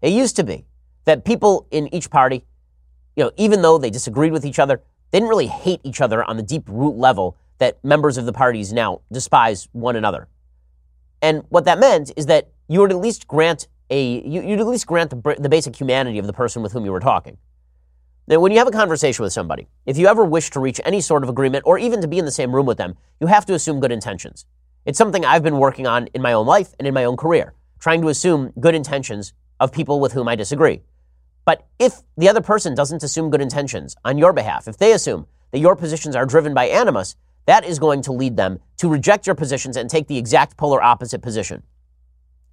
It 0.00 0.12
used 0.12 0.36
to 0.36 0.44
be 0.44 0.66
that 1.04 1.24
people 1.24 1.66
in 1.70 1.92
each 1.94 2.10
party, 2.10 2.44
you 3.16 3.24
know, 3.24 3.30
even 3.36 3.62
though 3.62 3.78
they 3.78 3.90
disagreed 3.90 4.32
with 4.32 4.44
each 4.44 4.58
other, 4.58 4.82
they 5.10 5.18
didn't 5.18 5.28
really 5.28 5.46
hate 5.46 5.80
each 5.84 6.00
other 6.00 6.24
on 6.24 6.36
the 6.36 6.42
deep 6.42 6.64
root 6.66 6.96
level 6.96 7.36
that 7.58 7.82
members 7.84 8.16
of 8.16 8.26
the 8.26 8.32
parties 8.32 8.72
now 8.72 9.00
despise 9.12 9.68
one 9.72 9.96
another. 9.96 10.28
And 11.22 11.44
what 11.48 11.64
that 11.66 11.78
meant 11.78 12.12
is 12.16 12.26
that 12.26 12.48
you 12.68 12.80
would 12.80 12.90
at 12.90 12.98
least 12.98 13.28
grant 13.28 13.68
a 13.90 14.20
you, 14.26 14.42
you'd 14.42 14.60
at 14.60 14.66
least 14.66 14.86
grant 14.86 15.10
the, 15.10 15.36
the 15.38 15.48
basic 15.48 15.78
humanity 15.78 16.18
of 16.18 16.26
the 16.26 16.32
person 16.32 16.62
with 16.62 16.72
whom 16.72 16.84
you 16.84 16.92
were 16.92 17.00
talking. 17.00 17.38
Now, 18.26 18.40
when 18.40 18.52
you 18.52 18.58
have 18.58 18.68
a 18.68 18.72
conversation 18.72 19.22
with 19.22 19.34
somebody, 19.34 19.68
if 19.84 19.98
you 19.98 20.06
ever 20.06 20.24
wish 20.24 20.48
to 20.50 20.60
reach 20.60 20.80
any 20.84 21.02
sort 21.02 21.22
of 21.22 21.28
agreement 21.28 21.64
or 21.66 21.78
even 21.78 22.00
to 22.00 22.08
be 22.08 22.18
in 22.18 22.24
the 22.24 22.30
same 22.30 22.54
room 22.54 22.64
with 22.64 22.78
them, 22.78 22.96
you 23.20 23.26
have 23.26 23.44
to 23.46 23.54
assume 23.54 23.80
good 23.80 23.92
intentions. 23.92 24.46
It's 24.86 24.96
something 24.98 25.24
I've 25.24 25.42
been 25.42 25.58
working 25.58 25.86
on 25.86 26.06
in 26.08 26.22
my 26.22 26.32
own 26.32 26.46
life 26.46 26.74
and 26.78 26.88
in 26.88 26.94
my 26.94 27.04
own 27.04 27.16
career, 27.16 27.54
trying 27.78 28.00
to 28.00 28.08
assume 28.08 28.52
good 28.58 28.74
intentions 28.74 29.34
of 29.60 29.72
people 29.72 30.00
with 30.00 30.12
whom 30.12 30.26
I 30.26 30.36
disagree. 30.36 30.82
But 31.44 31.66
if 31.78 32.02
the 32.16 32.28
other 32.28 32.40
person 32.40 32.74
doesn't 32.74 33.02
assume 33.02 33.30
good 33.30 33.40
intentions 33.40 33.96
on 34.04 34.18
your 34.18 34.32
behalf, 34.32 34.66
if 34.66 34.78
they 34.78 34.92
assume 34.92 35.26
that 35.52 35.58
your 35.58 35.76
positions 35.76 36.16
are 36.16 36.26
driven 36.26 36.54
by 36.54 36.66
animus, 36.66 37.16
that 37.46 37.64
is 37.64 37.78
going 37.78 38.02
to 38.02 38.12
lead 38.12 38.36
them 38.36 38.60
to 38.78 38.88
reject 38.88 39.26
your 39.26 39.34
positions 39.34 39.76
and 39.76 39.90
take 39.90 40.08
the 40.08 40.16
exact 40.16 40.56
polar 40.56 40.82
opposite 40.82 41.20
position. 41.20 41.62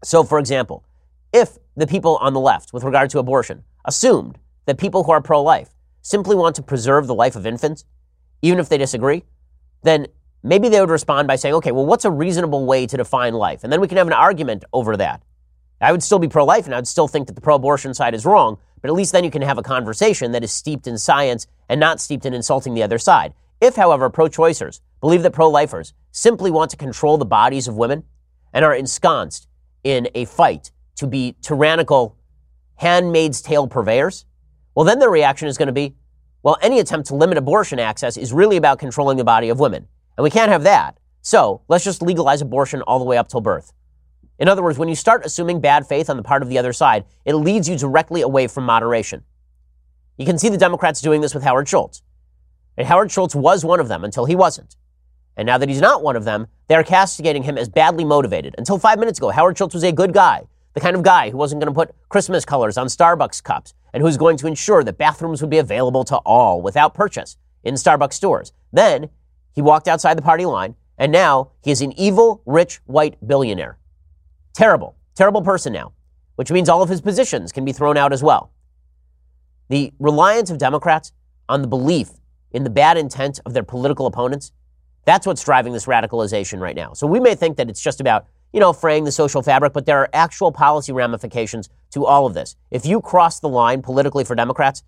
So, 0.04 0.24
for 0.24 0.40
example, 0.40 0.84
if 1.32 1.58
the 1.78 1.88
people 1.88 2.18
on 2.18 2.34
the 2.34 2.40
left, 2.40 2.74
with 2.74 2.84
regard 2.84 3.10
to 3.12 3.20
abortion, 3.20 3.64
assumed 3.86 4.38
that 4.66 4.78
people 4.78 5.04
who 5.04 5.12
are 5.12 5.22
pro 5.22 5.42
life 5.42 5.70
simply 6.02 6.36
want 6.36 6.56
to 6.58 6.62
preserve 6.64 7.08
the 7.08 7.16
life 7.16 7.36
of 7.36 7.46
infants, 7.46 7.86
even 8.42 8.60
if 8.60 8.68
they 8.68 8.78
disagree, 8.78 9.24
then 9.84 10.08
maybe 10.44 10.68
they 10.68 10.80
would 10.82 10.90
respond 10.90 11.28
by 11.28 11.36
saying, 11.36 11.56
okay, 11.56 11.72
well, 11.72 11.86
what's 11.86 12.06
a 12.06 12.12
reasonable 12.12 12.66
way 12.66 12.86
to 12.88 12.98
define 12.98 13.34
life? 13.34 13.64
And 13.64 13.72
then 13.72 13.80
we 13.80 13.88
can 13.88 13.98
have 13.98 14.08
an 14.08 14.14
argument 14.14 14.66
over 14.74 14.98
that. 14.98 15.24
I 15.82 15.92
would 15.92 16.04
still 16.04 16.20
be 16.20 16.28
pro 16.28 16.46
life 16.46 16.66
and 16.66 16.76
I 16.76 16.78
would 16.78 16.88
still 16.88 17.08
think 17.08 17.28
that 17.28 17.34
the 17.34 17.42
pro 17.42 17.56
abortion 17.56 17.94
side 17.94 18.14
is 18.14 18.26
wrong, 18.26 18.58
but 18.82 18.90
at 18.90 18.94
least 18.94 19.12
then 19.12 19.24
you 19.24 19.32
can 19.32 19.42
have 19.42 19.58
a 19.58 19.64
conversation 19.64 20.32
that 20.32 20.44
is 20.44 20.52
steeped 20.52 20.88
in 20.88 20.98
science 20.98 21.48
and 21.68 21.80
not 21.80 22.00
steeped 22.00 22.26
in 22.26 22.34
insulting 22.34 22.74
the 22.74 22.84
other 22.84 23.00
side. 23.00 23.34
If, 23.60 23.76
however, 23.76 24.10
pro 24.10 24.28
choicers 24.28 24.82
believe 25.00 25.24
that 25.24 25.32
pro 25.32 25.50
lifers 25.50 25.94
simply 26.12 26.52
want 26.52 26.72
to 26.72 26.78
control 26.78 27.18
the 27.18 27.26
bodies 27.26 27.68
of 27.68 27.76
women 27.76 28.04
and 28.54 28.64
are 28.66 28.76
ensconced 28.76 29.48
in 29.84 30.08
a 30.14 30.26
fight 30.26 30.72
to 30.96 31.08
be 31.08 31.36
tyrannical 31.42 32.16
handmaid's 32.76 33.42
tale 33.42 33.68
purveyors, 33.68 34.26
well, 34.76 34.86
then 34.86 35.00
their 35.00 35.10
reaction 35.10 35.48
is 35.48 35.58
going 35.58 35.68
to 35.68 35.74
be, 35.74 35.96
well, 36.44 36.58
any 36.62 36.80
attempt 36.80 37.08
to 37.08 37.16
limit 37.16 37.38
abortion 37.38 37.80
access 37.80 38.18
is 38.18 38.34
really 38.34 38.58
about 38.58 38.80
controlling 38.80 39.18
the 39.18 39.24
body 39.24 39.50
of 39.50 39.60
women. 39.60 39.88
And 40.18 40.24
we 40.24 40.30
can't 40.30 40.52
have 40.52 40.64
that. 40.64 40.98
So 41.22 41.62
let's 41.68 41.84
just 41.84 42.02
legalize 42.02 42.42
abortion 42.42 42.82
all 42.84 43.00
the 43.00 43.06
way 43.06 43.18
up 43.18 43.30
till 43.30 43.42
birth. 43.42 43.74
In 44.40 44.48
other 44.48 44.64
words, 44.64 44.78
when 44.78 44.90
you 44.90 44.96
start 44.96 45.26
assuming 45.26 45.62
bad 45.62 45.88
faith 45.88 46.10
on 46.10 46.18
the 46.18 46.24
part 46.24 46.42
of 46.42 46.50
the 46.50 46.58
other 46.58 46.74
side, 46.74 47.06
it 47.26 47.36
leads 47.36 47.70
you 47.70 47.78
directly 47.78 48.22
away 48.22 48.48
from 48.48 48.66
moderation. 48.66 49.24
You 50.18 50.26
can 50.26 50.38
see 50.38 50.50
the 50.50 50.58
Democrats 50.58 51.02
doing 51.02 51.22
this 51.22 51.34
with 51.34 51.44
Howard 51.44 51.68
Schultz. 51.68 52.02
And 52.78 52.88
Howard 52.88 53.12
Schultz 53.12 53.36
was 53.36 53.64
one 53.66 53.80
of 53.80 53.88
them 53.88 54.04
until 54.04 54.26
he 54.26 54.36
wasn't. 54.36 54.76
And 55.38 55.46
now 55.46 55.58
that 55.58 55.70
he's 55.70 55.82
not 55.82 56.04
one 56.04 56.16
of 56.16 56.26
them, 56.26 56.48
they're 56.68 56.84
castigating 56.84 57.44
him 57.44 57.58
as 57.58 57.70
badly 57.70 58.06
motivated. 58.06 58.56
Until 58.58 58.78
five 58.78 59.00
minutes 59.00 59.20
ago, 59.20 59.30
Howard 59.30 59.58
Schultz 59.58 59.74
was 59.74 59.84
a 59.84 59.92
good 59.92 60.14
guy, 60.14 60.48
the 60.74 60.80
kind 60.80 60.96
of 60.96 61.04
guy 61.04 61.30
who 61.30 61.38
wasn't 61.38 61.62
going 61.62 61.74
to 61.74 61.78
put 61.78 61.96
Christmas 62.10 62.46
colors 62.46 62.78
on 62.78 62.88
Starbucks 62.88 63.44
cups 63.44 63.74
and 63.94 64.02
who's 64.02 64.18
going 64.18 64.38
to 64.38 64.48
ensure 64.48 64.84
that 64.84 64.98
bathrooms 64.98 65.42
would 65.42 65.50
be 65.50 65.58
available 65.58 66.04
to 66.06 66.18
all 66.18 66.62
without 66.62 66.94
purchase 66.94 67.38
in 67.64 67.76
Starbucks 67.76 68.14
stores. 68.14 68.54
Then 68.72 69.10
he 69.54 69.62
walked 69.62 69.88
outside 69.88 70.18
the 70.18 70.22
party 70.22 70.46
line, 70.46 70.76
and 70.98 71.12
now 71.12 71.52
he 71.62 71.72
is 71.72 71.82
an 71.82 71.92
evil, 71.94 72.42
rich, 72.46 72.80
white 72.86 73.18
billionaire. 73.26 73.78
Terrible, 74.54 74.96
terrible 75.16 75.42
person 75.42 75.72
now, 75.74 75.94
which 76.36 76.52
means 76.52 76.68
all 76.68 76.82
of 76.82 76.90
his 76.90 77.02
positions 77.02 77.52
can 77.52 77.64
be 77.64 77.72
thrown 77.72 77.98
out 77.98 78.12
as 78.12 78.22
well. 78.22 78.52
The 79.70 79.94
reliance 80.00 80.50
of 80.50 80.58
Democrats 80.58 81.14
on 81.48 81.62
the 81.62 81.68
belief 81.68 82.10
in 82.52 82.64
the 82.64 82.70
bad 82.70 82.98
intent 82.98 83.40
of 83.46 83.54
their 83.54 83.64
political 83.64 84.06
opponents, 84.06 84.52
that's 85.06 85.26
what's 85.26 85.44
driving 85.44 85.74
this 85.74 85.86
radicalization 85.86 86.60
right 86.60 86.76
now. 86.76 86.94
So 86.94 87.08
we 87.08 87.20
may 87.20 87.36
think 87.36 87.58
that 87.58 87.70
it's 87.70 87.82
just 87.82 88.02
about, 88.02 88.28
you 88.52 88.60
know, 88.60 88.74
fraying 88.74 89.06
the 89.06 89.12
social 89.12 89.42
fabric, 89.42 89.74
but 89.74 89.86
there 89.86 90.00
are 90.00 90.10
actual 90.14 90.52
policy 90.52 90.92
ramifications 90.92 91.70
to 91.92 92.06
all 92.06 92.26
of 92.26 92.34
this. 92.34 92.56
If 92.70 92.86
you 92.86 93.02
cross 93.02 93.40
the 93.40 93.50
line 93.50 93.82
politically 93.82 94.26
for 94.26 94.36
Democrats, 94.36 94.84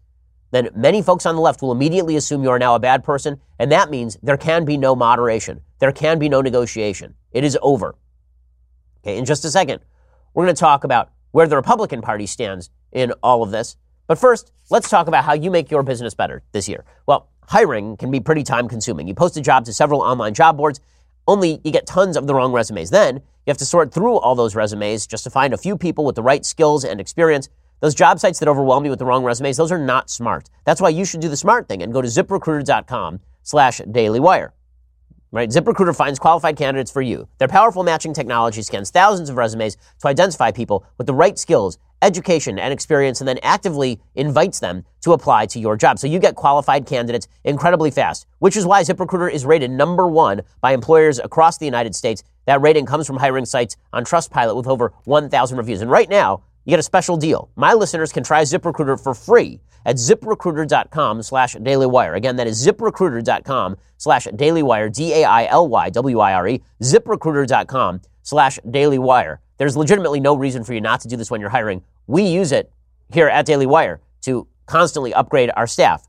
then 0.52 0.69
many 0.76 1.02
folks 1.02 1.26
on 1.26 1.36
the 1.36 1.41
left 1.41 1.62
will 1.62 1.71
immediately 1.71 2.15
assume 2.15 2.43
you 2.43 2.49
are 2.52 2.60
now 2.60 2.76
a 2.76 2.80
bad 2.80 3.04
person, 3.04 3.39
and 3.58 3.71
that 3.71 3.89
means 3.89 4.17
there 4.21 4.38
can 4.38 4.65
be 4.65 4.78
no 4.78 4.95
moderation. 4.95 5.62
There 5.80 5.91
can 5.91 6.19
be 6.19 6.30
no 6.30 6.41
negotiation. 6.41 7.15
It 7.32 7.43
is 7.43 7.58
over. 7.62 7.95
Okay, 9.04 9.18
in 9.18 9.26
just 9.26 9.44
a 9.44 9.52
second, 9.52 9.82
we're 10.34 10.46
going 10.46 10.56
to 10.56 10.60
talk 10.60 10.84
about 10.84 11.12
where 11.32 11.48
the 11.48 11.58
Republican 11.58 12.02
Party 12.02 12.26
stands 12.26 12.70
in 12.92 13.12
all 13.22 13.44
of 13.44 13.52
this. 13.52 13.76
But 14.08 14.18
first, 14.18 14.52
let's 14.70 14.89
talk 14.89 15.08
about 15.08 15.26
how 15.26 15.34
you 15.34 15.52
make 15.52 15.70
your 15.70 15.84
business 15.84 16.13
better 16.13 16.44
this 16.54 16.70
year. 16.70 16.86
Well, 17.06 17.30
hiring 17.48 17.98
can 17.98 18.12
be 18.12 18.20
pretty 18.20 18.44
time 18.44 18.70
consuming. 18.70 19.08
You 19.08 19.13
post 19.13 19.36
a 19.36 19.42
job 19.42 19.66
to 19.66 19.74
several 19.74 20.02
online 20.02 20.34
job 20.34 20.58
boards, 20.58 20.80
only 21.28 21.60
you 21.63 21.72
get 21.72 21.86
tons 21.86 22.16
of 22.16 22.28
the 22.28 22.36
wrong 22.36 22.54
resumes. 22.54 22.89
Then 22.89 23.16
you 23.16 23.52
have 23.52 23.58
to 23.58 23.66
sort 23.66 23.94
through 23.94 24.20
all 24.20 24.36
those 24.36 24.56
resumes 24.56 25.08
just 25.08 25.24
to 25.26 25.30
find 25.30 25.54
a 25.54 25.58
few 25.58 25.78
people 25.78 26.06
with 26.06 26.16
the 26.16 26.24
right 26.24 26.46
skills 26.46 26.86
and 26.86 27.02
experience. 27.02 27.50
Those 27.82 27.96
job 27.96 28.20
sites 28.20 28.39
that 28.39 28.48
overwhelm 28.48 28.86
you 28.86 28.89
with 28.89 29.00
the 29.00 29.06
wrong 29.06 29.26
resumes, 29.26 29.58
those 29.58 29.72
are 29.72 29.78
not 29.78 30.10
smart. 30.10 30.50
That's 30.66 30.80
why 30.80 30.89
you 30.89 31.04
should 31.04 31.20
do 31.20 31.30
the 31.30 31.38
smart 31.38 31.68
thing 31.68 31.82
and 31.82 31.92
go 31.92 32.02
to 32.02 32.08
ziprecruiter.com 32.08 33.20
slash 33.42 33.82
dailywire. 33.82 34.52
Right? 35.34 35.50
ZipRecruiter 35.50 35.96
finds 35.96 36.19
qualified 36.19 36.58
candidates 36.58 36.91
for 36.91 37.02
you. 37.02 37.28
Their 37.39 37.48
powerful 37.48 37.82
matching 37.82 38.13
technology 38.13 38.62
scans 38.62 38.91
thousands 38.91 39.32
of 39.32 39.36
resumes 39.36 39.78
to 40.02 40.08
identify 40.08 40.52
people 40.52 40.86
with 41.00 41.08
the 41.08 41.13
right 41.15 41.39
skills, 41.39 41.80
education, 42.04 42.60
and 42.60 42.72
experience, 42.72 43.19
and 43.19 43.28
then 43.28 43.39
actively 43.41 44.00
invites 44.13 44.60
them 44.60 44.86
to 45.02 45.13
apply 45.13 45.48
to 45.48 45.60
your 45.60 45.76
job. 45.76 45.98
So 45.98 46.06
you 46.06 46.19
get 46.19 46.36
qualified 46.36 46.86
candidates 46.86 47.28
incredibly 47.43 47.89
fast, 47.89 48.28
which 48.38 48.56
is 48.56 48.67
why 48.67 48.84
ZipRecruiter 48.84 49.32
is 49.32 49.43
rated 49.43 49.72
number 49.72 50.08
one 50.08 50.43
by 50.62 50.72
employers 50.72 51.17
across 51.17 51.58
the 51.58 51.65
United 51.65 51.96
States. 51.96 52.24
That 52.46 52.62
rating 52.62 52.86
comes 52.86 53.08
from 53.08 53.17
hiring 53.17 53.46
sites 53.46 53.76
on 53.91 54.06
Trustpilot 54.06 54.56
with 54.56 54.67
over 54.67 54.93
1,000 55.06 55.58
reviews. 55.58 55.82
And 55.82 55.89
right 55.89 56.10
now, 56.10 56.43
you 56.65 56.71
get 56.71 56.80
a 56.80 56.84
special 56.84 57.17
deal. 57.17 57.49
My 57.56 57.73
listeners 57.73 58.12
can 58.12 58.23
try 58.23 58.41
ZipRecruiter 58.43 59.02
for 59.02 59.13
free 59.13 59.60
at 59.86 59.97
ziprecruiter.com 59.97 61.21
slash 61.23 61.56
dailywire. 61.56 62.15
Again, 62.15 62.38
that 62.38 62.47
is 62.47 62.65
ziprecruiter.com 62.65 63.76
slash 63.97 64.28
dailywire, 64.28 64.93
D-A-I-L-Y-W-I-R-E, 64.93 66.62
ziprecruiter.com 66.82 68.02
slash 68.23 68.60
dailywire. 68.67 69.38
There's 69.58 69.78
legitimately 69.78 70.19
no 70.19 70.36
reason 70.36 70.63
for 70.63 70.73
you 70.73 70.82
not 70.82 71.02
to 71.02 71.08
do 71.08 71.17
this 71.17 71.30
when 71.30 71.41
you're 71.41 71.49
hiring. 71.49 71.84
We 72.08 72.23
use 72.23 72.52
it 72.52 72.71
here 73.12 73.28
at 73.28 73.45
Daily 73.45 73.65
Wire 73.65 74.02
to 74.21 74.47
constantly 74.65 75.13
upgrade 75.13 75.52
our 75.56 75.67
staff. 75.67 76.08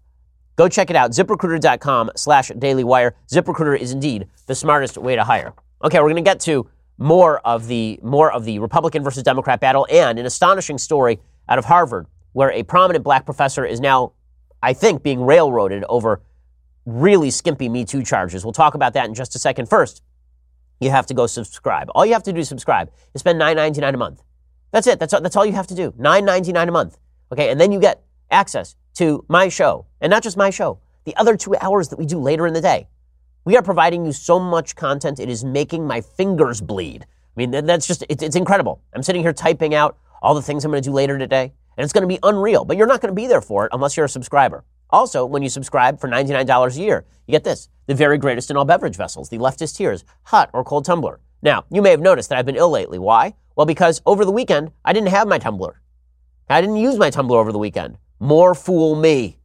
Go 0.57 0.69
check 0.69 0.89
it 0.89 0.97
out, 0.97 1.11
ziprecruiter.com 1.11 2.13
slash 2.17 2.51
dailywire. 2.53 3.13
ZipRecruiter 3.29 3.79
is 3.79 3.93
indeed 3.93 4.29
the 4.47 4.55
smartest 4.55 4.97
way 4.99 5.17
to 5.17 5.25
hire. 5.25 5.53
Okay, 5.83 5.99
we're 5.99 6.05
going 6.05 6.17
to 6.17 6.23
get 6.23 6.41
to 6.41 6.69
more 6.99 7.39
of 7.41 7.67
the 7.67 7.99
more 8.03 8.31
of 8.33 8.45
the 8.45 8.59
Republican 8.59 9.03
versus 9.03 9.23
Democrat 9.23 9.61
battle 9.61 9.87
and 9.91 10.19
an 10.19 10.27
astonishing 10.27 10.79
story 10.79 11.21
out 11.49 11.59
of 11.59 11.65
Harvard 11.65 12.07
where 12.33 12.51
a 12.51 12.63
prominent 12.63 13.05
black 13.05 13.25
professor 13.25 13.65
is 13.65 13.81
now, 13.81 14.13
I 14.63 14.73
think, 14.73 15.03
being 15.03 15.25
railroaded 15.25 15.85
over 15.89 16.21
really 16.85 17.31
skimpy 17.31 17.69
Me 17.69 17.85
Too 17.85 18.03
charges. 18.03 18.45
We'll 18.45 18.53
talk 18.53 18.75
about 18.75 18.93
that 18.95 19.07
in 19.07 19.15
just 19.15 19.35
a 19.35 19.39
second. 19.39 19.69
First, 19.69 20.03
you 20.81 20.91
have 20.91 21.07
to 21.07 21.15
go 21.15 21.27
subscribe. 21.27 21.89
All 21.95 22.05
you 22.05 22.13
have 22.13 22.25
to 22.25 22.33
do 22.33 22.41
is 22.41 22.49
subscribe. 22.49 22.91
You 23.15 23.19
spend 23.19 23.41
$9.99 23.41 23.95
a 23.95 23.97
month. 23.97 24.23
That's 24.73 24.87
it. 24.87 24.99
That's 24.99 25.15
all, 25.15 25.21
that's 25.21 25.37
all 25.37 25.47
you 25.47 25.53
have 25.53 25.69
to 25.69 25.75
do. 25.75 25.93
$9.99 25.93 26.69
a 26.69 26.73
month. 26.73 26.99
Okay, 27.33 27.51
and 27.51 27.61
then 27.61 27.73
you 27.73 27.81
get 27.81 28.03
access 28.31 28.77
to 28.95 29.25
my 29.29 29.49
show, 29.49 29.87
and 30.01 30.11
not 30.11 30.23
just 30.23 30.37
my 30.37 30.51
show, 30.51 30.79
the 31.05 31.17
other 31.17 31.37
two 31.37 31.55
hours 31.61 31.89
that 31.89 31.99
we 31.99 32.07
do 32.07 32.19
later 32.19 32.47
in 32.47 32.55
the 32.55 32.61
day. 32.61 32.89
We 33.47 33.59
are 33.59 33.63
providing 33.63 34.07
you 34.07 34.13
so 34.13 34.41
much 34.41 34.75
content, 34.75 35.21
it 35.21 35.29
is 35.29 35.45
making 35.45 35.87
my 35.87 36.01
fingers 36.01 36.63
bleed. 36.63 37.03
I 37.03 37.07
mean, 37.37 37.51
that's 37.51 37.87
just, 37.87 38.03
it's, 38.09 38.23
it's 38.23 38.37
incredible. 38.37 38.81
I'm 38.95 39.03
sitting 39.03 39.21
here 39.21 39.35
typing 39.35 39.75
out 39.75 39.99
all 40.23 40.35
the 40.35 40.41
things 40.41 40.65
I'm 40.65 40.71
going 40.71 40.83
to 40.83 40.89
do 40.89 40.95
later 40.95 41.19
today, 41.19 41.53
and 41.77 41.85
it's 41.85 41.93
going 41.93 42.09
to 42.09 42.09
be 42.09 42.19
unreal, 42.23 42.65
but 42.65 42.79
you're 42.79 42.87
not 42.87 43.03
going 43.03 43.13
to 43.13 43.15
be 43.15 43.27
there 43.27 43.43
for 43.43 43.67
it 43.67 43.73
unless 43.75 43.99
you're 43.99 44.07
a 44.07 44.09
subscriber. 44.09 44.65
Also, 44.89 45.27
when 45.27 45.43
you 45.43 45.51
subscribe 45.51 46.01
for 46.01 46.09
$99 46.09 46.77
a 46.77 46.81
year, 46.81 47.05
you 47.27 47.33
get 47.33 47.45
this 47.45 47.69
the 47.87 47.95
very 47.95 48.17
greatest 48.17 48.51
in 48.51 48.57
all 48.57 48.65
beverage 48.65 48.97
vessels, 48.97 49.29
the 49.29 49.37
leftist 49.37 49.77
tears, 49.77 50.05
hot 50.23 50.49
or 50.55 50.65
cold 50.65 50.87
tumbler. 50.87 51.21
Now, 51.43 51.65
you 51.71 51.83
may 51.83 51.91
have 51.91 52.01
noticed 52.01 52.31
that 52.31 52.39
I've 52.39 52.47
been 52.47 52.57
ill 52.57 52.71
lately. 52.71 52.99
Why? 52.99 53.35
Well, 53.57 53.67
because 53.67 54.01
over 54.07 54.25
the 54.25 54.31
weekend, 54.31 54.71
I 54.87 54.95
didn't 54.95 55.09
have 55.09 55.29
my 55.29 55.39
tumbler. 55.39 55.83
I 56.49 56.63
didn't 56.63 56.77
use 56.77 56.97
my 56.97 57.11
tumbler 57.11 57.39
over 57.39 57.53
the 57.53 57.59
weekend. 57.59 57.99
More 58.21 58.55
fool 58.55 58.95
me. 58.95 59.39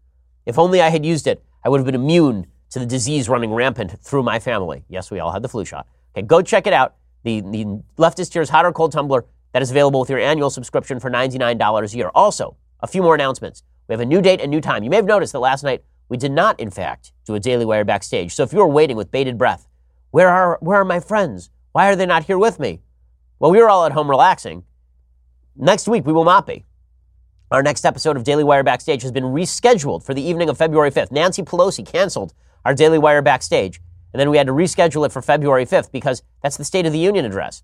If 0.45 0.57
only 0.57 0.79
I 0.79 0.87
had 0.87 1.05
used 1.05 1.27
it, 1.27 1.43
I 1.65 1.69
would 1.69 1.79
have 1.79 1.85
been 1.85 1.95
immune 1.95 2.47
to 2.71 2.79
the 2.79 2.85
disease 2.85 3.29
running 3.29 3.53
rampant 3.53 3.99
through 3.99 4.23
my 4.23 4.39
family. 4.39 4.83
Yes, 4.87 5.11
we 5.11 5.19
all 5.19 5.31
had 5.31 5.41
the 5.41 5.49
flu 5.49 5.65
shot. 5.65 5.87
Okay, 6.15 6.25
go 6.25 6.41
check 6.41 6.67
it 6.67 6.73
out. 6.73 6.95
The, 7.23 7.41
the 7.41 7.65
leftist 7.97 8.31
tears 8.31 8.49
hot 8.49 8.65
or 8.65 8.71
cold 8.71 8.91
tumbler 8.91 9.25
that 9.53 9.61
is 9.61 9.71
available 9.71 9.99
with 9.99 10.09
your 10.09 10.19
annual 10.19 10.49
subscription 10.49 10.99
for 10.99 11.09
$99 11.09 11.93
a 11.93 11.97
year. 11.97 12.11
Also, 12.13 12.55
a 12.79 12.87
few 12.87 13.01
more 13.01 13.15
announcements. 13.15 13.63
We 13.87 13.93
have 13.93 13.99
a 13.99 14.05
new 14.05 14.21
date 14.21 14.39
and 14.41 14.51
new 14.51 14.61
time. 14.61 14.83
You 14.83 14.89
may 14.89 14.97
have 14.97 15.05
noticed 15.05 15.33
that 15.33 15.39
last 15.39 15.63
night 15.63 15.83
we 16.07 16.17
did 16.17 16.31
not, 16.31 16.59
in 16.59 16.69
fact, 16.69 17.11
do 17.25 17.35
a 17.35 17.39
Daily 17.39 17.65
Wire 17.65 17.83
backstage. 17.83 18.33
So 18.33 18.43
if 18.43 18.53
you 18.53 18.61
are 18.61 18.67
waiting 18.67 18.95
with 18.95 19.11
bated 19.11 19.37
breath, 19.37 19.67
where 20.11 20.29
are, 20.29 20.57
where 20.61 20.79
are 20.79 20.85
my 20.85 20.99
friends? 20.99 21.49
Why 21.71 21.89
are 21.89 21.95
they 21.95 22.05
not 22.05 22.25
here 22.25 22.37
with 22.37 22.59
me? 22.59 22.81
Well, 23.39 23.51
we 23.51 23.59
were 23.59 23.69
all 23.69 23.85
at 23.85 23.91
home 23.91 24.09
relaxing. 24.09 24.63
Next 25.55 25.87
week, 25.87 26.05
we 26.05 26.13
will 26.13 26.23
not 26.23 26.47
be. 26.47 26.65
Our 27.51 27.63
next 27.63 27.83
episode 27.83 28.15
of 28.15 28.23
Daily 28.23 28.43
Wire 28.43 28.63
Backstage 28.63 29.01
has 29.01 29.11
been 29.11 29.23
rescheduled 29.23 30.03
for 30.03 30.13
the 30.13 30.21
evening 30.21 30.49
of 30.49 30.57
February 30.57 30.91
5th. 30.91 31.11
Nancy 31.11 31.41
Pelosi 31.41 31.85
canceled 31.85 32.33
our 32.65 32.73
Daily 32.73 32.97
Wire 32.97 33.21
Backstage, 33.21 33.81
and 34.13 34.19
then 34.19 34.29
we 34.29 34.37
had 34.37 34.47
to 34.47 34.53
reschedule 34.53 35.05
it 35.05 35.11
for 35.11 35.21
February 35.21 35.65
5th 35.65 35.91
because 35.91 36.23
that's 36.41 36.57
the 36.57 36.65
State 36.65 36.85
of 36.85 36.93
the 36.93 36.99
Union 36.99 37.25
address. 37.25 37.63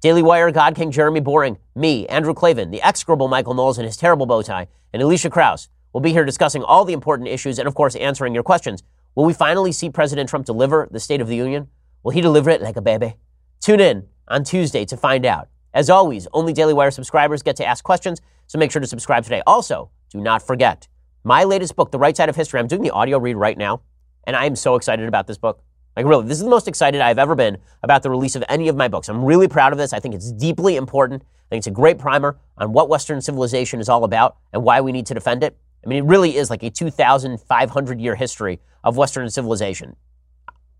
Daily 0.00 0.22
Wire, 0.22 0.50
God 0.50 0.74
King 0.74 0.90
Jeremy 0.90 1.20
Boring, 1.20 1.58
me, 1.74 2.06
Andrew 2.06 2.32
Klavan, 2.32 2.70
the 2.70 2.80
execrable 2.80 3.28
Michael 3.28 3.54
Knowles 3.54 3.76
and 3.76 3.86
his 3.86 3.96
terrible 3.96 4.26
bow 4.26 4.42
tie, 4.42 4.68
and 4.92 5.02
Alicia 5.02 5.30
Kraus 5.30 5.68
will 5.92 6.00
be 6.00 6.12
here 6.12 6.24
discussing 6.24 6.62
all 6.62 6.84
the 6.84 6.92
important 6.92 7.28
issues 7.28 7.58
and, 7.58 7.68
of 7.68 7.74
course, 7.74 7.96
answering 7.96 8.32
your 8.32 8.42
questions. 8.42 8.82
Will 9.14 9.24
we 9.24 9.32
finally 9.32 9.72
see 9.72 9.90
President 9.90 10.28
Trump 10.28 10.46
deliver 10.46 10.88
the 10.90 11.00
State 11.00 11.20
of 11.20 11.28
the 11.28 11.36
Union? 11.36 11.68
Will 12.02 12.12
he 12.12 12.20
deliver 12.20 12.48
it 12.48 12.62
like 12.62 12.76
a 12.76 12.80
baby? 12.80 13.14
Tune 13.60 13.80
in 13.80 14.06
on 14.28 14.44
Tuesday 14.44 14.84
to 14.86 14.96
find 14.96 15.26
out. 15.26 15.48
As 15.74 15.90
always, 15.90 16.26
only 16.32 16.52
Daily 16.52 16.72
Wire 16.72 16.90
subscribers 16.90 17.42
get 17.42 17.56
to 17.56 17.66
ask 17.66 17.84
questions, 17.84 18.20
so 18.46 18.58
make 18.58 18.72
sure 18.72 18.80
to 18.80 18.86
subscribe 18.86 19.24
today. 19.24 19.42
Also, 19.46 19.90
do 20.10 20.20
not 20.20 20.40
forget 20.40 20.88
my 21.24 21.44
latest 21.44 21.76
book, 21.76 21.90
The 21.90 21.98
Right 21.98 22.16
Side 22.16 22.28
of 22.28 22.36
History. 22.36 22.58
I'm 22.58 22.66
doing 22.66 22.82
the 22.82 22.90
audio 22.90 23.18
read 23.18 23.36
right 23.36 23.58
now, 23.58 23.82
and 24.24 24.36
I 24.36 24.46
am 24.46 24.56
so 24.56 24.74
excited 24.74 25.06
about 25.06 25.26
this 25.26 25.38
book. 25.38 25.62
Like, 25.96 26.06
really, 26.06 26.26
this 26.26 26.38
is 26.38 26.44
the 26.44 26.50
most 26.50 26.68
excited 26.68 27.00
I've 27.00 27.18
ever 27.18 27.34
been 27.34 27.58
about 27.82 28.02
the 28.02 28.10
release 28.10 28.36
of 28.36 28.44
any 28.48 28.68
of 28.68 28.76
my 28.76 28.88
books. 28.88 29.08
I'm 29.08 29.24
really 29.24 29.48
proud 29.48 29.72
of 29.72 29.78
this. 29.78 29.92
I 29.92 30.00
think 30.00 30.14
it's 30.14 30.32
deeply 30.32 30.76
important. 30.76 31.22
I 31.22 31.48
think 31.50 31.60
it's 31.60 31.66
a 31.66 31.72
great 31.72 31.98
primer 31.98 32.38
on 32.58 32.72
what 32.72 32.88
Western 32.88 33.20
civilization 33.20 33.80
is 33.80 33.88
all 33.88 34.04
about 34.04 34.36
and 34.52 34.62
why 34.62 34.80
we 34.80 34.92
need 34.92 35.06
to 35.06 35.14
defend 35.14 35.42
it. 35.42 35.56
I 35.84 35.88
mean, 35.88 36.04
it 36.04 36.06
really 36.06 36.36
is 36.36 36.48
like 36.48 36.62
a 36.62 36.70
2,500 36.70 38.00
year 38.00 38.14
history 38.14 38.60
of 38.84 38.96
Western 38.96 39.28
civilization. 39.30 39.96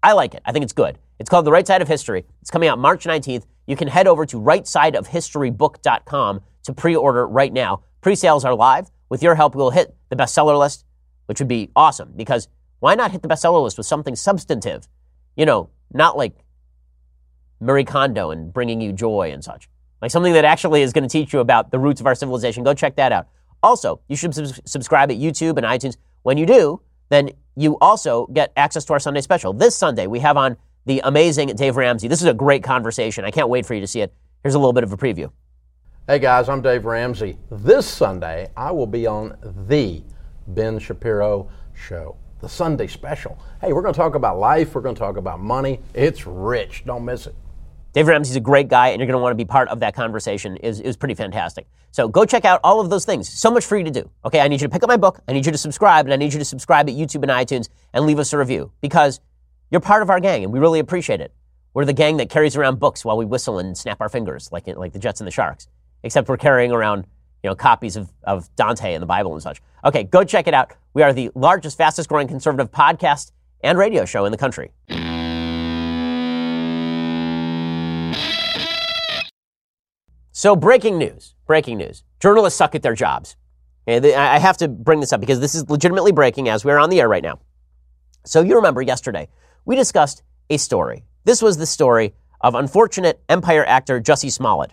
I 0.03 0.13
like 0.13 0.35
it. 0.35 0.43
I 0.45 0.53
think 0.53 0.63
it's 0.63 0.73
good. 0.73 0.99
It's 1.19 1.29
called 1.29 1.45
The 1.45 1.53
Right 1.53 1.67
Side 1.67 1.83
of 1.83 1.89
History. 1.89 2.25
It's 2.41 2.51
coming 2.51 2.69
out 2.69 2.79
March 2.79 3.05
19th. 3.05 3.45
You 3.67 3.77
can 3.77 3.89
head 3.89 4.07
over 4.07 4.25
to 4.27 4.39
rightsideofhistorybook.com 4.39 6.41
to 6.65 6.73
pre 6.73 6.97
order 6.97 7.27
right 7.27 7.53
now. 7.53 7.83
Pre 8.01 8.15
sales 8.15 8.45
are 8.45 8.55
live. 8.55 8.91
With 9.09 9.23
your 9.23 9.35
help, 9.35 9.55
we'll 9.55 9.71
hit 9.71 9.95
the 10.09 10.17
bestseller 10.17 10.59
list, 10.59 10.85
which 11.27 11.41
would 11.41 11.49
be 11.49 11.71
awesome 11.77 12.13
because 12.17 12.49
why 12.81 12.95
not 12.95 13.13
hit 13.13 13.23
the 13.23 13.29
bestseller 13.29 13.63
list 13.63 13.77
with 13.79 13.87
something 13.87 14.17
substantive? 14.17 14.89
You 15.37 15.47
know, 15.47 15.71
not 15.93 16.17
like 16.17 16.35
Marie 17.61 17.85
Kondo 17.85 18.31
and 18.31 18.53
bringing 18.53 18.81
you 18.81 18.93
joy 18.93 19.31
and 19.33 19.45
such. 19.45 19.69
Like 20.03 20.11
something 20.11 20.33
that 20.33 20.45
actually 20.45 20.83
is 20.83 20.93
going 20.93 21.07
to 21.07 21.13
teach 21.13 21.33
you 21.33 21.41
about 21.41 21.71
the 21.71 21.79
roots 21.79 22.01
of 22.01 22.07
our 22.07 22.15
civilization. 22.15 22.65
Go 22.65 22.75
check 22.75 22.97
that 22.97 23.13
out. 23.13 23.29
Also, 23.63 24.01
you 24.09 24.17
should 24.17 24.35
sub- 24.35 24.67
subscribe 24.67 25.11
at 25.11 25.19
YouTube 25.19 25.59
and 25.59 25.67
iTunes. 25.67 25.97
When 26.23 26.39
you 26.39 26.47
do, 26.47 26.81
then 27.11 27.31
you 27.57 27.77
also 27.81 28.27
get 28.29 28.53
access 28.57 28.85
to 28.87 28.95
our 28.95 28.99
Sunday 28.99 29.21
special. 29.21 29.53
This 29.53 29.77
Sunday, 29.77 30.07
we 30.07 30.19
have 30.21 30.37
on 30.37 30.57
the 30.87 31.03
amazing 31.05 31.49
Dave 31.49 31.77
Ramsey. 31.77 32.09
This 32.09 32.23
is 32.23 32.29
a 32.29 32.35
great 32.35 32.63
conversation. 32.63 33.25
I 33.25 33.31
can't 33.31 33.51
wait 33.51 33.67
for 33.67 33.75
you 33.75 33.81
to 33.81 33.87
see 33.87 34.01
it. 34.01 34.15
Here's 34.43 34.55
a 34.55 34.59
little 34.59 34.73
bit 34.73 34.85
of 34.85 34.93
a 34.93 34.97
preview. 34.97 35.31
Hey 36.07 36.19
guys, 36.19 36.49
I'm 36.49 36.63
Dave 36.63 36.87
Ramsey. 36.87 37.37
This 37.51 37.87
Sunday, 37.87 38.49
I 38.57 38.73
will 38.73 38.87
be 38.87 39.07
on 39.07 39.37
the 39.69 40.03
Ben 40.49 40.79
Shapiro 40.79 41.51
Show, 41.75 42.17
the 42.41 42.49
Sunday 42.49 42.87
special. 42.87 43.39
Hey, 43.61 43.73
we're 43.73 43.83
going 43.83 43.95
to 43.95 43.99
talk 43.99 44.15
about 44.15 44.39
life, 44.39 44.75
we're 44.75 44.81
going 44.81 44.95
to 44.95 44.99
talk 44.99 45.17
about 45.17 45.41
money. 45.41 45.81
It's 45.95 46.27
rich. 46.27 46.85
Don't 46.87 47.05
miss 47.05 47.27
it. 47.27 47.35
Dave 47.93 48.07
Ramsey's 48.07 48.37
a 48.37 48.41
great 48.41 48.69
guy, 48.69 48.89
and 48.89 49.01
you're 49.01 49.07
going 49.07 49.19
to 49.19 49.23
want 49.23 49.33
to 49.33 49.37
be 49.37 49.45
part 49.45 49.69
of 49.69 49.81
that 49.81 49.95
conversation. 49.97 50.57
It 50.63 50.85
was 50.85 50.97
pretty 50.97 51.15
fantastic. 51.15 51.67
So 51.91 52.07
go 52.07 52.25
check 52.25 52.45
out 52.45 52.61
all 52.63 52.81
of 52.81 52.89
those 52.89 53.05
things. 53.05 53.29
So 53.29 53.51
much 53.51 53.65
for 53.65 53.77
you 53.77 53.85
to 53.85 53.91
do. 53.91 54.09
Okay, 54.25 54.41
I 54.41 54.47
need 54.47 54.61
you 54.61 54.69
to 54.69 54.73
pick 54.73 54.85
up 54.85 54.89
my 54.89 54.97
book. 54.97 55.21
I 55.27 55.33
need 55.33 55.45
you 55.45 55.51
to 55.51 55.59
subscribe, 55.59 56.07
and 56.07 56.13
I 56.13 56.17
need 56.17 56.33
you 56.33 56.39
to 56.39 56.45
subscribe 56.45 56.89
at 56.89 56.95
YouTube 56.95 57.23
and 57.23 57.31
iTunes 57.31 57.69
and 57.93 58.07
leave 58.07 58.21
us 58.21 58.33
a 58.33 58.39
review 58.39 58.71
because 58.81 59.21
you're 59.71 59.81
part 59.81 60.03
of 60.03 60.11
our 60.11 60.21
gang, 60.21 60.45
and 60.45 60.53
we 60.53 60.61
really 60.61 60.79
appreciate 60.79 61.21
it. 61.21 61.35
We're 61.75 61.85
the 61.85 61.93
gang 61.93 62.17
that 62.19 62.31
carries 62.31 62.57
around 62.57 62.79
books 62.79 63.05
while 63.05 63.17
we 63.17 63.25
whistle 63.25 63.59
and 63.59 63.77
snap 63.77 64.01
our 64.01 64.09
fingers, 64.09 64.51
like 64.53 64.67
like 64.69 64.93
the 64.93 64.99
Jets 64.99 65.21
and 65.21 65.27
the 65.27 65.33
Sharks. 65.33 65.67
Except 66.03 66.29
we're 66.29 66.37
carrying 66.37 66.71
around, 66.71 67.07
you 67.43 67.51
know, 67.51 67.55
copies 67.55 67.97
of, 67.97 68.13
of 68.25 68.55
Dante 68.57 68.95
and 68.95 69.03
the 69.03 69.07
Bible 69.07 69.33
and 69.33 69.43
such. 69.43 69.61
Okay, 69.85 70.05
go 70.05 70.25
check 70.25 70.47
it 70.47 70.55
out. 70.55 70.73
We 70.95 71.03
are 71.03 71.13
the 71.13 71.31
largest, 71.35 71.79
fastest 71.79 72.09
growing 72.09 72.29
conservative 72.29 72.71
podcast 72.71 73.33
and 73.63 73.79
radio 73.79 74.05
show 74.05 74.25
in 74.25 74.33
the 74.33 74.39
country. 74.39 74.73
So, 80.33 80.57
breaking 80.57 80.97
news. 80.97 81.35
Breaking 81.47 81.77
news. 81.77 82.03
Journalists 82.19 82.57
suck 82.57 82.75
at 82.75 82.83
their 82.83 82.95
jobs. 82.95 83.37
Okay, 83.87 84.15
I 84.15 84.39
have 84.39 84.57
to 84.59 84.69
bring 84.69 85.01
this 85.01 85.13
up 85.13 85.21
because 85.21 85.39
this 85.39 85.55
is 85.55 85.69
legitimately 85.69 86.13
breaking 86.13 86.49
as 86.49 86.65
we're 86.65 86.79
on 86.79 86.89
the 86.89 87.01
air 87.01 87.09
right 87.09 87.23
now. 87.23 87.41
So, 88.25 88.41
you 88.41 88.57
remember 88.57 88.81
yesterday, 88.81 89.29
we 89.67 89.77
discussed 89.77 90.23
a 90.49 90.57
story. 90.57 91.05
This 91.25 91.43
was 91.43 91.59
the 91.59 91.67
story 91.67 92.15
of 92.41 92.55
unfortunate 92.55 93.21
Empire 93.29 93.67
actor 93.67 94.01
Jussie 94.01 94.33
Smollett. 94.33 94.73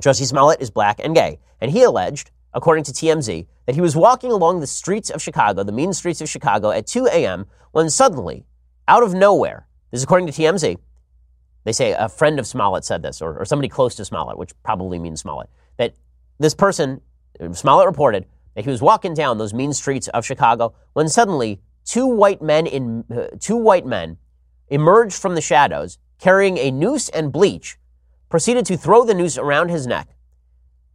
Jussie 0.00 0.26
Smollett 0.26 0.60
is 0.60 0.70
black 0.70 1.00
and 1.02 1.14
gay, 1.14 1.38
and 1.60 1.70
he 1.70 1.82
alleged, 1.82 2.30
according 2.52 2.84
to 2.84 2.92
TMZ, 2.92 3.46
that 3.66 3.74
he 3.74 3.80
was 3.80 3.96
walking 3.96 4.30
along 4.30 4.60
the 4.60 4.66
streets 4.66 5.10
of 5.10 5.22
Chicago, 5.22 5.62
the 5.62 5.72
mean 5.72 5.92
streets 5.92 6.20
of 6.20 6.28
Chicago, 6.28 6.70
at 6.70 6.86
2 6.86 7.06
a.m. 7.06 7.46
when 7.72 7.90
suddenly, 7.90 8.44
out 8.88 9.02
of 9.02 9.14
nowhere, 9.14 9.66
this 9.90 10.00
is 10.00 10.04
according 10.04 10.26
to 10.26 10.32
TMZ, 10.32 10.76
they 11.64 11.72
say 11.72 11.92
a 11.92 12.08
friend 12.08 12.38
of 12.38 12.46
Smollett 12.46 12.84
said 12.84 13.02
this, 13.02 13.20
or, 13.20 13.38
or 13.38 13.44
somebody 13.44 13.68
close 13.68 13.94
to 13.96 14.04
Smollett, 14.04 14.38
which 14.38 14.52
probably 14.62 14.98
means 14.98 15.20
Smollett, 15.20 15.50
that 15.78 15.94
this 16.38 16.54
person, 16.54 17.00
Smollett 17.52 17.86
reported, 17.86 18.26
that 18.54 18.64
he 18.64 18.70
was 18.70 18.80
walking 18.80 19.14
down 19.14 19.38
those 19.38 19.52
mean 19.52 19.72
streets 19.72 20.08
of 20.08 20.24
Chicago 20.24 20.74
when 20.92 21.08
suddenly 21.08 21.60
two 21.84 22.06
white 22.06 22.40
men 22.40 22.66
in 22.66 23.04
uh, 23.14 23.26
two 23.38 23.56
white 23.56 23.86
men 23.86 24.16
emerged 24.68 25.20
from 25.20 25.34
the 25.34 25.40
shadows 25.40 25.98
carrying 26.18 26.56
a 26.58 26.70
noose 26.70 27.08
and 27.10 27.32
bleach, 27.32 27.78
proceeded 28.28 28.66
to 28.66 28.76
throw 28.76 29.04
the 29.04 29.14
noose 29.14 29.38
around 29.38 29.68
his 29.68 29.86
neck, 29.86 30.08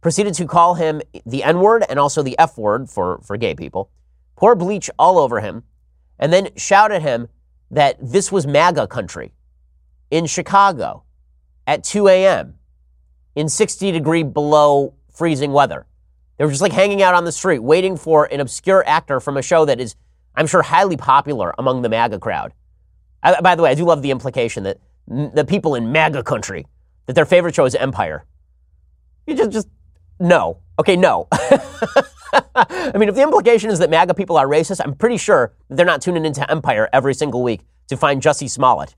proceeded 0.00 0.34
to 0.34 0.46
call 0.46 0.74
him 0.74 1.00
the 1.24 1.42
N 1.42 1.60
word 1.60 1.84
and 1.88 1.98
also 1.98 2.22
the 2.22 2.38
F 2.38 2.58
word 2.58 2.90
for, 2.90 3.18
for 3.18 3.36
gay 3.36 3.54
people, 3.54 3.90
pour 4.36 4.54
bleach 4.54 4.90
all 4.98 5.18
over 5.18 5.40
him, 5.40 5.62
and 6.18 6.32
then 6.32 6.48
shout 6.56 6.92
at 6.92 7.02
him 7.02 7.28
that 7.70 7.96
this 8.00 8.30
was 8.30 8.46
MAGA 8.46 8.86
country 8.86 9.32
in 10.10 10.26
Chicago 10.26 11.04
at 11.66 11.82
2 11.84 12.08
a.m. 12.08 12.54
in 13.34 13.48
60 13.48 13.92
degree 13.92 14.22
below 14.22 14.94
freezing 15.10 15.52
weather. 15.52 15.86
They 16.36 16.44
were 16.44 16.50
just 16.50 16.62
like 16.62 16.72
hanging 16.72 17.02
out 17.02 17.14
on 17.14 17.24
the 17.24 17.32
street 17.32 17.60
waiting 17.60 17.96
for 17.96 18.26
an 18.26 18.40
obscure 18.40 18.84
actor 18.86 19.20
from 19.20 19.36
a 19.36 19.42
show 19.42 19.64
that 19.64 19.80
is, 19.80 19.94
I'm 20.34 20.46
sure, 20.46 20.62
highly 20.62 20.96
popular 20.96 21.54
among 21.58 21.82
the 21.82 21.88
MAGA 21.88 22.18
crowd. 22.18 22.52
I, 23.22 23.40
by 23.40 23.54
the 23.54 23.62
way, 23.62 23.70
I 23.70 23.74
do 23.74 23.84
love 23.84 24.02
the 24.02 24.10
implication 24.10 24.64
that 24.64 24.78
the 25.06 25.44
people 25.44 25.74
in 25.74 25.92
MAGA 25.92 26.24
country, 26.24 26.66
that 27.06 27.14
their 27.14 27.24
favorite 27.24 27.54
show 27.54 27.64
is 27.64 27.74
Empire. 27.74 28.24
You 29.26 29.34
just, 29.34 29.50
just, 29.50 29.68
no. 30.18 30.58
Okay, 30.78 30.96
no. 30.96 31.28
I 32.54 32.92
mean, 32.96 33.08
if 33.08 33.14
the 33.14 33.22
implication 33.22 33.70
is 33.70 33.78
that 33.80 33.90
MAGA 33.90 34.14
people 34.14 34.36
are 34.36 34.46
racist, 34.46 34.80
I'm 34.82 34.94
pretty 34.94 35.16
sure 35.16 35.52
they're 35.68 35.86
not 35.86 36.00
tuning 36.02 36.24
into 36.24 36.48
Empire 36.50 36.88
every 36.92 37.14
single 37.14 37.42
week 37.42 37.60
to 37.88 37.96
find 37.96 38.22
Jussie 38.22 38.48
Smollett. 38.48 38.94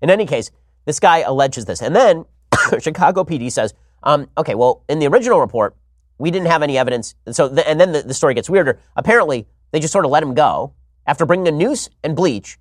In 0.00 0.10
any 0.10 0.26
case, 0.26 0.50
this 0.84 1.00
guy 1.00 1.18
alleges 1.18 1.66
this. 1.66 1.82
And 1.82 1.94
then 1.94 2.24
Chicago 2.80 3.24
PD 3.24 3.52
says, 3.52 3.74
um, 4.02 4.28
okay, 4.38 4.54
well, 4.54 4.84
in 4.88 4.98
the 4.98 5.06
original 5.06 5.40
report, 5.40 5.76
we 6.18 6.30
didn't 6.30 6.48
have 6.48 6.62
any 6.62 6.78
evidence. 6.78 7.14
And 7.26 7.34
so, 7.34 7.48
the, 7.48 7.68
and 7.68 7.80
then 7.80 7.92
the, 7.92 8.02
the 8.02 8.14
story 8.14 8.34
gets 8.34 8.48
weirder. 8.48 8.78
Apparently, 8.96 9.46
they 9.70 9.80
just 9.80 9.92
sort 9.92 10.04
of 10.04 10.10
let 10.10 10.22
him 10.22 10.34
go 10.34 10.72
after 11.06 11.26
bringing 11.26 11.48
a 11.48 11.52
noose 11.52 11.90
and 12.02 12.16
bleach 12.16 12.58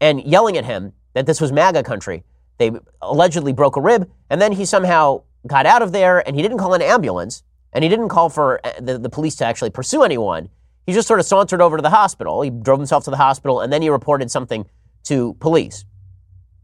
and 0.00 0.22
yelling 0.24 0.56
at 0.56 0.64
him 0.64 0.92
that 1.14 1.26
this 1.26 1.40
was 1.40 1.52
MAGA 1.52 1.82
country. 1.82 2.24
They 2.58 2.72
allegedly 3.02 3.52
broke 3.52 3.76
a 3.76 3.80
rib, 3.80 4.10
and 4.30 4.40
then 4.40 4.52
he 4.52 4.64
somehow 4.64 5.22
got 5.46 5.66
out 5.66 5.82
of 5.82 5.92
there, 5.92 6.26
and 6.26 6.36
he 6.36 6.42
didn't 6.42 6.58
call 6.58 6.74
an 6.74 6.82
ambulance, 6.82 7.42
and 7.72 7.82
he 7.82 7.90
didn't 7.90 8.08
call 8.08 8.28
for 8.28 8.60
uh, 8.64 8.72
the, 8.80 8.98
the 8.98 9.10
police 9.10 9.36
to 9.36 9.44
actually 9.44 9.70
pursue 9.70 10.02
anyone. 10.02 10.48
He 10.86 10.92
just 10.92 11.08
sort 11.08 11.20
of 11.20 11.26
sauntered 11.26 11.60
over 11.60 11.76
to 11.76 11.82
the 11.82 11.90
hospital. 11.90 12.42
He 12.42 12.50
drove 12.50 12.78
himself 12.78 13.04
to 13.04 13.10
the 13.10 13.16
hospital, 13.16 13.60
and 13.60 13.72
then 13.72 13.82
he 13.82 13.88
reported 13.88 14.30
something 14.30 14.66
to 15.04 15.34
police. 15.34 15.84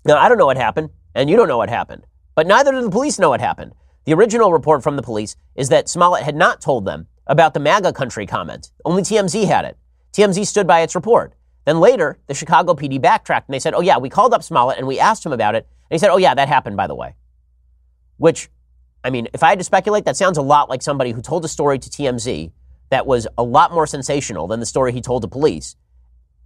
Now, 0.05 0.16
I 0.16 0.28
don't 0.28 0.38
know 0.38 0.47
what 0.47 0.57
happened, 0.57 0.91
and 1.14 1.28
you 1.28 1.36
don't 1.36 1.49
know 1.49 1.59
what 1.59 1.68
happened, 1.68 2.07
but 2.34 2.47
neither 2.47 2.72
do 2.72 2.82
the 2.82 2.91
police 2.91 3.18
know 3.18 3.28
what 3.28 3.41
happened. 3.41 3.72
The 4.05 4.14
original 4.14 4.53
report 4.53 4.82
from 4.82 4.97
the 4.97 5.03
police 5.03 5.36
is 5.57 5.68
that 5.68 5.88
Smollett 5.88 6.22
had 6.22 6.34
not 6.34 6.61
told 6.61 6.84
them 6.84 7.07
about 7.26 7.55
the 7.55 7.61
MAGA 7.61 7.93
country 7.93 8.26
comment. 8.26 8.70
Only 8.84 9.03
TMZ 9.03 9.47
had 9.47 9.64
it. 9.64 9.76
TMZ 10.12 10.47
stood 10.47 10.66
by 10.66 10.80
its 10.80 10.95
report. 10.95 11.34
Then 11.64 11.78
later, 11.78 12.18
the 12.26 12.34
Chicago 12.34 12.74
PD 12.74 13.01
backtracked 13.01 13.49
and 13.49 13.55
they 13.55 13.61
said, 13.61 13.74
oh, 13.74 13.80
yeah, 13.80 13.99
we 13.99 14.09
called 14.09 14.34
up 14.34 14.43
Smollett 14.43 14.78
and 14.78 14.86
we 14.86 14.99
asked 14.99 15.24
him 15.24 15.32
about 15.32 15.55
it. 15.55 15.68
And 15.91 15.97
he 15.97 15.99
said, 15.99 16.11
oh, 16.11 16.18
yeah, 16.18 16.34
that 16.34 16.49
happened, 16.49 16.76
by 16.76 16.86
the 16.86 16.95
way. 16.95 17.16
Which, 18.16 18.49
I 19.03 19.11
mean, 19.11 19.28
if 19.32 19.43
I 19.43 19.49
had 19.51 19.59
to 19.59 19.64
speculate, 19.64 20.05
that 20.05 20.16
sounds 20.16 20.38
a 20.38 20.43
lot 20.43 20.68
like 20.68 20.82
somebody 20.82 21.11
who 21.11 21.20
told 21.20 21.45
a 21.45 21.49
story 21.49 21.78
to 21.78 21.91
TMZ 21.91 22.53
that 22.91 23.07
was 23.07 23.26
a 23.38 23.43
lot 23.43 23.72
more 23.72 23.86
sensational 23.86 24.47
than 24.47 24.61
the 24.61 24.66
story 24.66 24.93
he 24.93 25.01
told 25.01 25.22
to 25.22 25.28
police 25.28 25.76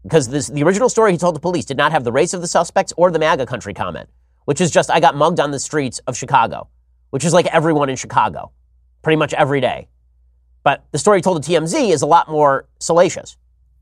because 0.04 0.28
this, 0.28 0.48
the 0.48 0.62
original 0.62 0.88
story 0.88 1.12
he 1.12 1.18
told 1.18 1.34
the 1.34 1.40
police 1.40 1.64
did 1.64 1.76
not 1.76 1.90
have 1.90 2.04
the 2.04 2.12
race 2.12 2.34
of 2.34 2.42
the 2.42 2.46
suspects 2.46 2.92
or 2.96 3.10
the 3.10 3.18
MAGA 3.18 3.46
country 3.46 3.74
comment, 3.74 4.08
which 4.44 4.60
is 4.60 4.70
just, 4.70 4.90
I 4.90 5.00
got 5.00 5.16
mugged 5.16 5.40
on 5.40 5.50
the 5.50 5.58
streets 5.58 5.98
of 6.06 6.16
Chicago, 6.16 6.68
which 7.10 7.24
is 7.24 7.32
like 7.32 7.46
everyone 7.46 7.88
in 7.88 7.96
Chicago, 7.96 8.52
pretty 9.02 9.16
much 9.16 9.32
every 9.32 9.60
day. 9.60 9.88
But 10.62 10.84
the 10.92 10.98
story 10.98 11.22
told 11.22 11.42
to 11.42 11.50
TMZ 11.50 11.90
is 11.90 12.02
a 12.02 12.06
lot 12.06 12.30
more 12.30 12.68
salacious. 12.78 13.36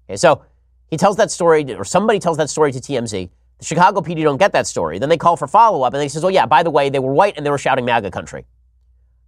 Okay, 0.09 0.17
so 0.17 0.45
he 0.91 0.97
tells 0.97 1.17
that 1.17 1.31
story, 1.31 1.65
or 1.75 1.85
somebody 1.85 2.19
tells 2.19 2.37
that 2.37 2.51
story 2.51 2.73
to 2.73 2.81
TMZ. 2.81 3.29
Chicago 3.63 4.01
PD 4.01 4.23
don't 4.23 4.39
get 4.39 4.53
that 4.53 4.67
story. 4.67 4.99
Then 4.99 5.09
they 5.09 5.17
call 5.17 5.37
for 5.37 5.47
follow 5.47 5.83
up, 5.83 5.95
and 5.95 6.01
they 6.01 6.09
says, 6.09 6.25
"Oh 6.25 6.29
yeah, 6.29 6.47
by 6.47 6.63
the 6.63 6.71
way, 6.71 6.91
they 6.91 6.99
were 6.99 7.13
white 7.13 7.35
and 7.37 7.47
they 7.47 7.51
were 7.51 7.59
shouting 7.59 7.85
MAGA 7.85 8.11
country." 8.11 8.47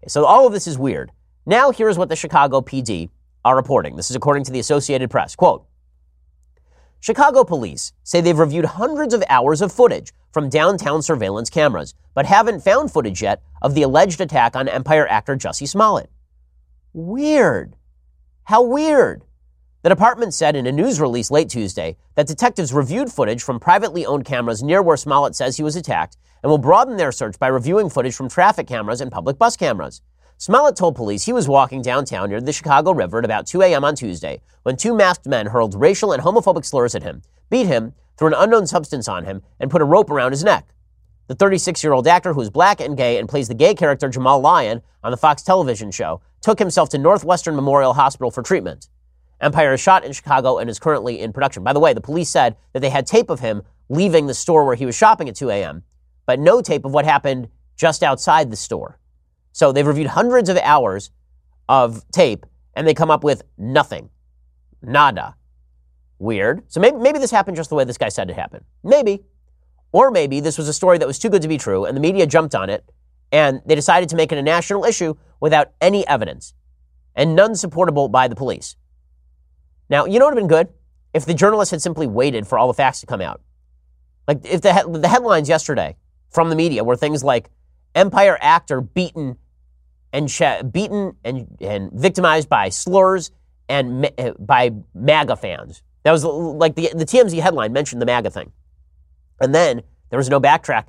So 0.08 0.24
all 0.24 0.46
of 0.46 0.52
this 0.52 0.66
is 0.66 0.78
weird. 0.78 1.12
Now 1.46 1.70
here's 1.70 1.98
what 1.98 2.08
the 2.08 2.16
Chicago 2.16 2.60
PD 2.60 3.10
are 3.44 3.56
reporting. 3.56 3.96
This 3.96 4.10
is 4.10 4.16
according 4.16 4.44
to 4.44 4.52
the 4.52 4.58
Associated 4.58 5.10
Press. 5.10 5.36
Quote. 5.36 5.66
Chicago 7.00 7.44
police 7.44 7.92
say 8.02 8.22
they've 8.22 8.38
reviewed 8.38 8.64
hundreds 8.64 9.12
of 9.12 9.22
hours 9.28 9.60
of 9.60 9.70
footage 9.70 10.12
from 10.32 10.48
downtown 10.48 11.02
surveillance 11.02 11.50
cameras, 11.50 11.94
but 12.14 12.24
haven't 12.24 12.64
found 12.64 12.90
footage 12.90 13.20
yet 13.20 13.42
of 13.60 13.74
the 13.74 13.82
alleged 13.82 14.22
attack 14.22 14.56
on 14.56 14.68
Empire 14.68 15.06
actor 15.06 15.36
Jussie 15.36 15.68
Smollett. 15.68 16.10
Weird. 16.94 17.76
How 18.44 18.62
weird. 18.62 19.22
The 19.84 19.90
department 19.90 20.32
said 20.32 20.56
in 20.56 20.66
a 20.66 20.72
news 20.72 20.98
release 20.98 21.30
late 21.30 21.50
Tuesday 21.50 21.98
that 22.14 22.26
detectives 22.26 22.72
reviewed 22.72 23.12
footage 23.12 23.42
from 23.42 23.60
privately 23.60 24.06
owned 24.06 24.24
cameras 24.24 24.62
near 24.62 24.80
where 24.80 24.96
Smollett 24.96 25.36
says 25.36 25.58
he 25.58 25.62
was 25.62 25.76
attacked 25.76 26.16
and 26.42 26.48
will 26.48 26.56
broaden 26.56 26.96
their 26.96 27.12
search 27.12 27.38
by 27.38 27.48
reviewing 27.48 27.90
footage 27.90 28.14
from 28.14 28.30
traffic 28.30 28.66
cameras 28.66 29.02
and 29.02 29.12
public 29.12 29.36
bus 29.36 29.58
cameras. 29.58 30.00
Smollett 30.38 30.74
told 30.74 30.96
police 30.96 31.26
he 31.26 31.34
was 31.34 31.48
walking 31.48 31.82
downtown 31.82 32.30
near 32.30 32.40
the 32.40 32.50
Chicago 32.50 32.92
River 32.92 33.18
at 33.18 33.26
about 33.26 33.46
2 33.46 33.60
a.m. 33.60 33.84
on 33.84 33.94
Tuesday 33.94 34.40
when 34.62 34.78
two 34.78 34.96
masked 34.96 35.26
men 35.26 35.48
hurled 35.48 35.78
racial 35.78 36.12
and 36.12 36.22
homophobic 36.22 36.64
slurs 36.64 36.94
at 36.94 37.02
him, 37.02 37.20
beat 37.50 37.66
him, 37.66 37.92
threw 38.16 38.28
an 38.28 38.34
unknown 38.34 38.66
substance 38.66 39.06
on 39.06 39.26
him, 39.26 39.42
and 39.60 39.70
put 39.70 39.82
a 39.82 39.84
rope 39.84 40.08
around 40.08 40.30
his 40.30 40.44
neck. 40.44 40.66
The 41.26 41.34
36 41.34 41.84
year 41.84 41.92
old 41.92 42.08
actor, 42.08 42.32
who 42.32 42.40
is 42.40 42.48
black 42.48 42.80
and 42.80 42.96
gay 42.96 43.18
and 43.18 43.28
plays 43.28 43.48
the 43.48 43.54
gay 43.54 43.74
character 43.74 44.08
Jamal 44.08 44.40
Lyon 44.40 44.80
on 45.02 45.10
the 45.10 45.18
Fox 45.18 45.42
television 45.42 45.90
show, 45.90 46.22
took 46.40 46.58
himself 46.58 46.88
to 46.88 46.96
Northwestern 46.96 47.54
Memorial 47.54 47.92
Hospital 47.92 48.30
for 48.30 48.42
treatment. 48.42 48.88
Empire 49.40 49.74
is 49.74 49.80
shot 49.80 50.04
in 50.04 50.12
Chicago 50.12 50.58
and 50.58 50.70
is 50.70 50.78
currently 50.78 51.20
in 51.20 51.32
production. 51.32 51.62
By 51.62 51.72
the 51.72 51.80
way, 51.80 51.92
the 51.92 52.00
police 52.00 52.30
said 52.30 52.56
that 52.72 52.80
they 52.80 52.90
had 52.90 53.06
tape 53.06 53.30
of 53.30 53.40
him 53.40 53.62
leaving 53.88 54.26
the 54.26 54.34
store 54.34 54.64
where 54.64 54.76
he 54.76 54.86
was 54.86 54.96
shopping 54.96 55.28
at 55.28 55.36
2 55.36 55.50
a.m., 55.50 55.82
but 56.26 56.38
no 56.38 56.62
tape 56.62 56.84
of 56.84 56.92
what 56.92 57.04
happened 57.04 57.48
just 57.76 58.02
outside 58.02 58.50
the 58.50 58.56
store. 58.56 58.98
So 59.52 59.72
they've 59.72 59.86
reviewed 59.86 60.08
hundreds 60.08 60.48
of 60.48 60.56
hours 60.58 61.10
of 61.68 62.04
tape 62.10 62.46
and 62.74 62.86
they 62.86 62.94
come 62.94 63.10
up 63.10 63.22
with 63.22 63.42
nothing. 63.58 64.10
Nada. 64.82 65.36
Weird. 66.18 66.64
So 66.68 66.80
maybe, 66.80 66.96
maybe 66.96 67.18
this 67.18 67.30
happened 67.30 67.56
just 67.56 67.70
the 67.70 67.76
way 67.76 67.84
this 67.84 67.98
guy 67.98 68.08
said 68.08 68.30
it 68.30 68.36
happened. 68.36 68.64
Maybe. 68.82 69.24
Or 69.92 70.10
maybe 70.10 70.40
this 70.40 70.58
was 70.58 70.68
a 70.68 70.72
story 70.72 70.98
that 70.98 71.06
was 71.06 71.18
too 71.18 71.28
good 71.28 71.42
to 71.42 71.48
be 71.48 71.58
true 71.58 71.84
and 71.84 71.96
the 71.96 72.00
media 72.00 72.26
jumped 72.26 72.54
on 72.54 72.70
it 72.70 72.84
and 73.30 73.60
they 73.66 73.74
decided 73.74 74.08
to 74.08 74.16
make 74.16 74.32
it 74.32 74.38
a 74.38 74.42
national 74.42 74.84
issue 74.84 75.14
without 75.40 75.72
any 75.80 76.06
evidence 76.06 76.54
and 77.14 77.36
none 77.36 77.54
supportable 77.54 78.08
by 78.08 78.26
the 78.28 78.34
police. 78.34 78.76
Now, 79.90 80.04
you 80.06 80.18
know 80.18 80.26
what 80.26 80.34
would 80.34 80.40
have 80.42 80.48
been 80.48 80.56
good? 80.56 80.72
If 81.12 81.26
the 81.26 81.34
journalists 81.34 81.70
had 81.70 81.82
simply 81.82 82.06
waited 82.06 82.46
for 82.46 82.58
all 82.58 82.66
the 82.68 82.74
facts 82.74 83.00
to 83.00 83.06
come 83.06 83.20
out. 83.20 83.40
Like 84.26 84.44
if 84.44 84.62
the, 84.62 84.74
he- 84.74 84.98
the 84.98 85.08
headlines 85.08 85.48
yesterday 85.48 85.96
from 86.30 86.50
the 86.50 86.56
media 86.56 86.82
were 86.82 86.96
things 86.96 87.22
like 87.22 87.50
Empire 87.94 88.36
actor 88.40 88.80
beaten 88.80 89.36
and 90.12 90.30
sh- 90.30 90.62
beaten 90.72 91.14
and, 91.24 91.56
and 91.60 91.92
victimized 91.92 92.48
by 92.48 92.68
slurs 92.68 93.30
and 93.68 94.00
ma- 94.02 94.08
uh, 94.18 94.32
by 94.38 94.72
MAGA 94.94 95.36
fans. 95.36 95.82
That 96.02 96.12
was 96.12 96.24
like 96.24 96.74
the, 96.74 96.90
the 96.94 97.04
TMZ 97.06 97.38
headline 97.40 97.72
mentioned 97.72 98.02
the 98.02 98.06
MAGA 98.06 98.30
thing. 98.30 98.52
And 99.40 99.54
then 99.54 99.82
there 100.10 100.16
was 100.18 100.28
no 100.28 100.40
backtrack. 100.40 100.86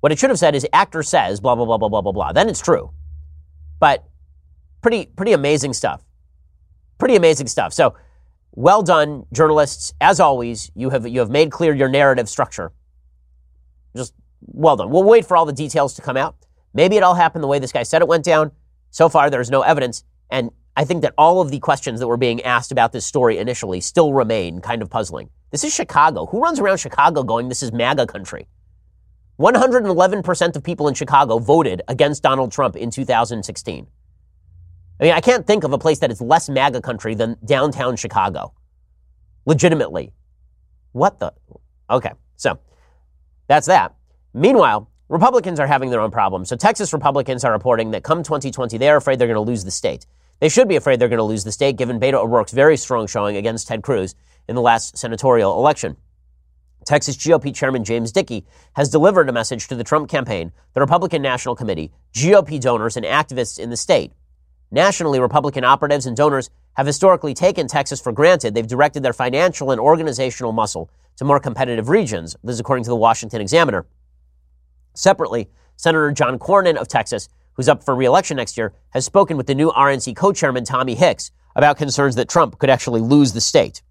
What 0.00 0.12
it 0.12 0.18
should 0.18 0.30
have 0.30 0.38
said 0.38 0.54
is 0.54 0.66
actor 0.72 1.02
says 1.02 1.40
blah, 1.40 1.54
blah, 1.54 1.64
blah, 1.64 1.78
blah, 1.78 1.88
blah, 1.88 2.00
blah, 2.02 2.12
blah. 2.12 2.32
Then 2.32 2.48
it's 2.48 2.60
true. 2.60 2.90
But 3.80 4.04
pretty, 4.82 5.06
pretty 5.06 5.32
amazing 5.32 5.72
stuff. 5.72 6.04
Pretty 6.98 7.16
amazing 7.16 7.48
stuff. 7.48 7.72
So 7.72 7.96
well 8.56 8.82
done, 8.82 9.26
journalists. 9.32 9.94
As 10.00 10.18
always, 10.18 10.72
you 10.74 10.90
have, 10.90 11.06
you 11.06 11.20
have 11.20 11.30
made 11.30 11.52
clear 11.52 11.74
your 11.74 11.88
narrative 11.88 12.28
structure. 12.28 12.72
Just 13.94 14.14
well 14.40 14.76
done. 14.76 14.90
We'll 14.90 15.04
wait 15.04 15.26
for 15.26 15.36
all 15.36 15.46
the 15.46 15.52
details 15.52 15.94
to 15.94 16.02
come 16.02 16.16
out. 16.16 16.34
Maybe 16.74 16.96
it 16.96 17.02
all 17.02 17.14
happened 17.14 17.44
the 17.44 17.48
way 17.48 17.58
this 17.58 17.72
guy 17.72 17.84
said 17.84 18.02
it 18.02 18.08
went 18.08 18.24
down. 18.24 18.50
So 18.90 19.08
far, 19.08 19.30
there's 19.30 19.50
no 19.50 19.62
evidence. 19.62 20.04
And 20.30 20.50
I 20.74 20.84
think 20.84 21.02
that 21.02 21.14
all 21.16 21.40
of 21.40 21.50
the 21.50 21.58
questions 21.58 22.00
that 22.00 22.06
were 22.06 22.16
being 22.16 22.42
asked 22.42 22.72
about 22.72 22.92
this 22.92 23.06
story 23.06 23.38
initially 23.38 23.80
still 23.80 24.12
remain 24.12 24.60
kind 24.60 24.82
of 24.82 24.90
puzzling. 24.90 25.30
This 25.50 25.64
is 25.64 25.74
Chicago. 25.74 26.26
Who 26.26 26.40
runs 26.40 26.58
around 26.58 26.78
Chicago 26.78 27.22
going, 27.22 27.48
this 27.48 27.62
is 27.62 27.72
MAGA 27.72 28.06
country? 28.06 28.48
111% 29.38 30.56
of 30.56 30.62
people 30.62 30.88
in 30.88 30.94
Chicago 30.94 31.38
voted 31.38 31.82
against 31.88 32.22
Donald 32.22 32.52
Trump 32.52 32.74
in 32.74 32.90
2016. 32.90 33.86
I 35.00 35.04
mean, 35.04 35.12
I 35.12 35.20
can't 35.20 35.46
think 35.46 35.64
of 35.64 35.72
a 35.72 35.78
place 35.78 35.98
that 36.00 36.10
is 36.10 36.20
less 36.20 36.48
MAGA 36.48 36.80
country 36.80 37.14
than 37.14 37.36
downtown 37.44 37.96
Chicago. 37.96 38.52
Legitimately. 39.44 40.12
What 40.92 41.20
the? 41.20 41.32
Okay, 41.90 42.12
so 42.36 42.58
that's 43.46 43.66
that. 43.66 43.94
Meanwhile, 44.32 44.90
Republicans 45.08 45.60
are 45.60 45.66
having 45.66 45.90
their 45.90 46.00
own 46.00 46.10
problems. 46.10 46.48
So 46.48 46.56
Texas 46.56 46.92
Republicans 46.92 47.44
are 47.44 47.52
reporting 47.52 47.92
that 47.92 48.02
come 48.02 48.22
2020, 48.22 48.78
they 48.78 48.88
are 48.88 48.96
afraid 48.96 49.18
they're 49.18 49.28
going 49.28 49.36
to 49.36 49.40
lose 49.40 49.64
the 49.64 49.70
state. 49.70 50.06
They 50.40 50.48
should 50.48 50.68
be 50.68 50.76
afraid 50.76 50.98
they're 50.98 51.08
going 51.08 51.18
to 51.18 51.22
lose 51.24 51.44
the 51.44 51.52
state 51.52 51.76
given 51.76 52.00
Beto 52.00 52.14
O'Rourke's 52.14 52.52
very 52.52 52.76
strong 52.76 53.06
showing 53.06 53.36
against 53.36 53.68
Ted 53.68 53.82
Cruz 53.82 54.14
in 54.48 54.54
the 54.54 54.60
last 54.60 54.98
senatorial 54.98 55.58
election. 55.58 55.96
Texas 56.84 57.16
GOP 57.16 57.54
Chairman 57.54 57.84
James 57.84 58.12
Dickey 58.12 58.46
has 58.74 58.88
delivered 58.88 59.28
a 59.28 59.32
message 59.32 59.68
to 59.68 59.74
the 59.74 59.84
Trump 59.84 60.08
campaign, 60.08 60.52
the 60.72 60.80
Republican 60.80 61.20
National 61.20 61.56
Committee, 61.56 61.92
GOP 62.12 62.60
donors, 62.60 62.96
and 62.96 63.04
activists 63.04 63.58
in 63.58 63.70
the 63.70 63.76
state. 63.76 64.12
Nationally, 64.70 65.20
Republican 65.20 65.64
operatives 65.64 66.06
and 66.06 66.16
donors 66.16 66.50
have 66.76 66.86
historically 66.86 67.34
taken 67.34 67.66
Texas 67.66 68.00
for 68.00 68.12
granted. 68.12 68.54
They've 68.54 68.66
directed 68.66 69.02
their 69.02 69.12
financial 69.12 69.70
and 69.70 69.80
organizational 69.80 70.52
muscle 70.52 70.90
to 71.16 71.24
more 71.24 71.40
competitive 71.40 71.88
regions. 71.88 72.36
This 72.44 72.54
is 72.54 72.60
according 72.60 72.84
to 72.84 72.90
the 72.90 72.96
Washington 72.96 73.40
Examiner. 73.40 73.86
Separately, 74.94 75.48
Senator 75.76 76.10
John 76.12 76.38
Cornyn 76.38 76.76
of 76.76 76.88
Texas, 76.88 77.28
who's 77.54 77.68
up 77.68 77.82
for 77.82 77.94
reelection 77.94 78.36
next 78.36 78.56
year, 78.56 78.72
has 78.90 79.04
spoken 79.04 79.36
with 79.36 79.46
the 79.46 79.54
new 79.54 79.70
RNC 79.70 80.16
co-chairman 80.16 80.64
Tommy 80.64 80.94
Hicks 80.94 81.30
about 81.54 81.78
concerns 81.78 82.16
that 82.16 82.28
Trump 82.28 82.58
could 82.58 82.70
actually 82.70 83.00
lose 83.00 83.32
the 83.32 83.40
state. 83.40 83.82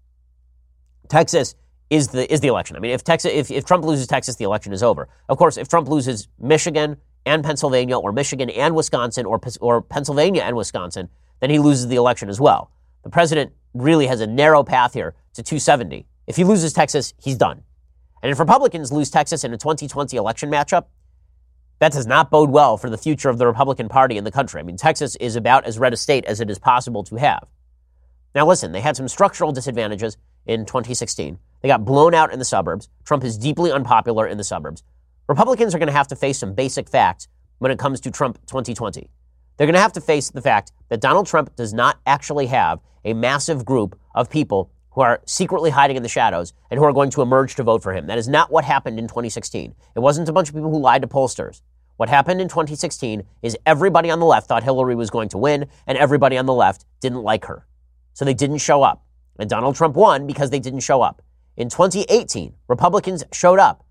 Texas 1.08 1.54
is 1.90 2.08
the 2.08 2.32
is 2.32 2.40
the 2.40 2.48
election. 2.48 2.76
I 2.76 2.80
mean, 2.80 2.92
if 2.92 3.04
Texas 3.04 3.32
if, 3.32 3.50
if 3.50 3.64
Trump 3.64 3.84
loses 3.84 4.06
Texas, 4.06 4.36
the 4.36 4.44
election 4.44 4.72
is 4.72 4.82
over. 4.82 5.08
Of 5.28 5.38
course, 5.38 5.56
if 5.56 5.68
Trump 5.68 5.88
loses 5.88 6.28
Michigan 6.38 6.96
and 7.26 7.44
Pennsylvania, 7.44 7.98
or 7.98 8.12
Michigan 8.12 8.48
and 8.48 8.74
Wisconsin, 8.74 9.26
or 9.26 9.40
or 9.60 9.82
Pennsylvania 9.82 10.42
and 10.42 10.56
Wisconsin, 10.56 11.10
then 11.40 11.50
he 11.50 11.58
loses 11.58 11.88
the 11.88 11.96
election 11.96 12.30
as 12.30 12.40
well. 12.40 12.70
The 13.02 13.10
president 13.10 13.52
really 13.74 14.06
has 14.06 14.20
a 14.20 14.26
narrow 14.26 14.64
path 14.64 14.94
here 14.94 15.14
to 15.34 15.42
270. 15.42 16.06
If 16.26 16.36
he 16.36 16.44
loses 16.44 16.72
Texas, 16.72 17.12
he's 17.20 17.36
done. 17.36 17.62
And 18.22 18.32
if 18.32 18.38
Republicans 18.38 18.90
lose 18.90 19.10
Texas 19.10 19.44
in 19.44 19.52
a 19.52 19.58
2020 19.58 20.16
election 20.16 20.50
matchup, 20.50 20.86
that 21.78 21.92
does 21.92 22.06
not 22.06 22.30
bode 22.30 22.50
well 22.50 22.78
for 22.78 22.88
the 22.88 22.96
future 22.96 23.28
of 23.28 23.38
the 23.38 23.46
Republican 23.46 23.88
Party 23.88 24.16
in 24.16 24.24
the 24.24 24.30
country. 24.30 24.60
I 24.60 24.64
mean, 24.64 24.78
Texas 24.78 25.14
is 25.16 25.36
about 25.36 25.66
as 25.66 25.78
red 25.78 25.92
a 25.92 25.96
state 25.96 26.24
as 26.24 26.40
it 26.40 26.48
is 26.48 26.58
possible 26.58 27.04
to 27.04 27.16
have. 27.16 27.46
Now, 28.34 28.46
listen, 28.46 28.72
they 28.72 28.80
had 28.80 28.96
some 28.96 29.08
structural 29.08 29.52
disadvantages 29.52 30.16
in 30.46 30.64
2016. 30.64 31.38
They 31.60 31.68
got 31.68 31.84
blown 31.84 32.14
out 32.14 32.32
in 32.32 32.38
the 32.38 32.44
suburbs. 32.44 32.88
Trump 33.04 33.24
is 33.24 33.36
deeply 33.36 33.70
unpopular 33.70 34.26
in 34.26 34.38
the 34.38 34.44
suburbs. 34.44 34.82
Republicans 35.28 35.74
are 35.74 35.78
going 35.78 35.88
to 35.88 35.92
have 35.92 36.06
to 36.08 36.16
face 36.16 36.38
some 36.38 36.54
basic 36.54 36.88
facts 36.88 37.26
when 37.58 37.72
it 37.72 37.78
comes 37.78 38.00
to 38.00 38.10
Trump 38.12 38.38
2020. 38.46 39.10
They're 39.56 39.66
going 39.66 39.74
to 39.74 39.80
have 39.80 39.92
to 39.94 40.00
face 40.00 40.30
the 40.30 40.42
fact 40.42 40.70
that 40.88 41.00
Donald 41.00 41.26
Trump 41.26 41.56
does 41.56 41.74
not 41.74 41.98
actually 42.06 42.46
have 42.46 42.80
a 43.04 43.12
massive 43.12 43.64
group 43.64 43.98
of 44.14 44.30
people 44.30 44.70
who 44.90 45.00
are 45.00 45.20
secretly 45.26 45.70
hiding 45.70 45.96
in 45.96 46.02
the 46.04 46.08
shadows 46.08 46.52
and 46.70 46.78
who 46.78 46.84
are 46.84 46.92
going 46.92 47.10
to 47.10 47.22
emerge 47.22 47.56
to 47.56 47.64
vote 47.64 47.82
for 47.82 47.92
him. 47.92 48.06
That 48.06 48.18
is 48.18 48.28
not 48.28 48.52
what 48.52 48.64
happened 48.64 48.98
in 48.98 49.08
2016. 49.08 49.74
It 49.94 50.00
wasn't 50.00 50.28
a 50.28 50.32
bunch 50.32 50.48
of 50.48 50.54
people 50.54 50.70
who 50.70 50.78
lied 50.78 51.02
to 51.02 51.08
pollsters. 51.08 51.60
What 51.96 52.08
happened 52.08 52.40
in 52.40 52.48
2016 52.48 53.24
is 53.42 53.56
everybody 53.66 54.10
on 54.10 54.20
the 54.20 54.26
left 54.26 54.46
thought 54.46 54.62
Hillary 54.62 54.94
was 54.94 55.10
going 55.10 55.30
to 55.30 55.38
win, 55.38 55.66
and 55.86 55.98
everybody 55.98 56.36
on 56.36 56.46
the 56.46 56.54
left 56.54 56.84
didn't 57.00 57.22
like 57.22 57.46
her. 57.46 57.66
So 58.12 58.24
they 58.24 58.34
didn't 58.34 58.58
show 58.58 58.82
up. 58.82 59.04
And 59.38 59.50
Donald 59.50 59.74
Trump 59.74 59.96
won 59.96 60.26
because 60.26 60.50
they 60.50 60.60
didn't 60.60 60.80
show 60.80 61.02
up. 61.02 61.22
In 61.56 61.68
2018, 61.68 62.54
Republicans 62.68 63.24
showed 63.32 63.58
up 63.58 63.85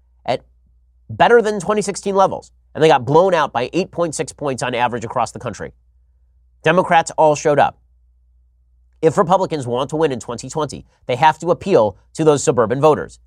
better 1.10 1.42
than 1.42 1.56
2016 1.56 2.16
levels, 2.16 2.52
and 2.74 2.84
they 2.84 2.88
got 2.88 3.06
blown 3.06 3.34
out 3.34 3.54
by 3.54 3.70
8.6 3.70 4.36
points 4.38 4.64
on 4.64 4.76
average 4.76 5.06
across 5.06 5.32
the 5.32 5.40
country. 5.40 5.74
Democrats 6.64 7.12
all 7.12 7.36
showed 7.36 7.60
up. 7.60 7.80
If 9.02 9.18
Republicans 9.18 9.68
want 9.68 9.90
to 9.92 9.96
win 9.96 10.12
in 10.12 10.20
2020, 10.20 10.86
they 11.06 11.16
have 11.16 11.38
to 11.40 11.52
appeal 11.52 11.98
to 12.14 12.24
those 12.24 12.44
suburban 12.44 12.82
voters. 12.82 13.20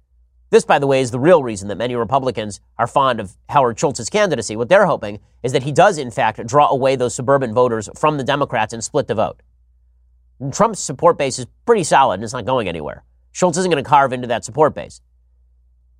This, 0.50 0.64
by 0.64 0.78
the 0.78 0.86
way, 0.86 1.00
is 1.00 1.10
the 1.10 1.20
real 1.20 1.42
reason 1.42 1.68
that 1.68 1.76
many 1.76 1.94
Republicans 1.94 2.60
are 2.78 2.86
fond 2.86 3.20
of 3.20 3.36
Howard 3.50 3.78
Schultz's 3.78 4.08
candidacy. 4.08 4.56
What 4.56 4.70
they're 4.70 4.86
hoping 4.86 5.20
is 5.42 5.52
that 5.52 5.62
he 5.62 5.72
does, 5.72 5.98
in 5.98 6.10
fact, 6.10 6.44
draw 6.46 6.68
away 6.68 6.96
those 6.96 7.14
suburban 7.14 7.52
voters 7.52 7.88
from 7.94 8.16
the 8.16 8.24
Democrats 8.24 8.72
and 8.72 8.82
split 8.82 9.08
the 9.08 9.14
vote. 9.14 9.42
And 10.40 10.52
Trump's 10.52 10.80
support 10.80 11.18
base 11.18 11.38
is 11.38 11.46
pretty 11.66 11.84
solid 11.84 12.14
and 12.14 12.24
it's 12.24 12.32
not 12.32 12.46
going 12.46 12.66
anywhere. 12.66 13.04
Schultz 13.32 13.58
isn't 13.58 13.70
going 13.70 13.82
to 13.82 13.88
carve 13.88 14.12
into 14.12 14.26
that 14.28 14.44
support 14.44 14.74
base. 14.74 15.02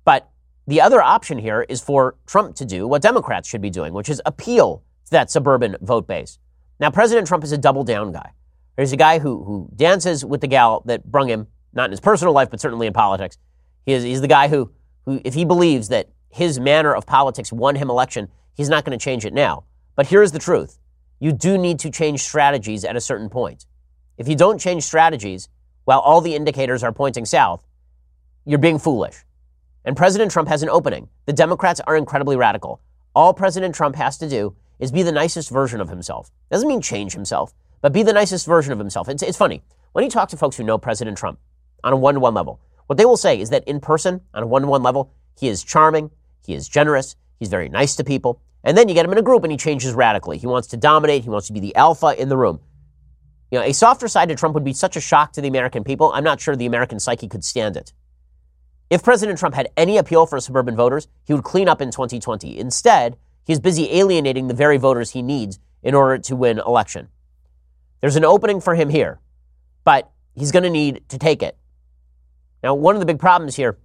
But 0.03 0.29
the 0.69 0.81
other 0.81 1.01
option 1.01 1.39
here 1.39 1.65
is 1.67 1.81
for 1.81 2.15
Trump 2.27 2.55
to 2.57 2.65
do 2.65 2.87
what 2.87 3.01
Democrats 3.01 3.49
should 3.49 3.61
be 3.61 3.71
doing, 3.71 3.91
which 3.91 4.07
is 4.07 4.21
appeal 4.23 4.83
to 5.05 5.11
that 5.11 5.31
suburban 5.31 5.75
vote 5.81 6.07
base. 6.07 6.37
Now, 6.79 6.91
President 6.91 7.27
Trump 7.27 7.43
is 7.43 7.51
a 7.51 7.57
double 7.57 7.83
down 7.83 8.11
guy. 8.11 8.33
There's 8.75 8.91
a 8.91 8.97
guy 8.97 9.17
who, 9.17 9.43
who 9.43 9.69
dances 9.75 10.23
with 10.23 10.41
the 10.41 10.47
gal 10.47 10.83
that 10.85 11.03
brung 11.03 11.27
him, 11.27 11.47
not 11.73 11.85
in 11.85 11.91
his 11.91 11.99
personal 11.99 12.35
life, 12.35 12.51
but 12.51 12.61
certainly 12.61 12.85
in 12.85 12.93
politics. 12.93 13.39
He 13.87 13.93
is, 13.93 14.03
he's 14.03 14.21
the 14.21 14.27
guy 14.27 14.47
who, 14.47 14.71
who, 15.05 15.19
if 15.25 15.33
he 15.33 15.43
believes 15.43 15.89
that 15.89 16.09
his 16.29 16.59
manner 16.59 16.93
of 16.93 17.07
politics 17.07 17.51
won 17.51 17.75
him 17.75 17.89
election, 17.89 18.29
he's 18.53 18.69
not 18.69 18.85
going 18.85 18.97
to 18.97 19.03
change 19.03 19.25
it 19.25 19.33
now. 19.33 19.63
But 19.95 20.05
here's 20.05 20.31
the 20.31 20.39
truth 20.39 20.77
you 21.19 21.31
do 21.31 21.57
need 21.57 21.79
to 21.79 21.89
change 21.89 22.21
strategies 22.21 22.85
at 22.85 22.95
a 22.95 23.01
certain 23.01 23.29
point. 23.29 23.65
If 24.19 24.27
you 24.27 24.35
don't 24.35 24.59
change 24.59 24.83
strategies 24.83 25.49
while 25.85 25.99
all 25.99 26.21
the 26.21 26.35
indicators 26.35 26.83
are 26.83 26.91
pointing 26.91 27.25
south, 27.25 27.65
you're 28.45 28.59
being 28.59 28.77
foolish. 28.77 29.25
And 29.89 29.97
President 29.97 30.29
Trump 30.29 30.47
has 30.49 30.61
an 30.61 30.69
opening. 30.69 31.09
The 31.25 31.33
Democrats 31.33 31.81
are 31.87 31.97
incredibly 31.97 32.35
radical. 32.35 32.79
All 33.15 33.33
President 33.33 33.73
Trump 33.73 33.95
has 33.95 34.19
to 34.19 34.29
do 34.29 34.55
is 34.77 34.91
be 34.91 35.01
the 35.01 35.11
nicest 35.11 35.49
version 35.49 35.81
of 35.81 35.89
himself. 35.89 36.29
Doesn't 36.51 36.67
mean 36.67 36.79
change 36.79 37.13
himself, 37.13 37.55
but 37.81 37.91
be 37.91 38.03
the 38.03 38.13
nicest 38.13 38.45
version 38.45 38.71
of 38.71 38.77
himself. 38.77 39.09
It's, 39.09 39.23
it's 39.23 39.35
funny. 39.35 39.63
When 39.93 40.03
you 40.03 40.11
talk 40.11 40.29
to 40.29 40.37
folks 40.37 40.57
who 40.57 40.63
know 40.63 40.77
President 40.77 41.17
Trump 41.17 41.39
on 41.83 41.91
a 41.91 41.97
one 41.97 42.13
to 42.13 42.19
one 42.19 42.35
level, 42.35 42.59
what 42.85 42.97
they 42.99 43.05
will 43.05 43.17
say 43.17 43.41
is 43.41 43.49
that 43.49 43.67
in 43.67 43.79
person, 43.79 44.21
on 44.31 44.43
a 44.43 44.45
one 44.45 44.61
to 44.61 44.67
one 44.67 44.83
level, 44.83 45.11
he 45.39 45.47
is 45.47 45.63
charming, 45.63 46.11
he 46.45 46.53
is 46.53 46.69
generous, 46.69 47.15
he's 47.39 47.49
very 47.49 47.67
nice 47.67 47.95
to 47.95 48.03
people. 48.03 48.43
And 48.63 48.77
then 48.77 48.89
you 48.89 48.93
get 48.93 49.05
him 49.05 49.11
in 49.11 49.17
a 49.17 49.23
group 49.23 49.41
and 49.41 49.51
he 49.51 49.57
changes 49.57 49.95
radically. 49.95 50.37
He 50.37 50.45
wants 50.45 50.67
to 50.67 50.77
dominate, 50.77 51.23
he 51.23 51.31
wants 51.31 51.47
to 51.47 51.53
be 51.53 51.61
the 51.61 51.75
alpha 51.75 52.13
in 52.15 52.29
the 52.29 52.37
room. 52.37 52.59
You 53.49 53.57
know, 53.57 53.65
a 53.65 53.73
softer 53.73 54.07
side 54.07 54.29
to 54.29 54.35
Trump 54.35 54.53
would 54.53 54.63
be 54.63 54.73
such 54.73 54.97
a 54.97 55.01
shock 55.01 55.33
to 55.33 55.41
the 55.41 55.47
American 55.47 55.83
people. 55.83 56.11
I'm 56.13 56.23
not 56.23 56.39
sure 56.39 56.55
the 56.55 56.67
American 56.67 56.99
psyche 56.99 57.27
could 57.27 57.43
stand 57.43 57.75
it. 57.75 57.91
If 58.89 59.03
President 59.03 59.37
Trump 59.37 59.55
had 59.55 59.69
any 59.77 59.97
appeal 59.97 60.25
for 60.25 60.39
suburban 60.39 60.75
voters, 60.75 61.07
he 61.23 61.33
would 61.33 61.43
clean 61.43 61.67
up 61.69 61.81
in 61.81 61.91
2020. 61.91 62.57
Instead, 62.57 63.17
he's 63.43 63.59
busy 63.59 63.91
alienating 63.93 64.47
the 64.47 64.53
very 64.53 64.77
voters 64.77 65.11
he 65.11 65.21
needs 65.21 65.59
in 65.83 65.93
order 65.93 66.17
to 66.17 66.35
win 66.35 66.59
election. 66.59 67.09
There's 68.01 68.15
an 68.15 68.25
opening 68.25 68.61
for 68.61 68.75
him 68.75 68.89
here, 68.89 69.19
but 69.83 70.11
he's 70.33 70.51
going 70.51 70.63
to 70.63 70.69
need 70.69 71.07
to 71.09 71.19
take 71.19 71.43
it. 71.43 71.57
Now, 72.63 72.73
one 72.73 72.95
of 72.95 72.99
the 72.99 73.05
big 73.05 73.19
problems 73.19 73.55
here 73.55 73.77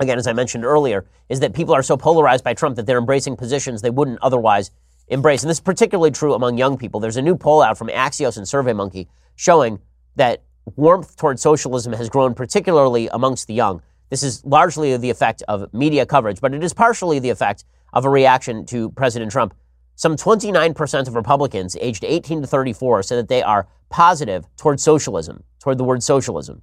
again, 0.00 0.18
as 0.18 0.26
I 0.26 0.32
mentioned 0.32 0.64
earlier, 0.64 1.06
is 1.28 1.40
that 1.40 1.54
people 1.54 1.74
are 1.74 1.82
so 1.82 1.96
polarized 1.96 2.44
by 2.44 2.54
Trump 2.54 2.76
that 2.76 2.86
they're 2.86 2.98
embracing 2.98 3.36
positions 3.36 3.80
they 3.80 3.90
wouldn't 3.90 4.18
otherwise 4.20 4.70
embrace. 5.08 5.42
And 5.42 5.50
this 5.50 5.58
is 5.58 5.62
particularly 5.62 6.10
true 6.10 6.34
among 6.34 6.58
young 6.58 6.76
people. 6.76 7.00
There's 7.00 7.16
a 7.16 7.22
new 7.22 7.36
poll 7.36 7.62
out 7.62 7.78
from 7.78 7.88
Axios 7.88 8.36
and 8.36 8.46
SurveyMonkey 8.46 9.06
showing 9.36 9.80
that 10.16 10.42
warmth 10.76 11.16
toward 11.16 11.40
socialism 11.40 11.92
has 11.92 12.08
grown 12.08 12.34
particularly 12.34 13.08
amongst 13.08 13.46
the 13.46 13.54
young. 13.54 13.82
This 14.12 14.22
is 14.22 14.44
largely 14.44 14.94
the 14.98 15.08
effect 15.08 15.42
of 15.48 15.72
media 15.72 16.04
coverage, 16.04 16.38
but 16.38 16.52
it 16.52 16.62
is 16.62 16.74
partially 16.74 17.18
the 17.18 17.30
effect 17.30 17.64
of 17.94 18.04
a 18.04 18.10
reaction 18.10 18.66
to 18.66 18.90
President 18.90 19.32
Trump. 19.32 19.54
Some 19.94 20.16
29% 20.16 21.08
of 21.08 21.14
Republicans 21.14 21.78
aged 21.80 22.04
18 22.04 22.42
to 22.42 22.46
34 22.46 23.04
said 23.04 23.16
that 23.16 23.28
they 23.28 23.42
are 23.42 23.68
positive 23.88 24.44
toward 24.58 24.80
socialism, 24.80 25.44
toward 25.60 25.78
the 25.78 25.84
word 25.84 26.02
socialism, 26.02 26.60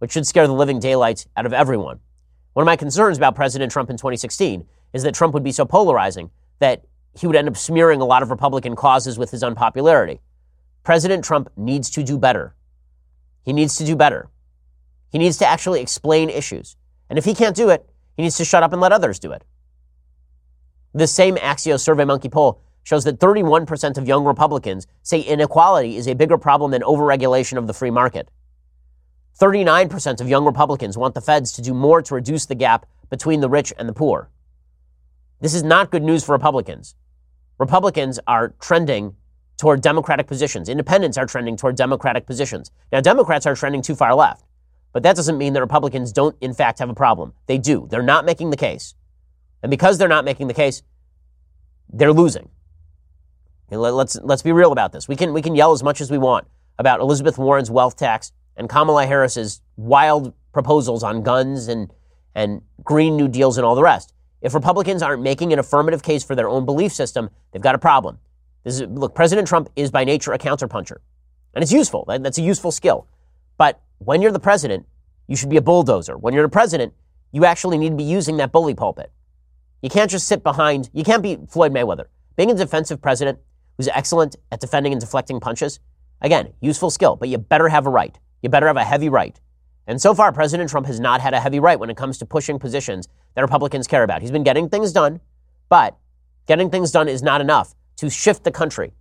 which 0.00 0.10
should 0.10 0.26
scare 0.26 0.48
the 0.48 0.52
living 0.52 0.80
daylights 0.80 1.28
out 1.36 1.46
of 1.46 1.52
everyone. 1.52 2.00
One 2.54 2.64
of 2.64 2.66
my 2.66 2.74
concerns 2.74 3.16
about 3.16 3.36
President 3.36 3.70
Trump 3.70 3.90
in 3.90 3.96
2016 3.96 4.66
is 4.92 5.04
that 5.04 5.14
Trump 5.14 5.34
would 5.34 5.44
be 5.44 5.52
so 5.52 5.64
polarizing 5.64 6.32
that 6.58 6.82
he 7.14 7.28
would 7.28 7.36
end 7.36 7.46
up 7.46 7.56
smearing 7.56 8.00
a 8.00 8.06
lot 8.06 8.24
of 8.24 8.30
Republican 8.30 8.74
causes 8.74 9.16
with 9.16 9.30
his 9.30 9.44
unpopularity. 9.44 10.20
President 10.82 11.24
Trump 11.24 11.48
needs 11.56 11.90
to 11.90 12.02
do 12.02 12.18
better. 12.18 12.56
He 13.44 13.52
needs 13.52 13.76
to 13.76 13.84
do 13.84 13.94
better. 13.94 14.30
He 15.12 15.18
needs 15.18 15.36
to 15.36 15.46
actually 15.46 15.80
explain 15.80 16.28
issues. 16.28 16.74
And 17.08 17.18
if 17.18 17.24
he 17.24 17.34
can't 17.34 17.56
do 17.56 17.70
it, 17.70 17.88
he 18.16 18.22
needs 18.22 18.36
to 18.36 18.44
shut 18.44 18.62
up 18.62 18.72
and 18.72 18.80
let 18.80 18.92
others 18.92 19.18
do 19.18 19.32
it. 19.32 19.44
This 20.94 21.12
same 21.12 21.36
Axios 21.36 21.86
SurveyMonkey 21.86 22.30
poll 22.30 22.60
shows 22.82 23.04
that 23.04 23.20
31% 23.20 23.98
of 23.98 24.08
young 24.08 24.24
Republicans 24.24 24.86
say 25.02 25.20
inequality 25.20 25.96
is 25.96 26.08
a 26.08 26.14
bigger 26.14 26.38
problem 26.38 26.70
than 26.70 26.82
overregulation 26.82 27.58
of 27.58 27.66
the 27.66 27.74
free 27.74 27.90
market. 27.90 28.30
39% 29.38 30.20
of 30.20 30.28
young 30.28 30.44
Republicans 30.44 30.98
want 30.98 31.14
the 31.14 31.20
feds 31.20 31.52
to 31.52 31.62
do 31.62 31.72
more 31.72 32.02
to 32.02 32.14
reduce 32.14 32.46
the 32.46 32.54
gap 32.54 32.86
between 33.10 33.40
the 33.40 33.48
rich 33.48 33.72
and 33.78 33.88
the 33.88 33.92
poor. 33.92 34.30
This 35.40 35.54
is 35.54 35.62
not 35.62 35.90
good 35.90 36.02
news 36.02 36.24
for 36.24 36.32
Republicans. 36.32 36.96
Republicans 37.58 38.18
are 38.26 38.54
trending 38.60 39.14
toward 39.58 39.80
Democratic 39.80 40.26
positions. 40.26 40.68
Independents 40.68 41.18
are 41.18 41.26
trending 41.26 41.56
toward 41.56 41.76
Democratic 41.76 42.26
positions. 42.26 42.70
Now, 42.90 43.00
Democrats 43.00 43.46
are 43.46 43.54
trending 43.54 43.82
too 43.82 43.94
far 43.94 44.14
left, 44.14 44.44
but 44.92 45.02
that 45.02 45.16
doesn't 45.16 45.38
mean 45.38 45.52
that 45.52 45.60
Republicans 45.60 46.12
don't, 46.12 46.36
in 46.40 46.54
fact, 46.54 46.78
have 46.78 46.90
a 46.90 46.94
problem. 46.94 47.34
They 47.46 47.58
do. 47.58 47.86
They're 47.90 48.02
not 48.02 48.24
making 48.24 48.50
the 48.50 48.56
case. 48.56 48.94
And 49.62 49.70
because 49.70 49.98
they're 49.98 50.08
not 50.08 50.24
making 50.24 50.48
the 50.48 50.54
case, 50.54 50.82
they're 51.92 52.12
losing. 52.12 52.48
Let's, 53.70 54.18
let's 54.22 54.42
be 54.42 54.52
real 54.52 54.72
about 54.72 54.92
this. 54.92 55.08
We 55.08 55.16
can, 55.16 55.32
we 55.34 55.42
can 55.42 55.54
yell 55.54 55.72
as 55.72 55.82
much 55.82 56.00
as 56.00 56.10
we 56.10 56.18
want 56.18 56.46
about 56.78 57.00
Elizabeth 57.00 57.36
Warren's 57.36 57.70
wealth 57.70 57.96
tax 57.96 58.32
and 58.56 58.68
Kamala 58.68 59.06
Harris's 59.06 59.60
wild 59.76 60.32
proposals 60.52 61.02
on 61.02 61.22
guns 61.22 61.68
and, 61.68 61.92
and 62.34 62.62
Green 62.82 63.16
New 63.16 63.28
Deals 63.28 63.58
and 63.58 63.64
all 63.66 63.74
the 63.74 63.82
rest. 63.82 64.14
If 64.40 64.54
Republicans 64.54 65.02
aren't 65.02 65.22
making 65.22 65.52
an 65.52 65.58
affirmative 65.58 66.02
case 66.02 66.24
for 66.24 66.34
their 66.34 66.48
own 66.48 66.64
belief 66.64 66.92
system, 66.92 67.28
they've 67.52 67.62
got 67.62 67.74
a 67.74 67.78
problem. 67.78 68.18
Is, 68.64 68.82
look, 68.82 69.14
President 69.14 69.46
Trump 69.48 69.68
is 69.76 69.90
by 69.90 70.04
nature 70.04 70.32
a 70.32 70.38
counterpuncher. 70.38 70.96
And 71.54 71.62
it's 71.62 71.72
useful. 71.72 72.04
That's 72.08 72.38
a 72.38 72.42
useful 72.42 72.70
skill. 72.70 73.06
But 73.56 73.80
when 73.98 74.22
you're 74.22 74.32
the 74.32 74.40
president, 74.40 74.86
you 75.26 75.36
should 75.36 75.50
be 75.50 75.56
a 75.56 75.62
bulldozer. 75.62 76.16
When 76.16 76.34
you're 76.34 76.44
the 76.44 76.48
president, 76.48 76.94
you 77.32 77.44
actually 77.44 77.78
need 77.78 77.90
to 77.90 77.96
be 77.96 78.04
using 78.04 78.36
that 78.38 78.52
bully 78.52 78.74
pulpit. 78.74 79.12
You 79.82 79.90
can't 79.90 80.10
just 80.10 80.26
sit 80.26 80.42
behind, 80.42 80.90
you 80.92 81.04
can't 81.04 81.22
be 81.22 81.38
Floyd 81.48 81.72
Mayweather. 81.72 82.06
Being 82.36 82.50
a 82.50 82.54
defensive 82.54 83.00
president 83.00 83.38
who's 83.76 83.88
excellent 83.88 84.36
at 84.50 84.60
defending 84.60 84.92
and 84.92 85.00
deflecting 85.00 85.40
punches, 85.40 85.80
again, 86.20 86.52
useful 86.60 86.90
skill, 86.90 87.16
but 87.16 87.28
you 87.28 87.38
better 87.38 87.68
have 87.68 87.86
a 87.86 87.90
right. 87.90 88.18
You 88.42 88.48
better 88.48 88.66
have 88.66 88.76
a 88.76 88.84
heavy 88.84 89.08
right. 89.08 89.38
And 89.86 90.00
so 90.00 90.14
far, 90.14 90.32
President 90.32 90.68
Trump 90.68 90.86
has 90.86 91.00
not 91.00 91.20
had 91.20 91.34
a 91.34 91.40
heavy 91.40 91.60
right 91.60 91.78
when 91.78 91.90
it 91.90 91.96
comes 91.96 92.18
to 92.18 92.26
pushing 92.26 92.58
positions 92.58 93.08
that 93.34 93.42
Republicans 93.42 93.86
care 93.86 94.02
about. 94.02 94.20
He's 94.20 94.30
been 94.30 94.44
getting 94.44 94.68
things 94.68 94.92
done, 94.92 95.20
but 95.68 95.96
getting 96.46 96.70
things 96.70 96.90
done 96.90 97.08
is 97.08 97.22
not 97.22 97.40
enough 97.40 97.74
to 97.96 98.10
shift 98.10 98.44
the 98.44 98.50
country. 98.50 98.92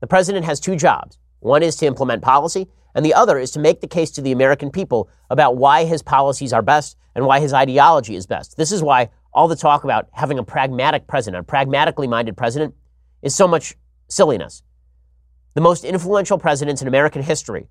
The 0.00 0.06
president 0.06 0.44
has 0.44 0.60
two 0.60 0.76
jobs. 0.76 1.18
One 1.40 1.62
is 1.62 1.76
to 1.76 1.86
implement 1.86 2.22
policy, 2.22 2.68
and 2.94 3.04
the 3.04 3.14
other 3.14 3.38
is 3.38 3.50
to 3.52 3.60
make 3.60 3.80
the 3.80 3.86
case 3.86 4.10
to 4.12 4.22
the 4.22 4.32
American 4.32 4.70
people 4.70 5.08
about 5.30 5.56
why 5.56 5.84
his 5.84 6.02
policies 6.02 6.52
are 6.52 6.62
best 6.62 6.96
and 7.14 7.26
why 7.26 7.40
his 7.40 7.52
ideology 7.52 8.16
is 8.16 8.26
best. 8.26 8.56
This 8.56 8.72
is 8.72 8.82
why 8.82 9.10
all 9.32 9.48
the 9.48 9.56
talk 9.56 9.84
about 9.84 10.08
having 10.12 10.38
a 10.38 10.44
pragmatic 10.44 11.06
president, 11.06 11.40
a 11.40 11.44
pragmatically 11.44 12.06
minded 12.06 12.36
president, 12.36 12.74
is 13.22 13.34
so 13.34 13.48
much 13.48 13.74
silliness. 14.08 14.62
The 15.54 15.60
most 15.60 15.84
influential 15.84 16.38
presidents 16.38 16.82
in 16.82 16.88
American 16.88 17.22
history 17.22 17.66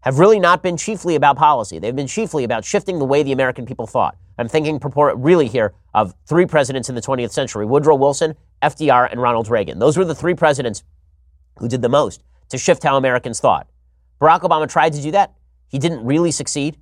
have 0.00 0.18
really 0.18 0.38
not 0.38 0.62
been 0.62 0.76
chiefly 0.76 1.14
about 1.14 1.36
policy. 1.36 1.78
They've 1.78 1.96
been 1.96 2.06
chiefly 2.06 2.44
about 2.44 2.64
shifting 2.64 2.98
the 2.98 3.04
way 3.04 3.22
the 3.22 3.32
American 3.32 3.66
people 3.66 3.86
thought. 3.86 4.16
I'm 4.38 4.48
thinking 4.48 4.80
really 5.16 5.48
here 5.48 5.74
of 5.94 6.14
three 6.26 6.46
presidents 6.46 6.88
in 6.88 6.94
the 6.94 7.00
20th 7.00 7.32
century 7.32 7.66
Woodrow 7.66 7.96
Wilson, 7.96 8.36
FDR, 8.62 9.10
and 9.10 9.20
Ronald 9.20 9.48
Reagan. 9.48 9.78
Those 9.78 9.96
were 9.96 10.04
the 10.04 10.14
three 10.14 10.34
presidents 10.34 10.84
who 11.58 11.68
did 11.68 11.82
the 11.82 11.88
most 11.88 12.22
to 12.50 12.58
shift 12.58 12.84
how 12.84 12.96
Americans 12.96 13.40
thought. 13.40 13.66
Barack 14.20 14.40
Obama 14.40 14.68
tried 14.68 14.92
to 14.94 15.02
do 15.02 15.10
that. 15.12 15.34
He 15.68 15.78
didn't 15.78 16.04
really 16.04 16.30
succeed. 16.30 16.78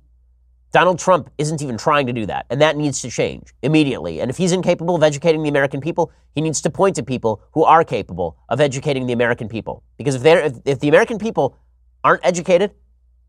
Donald 0.71 0.99
Trump 0.99 1.29
isn't 1.37 1.61
even 1.61 1.77
trying 1.77 2.07
to 2.07 2.13
do 2.13 2.25
that, 2.25 2.45
and 2.49 2.61
that 2.61 2.75
needs 2.75 3.01
to 3.01 3.09
change 3.09 3.53
immediately. 3.61 4.19
And 4.19 4.29
if 4.29 4.37
he's 4.37 4.51
incapable 4.51 4.95
of 4.95 5.03
educating 5.03 5.41
the 5.41 5.49
American 5.49 5.79
people, 5.79 6.11
he 6.35 6.41
needs 6.41 6.61
to 6.61 6.69
point 6.69 6.95
to 6.97 7.03
people 7.03 7.41
who 7.53 7.63
are 7.63 7.83
capable 7.83 8.37
of 8.49 8.59
educating 8.59 9.05
the 9.05 9.13
American 9.13 9.47
people. 9.47 9.83
Because 9.97 10.15
if, 10.15 10.23
they're, 10.23 10.41
if, 10.41 10.53
if 10.65 10.79
the 10.79 10.89
American 10.89 11.19
people 11.19 11.57
aren't 12.03 12.25
educated 12.25 12.71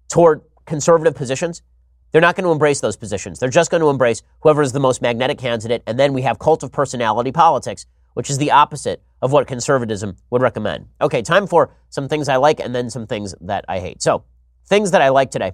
toward 0.08 0.42
conservative 0.66 1.14
positions, 1.14 1.62
they're 2.10 2.20
not 2.20 2.34
going 2.34 2.44
to 2.44 2.50
embrace 2.50 2.80
those 2.80 2.96
positions. 2.96 3.38
They're 3.38 3.50
just 3.50 3.70
going 3.70 3.82
to 3.82 3.90
embrace 3.90 4.22
whoever 4.40 4.62
is 4.62 4.72
the 4.72 4.80
most 4.80 5.00
magnetic 5.00 5.38
candidate, 5.38 5.82
and 5.86 5.98
then 5.98 6.12
we 6.12 6.22
have 6.22 6.38
cult 6.38 6.62
of 6.62 6.72
personality 6.72 7.30
politics, 7.30 7.86
which 8.14 8.30
is 8.30 8.38
the 8.38 8.50
opposite 8.50 9.02
of 9.20 9.32
what 9.32 9.46
conservatism 9.46 10.16
would 10.30 10.42
recommend. 10.42 10.86
Okay, 11.00 11.22
time 11.22 11.46
for 11.46 11.74
some 11.90 12.08
things 12.08 12.28
I 12.28 12.36
like 12.36 12.60
and 12.60 12.74
then 12.74 12.90
some 12.90 13.06
things 13.06 13.34
that 13.40 13.64
I 13.68 13.80
hate. 13.80 14.02
So, 14.02 14.24
things 14.66 14.90
that 14.92 15.02
I 15.02 15.08
like 15.08 15.30
today. 15.30 15.52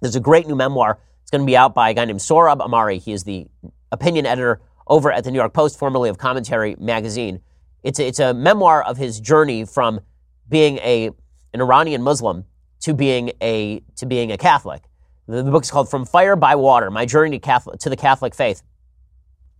There's 0.00 0.16
a 0.16 0.20
great 0.20 0.46
new 0.46 0.54
memoir. 0.54 1.00
It's 1.22 1.30
going 1.30 1.42
to 1.42 1.46
be 1.46 1.56
out 1.56 1.74
by 1.74 1.90
a 1.90 1.94
guy 1.94 2.04
named 2.04 2.20
Sohrab 2.20 2.58
Ahmari. 2.58 3.02
He 3.02 3.12
is 3.12 3.24
the 3.24 3.46
opinion 3.90 4.26
editor 4.26 4.60
over 4.86 5.12
at 5.12 5.24
the 5.24 5.30
New 5.30 5.38
York 5.38 5.52
Post, 5.52 5.78
formerly 5.78 6.08
of 6.08 6.18
Commentary 6.18 6.76
Magazine. 6.78 7.40
It's 7.82 7.98
a, 7.98 8.06
it's 8.06 8.18
a 8.18 8.32
memoir 8.32 8.82
of 8.82 8.96
his 8.96 9.20
journey 9.20 9.64
from 9.64 10.00
being 10.48 10.78
a 10.78 11.10
an 11.54 11.62
Iranian 11.62 12.02
Muslim 12.02 12.44
to 12.80 12.94
being 12.94 13.32
a 13.42 13.80
to 13.96 14.06
being 14.06 14.32
a 14.32 14.38
Catholic. 14.38 14.82
The, 15.26 15.42
the 15.42 15.50
book 15.50 15.64
is 15.64 15.70
called 15.70 15.90
From 15.90 16.04
Fire 16.04 16.36
by 16.36 16.54
Water: 16.54 16.90
My 16.90 17.06
Journey 17.06 17.38
to, 17.38 17.38
Catholic, 17.38 17.80
to 17.80 17.90
the 17.90 17.96
Catholic 17.96 18.34
Faith. 18.34 18.62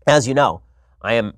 As 0.06 0.26
you 0.26 0.34
know, 0.34 0.62
I 1.02 1.14
am 1.14 1.34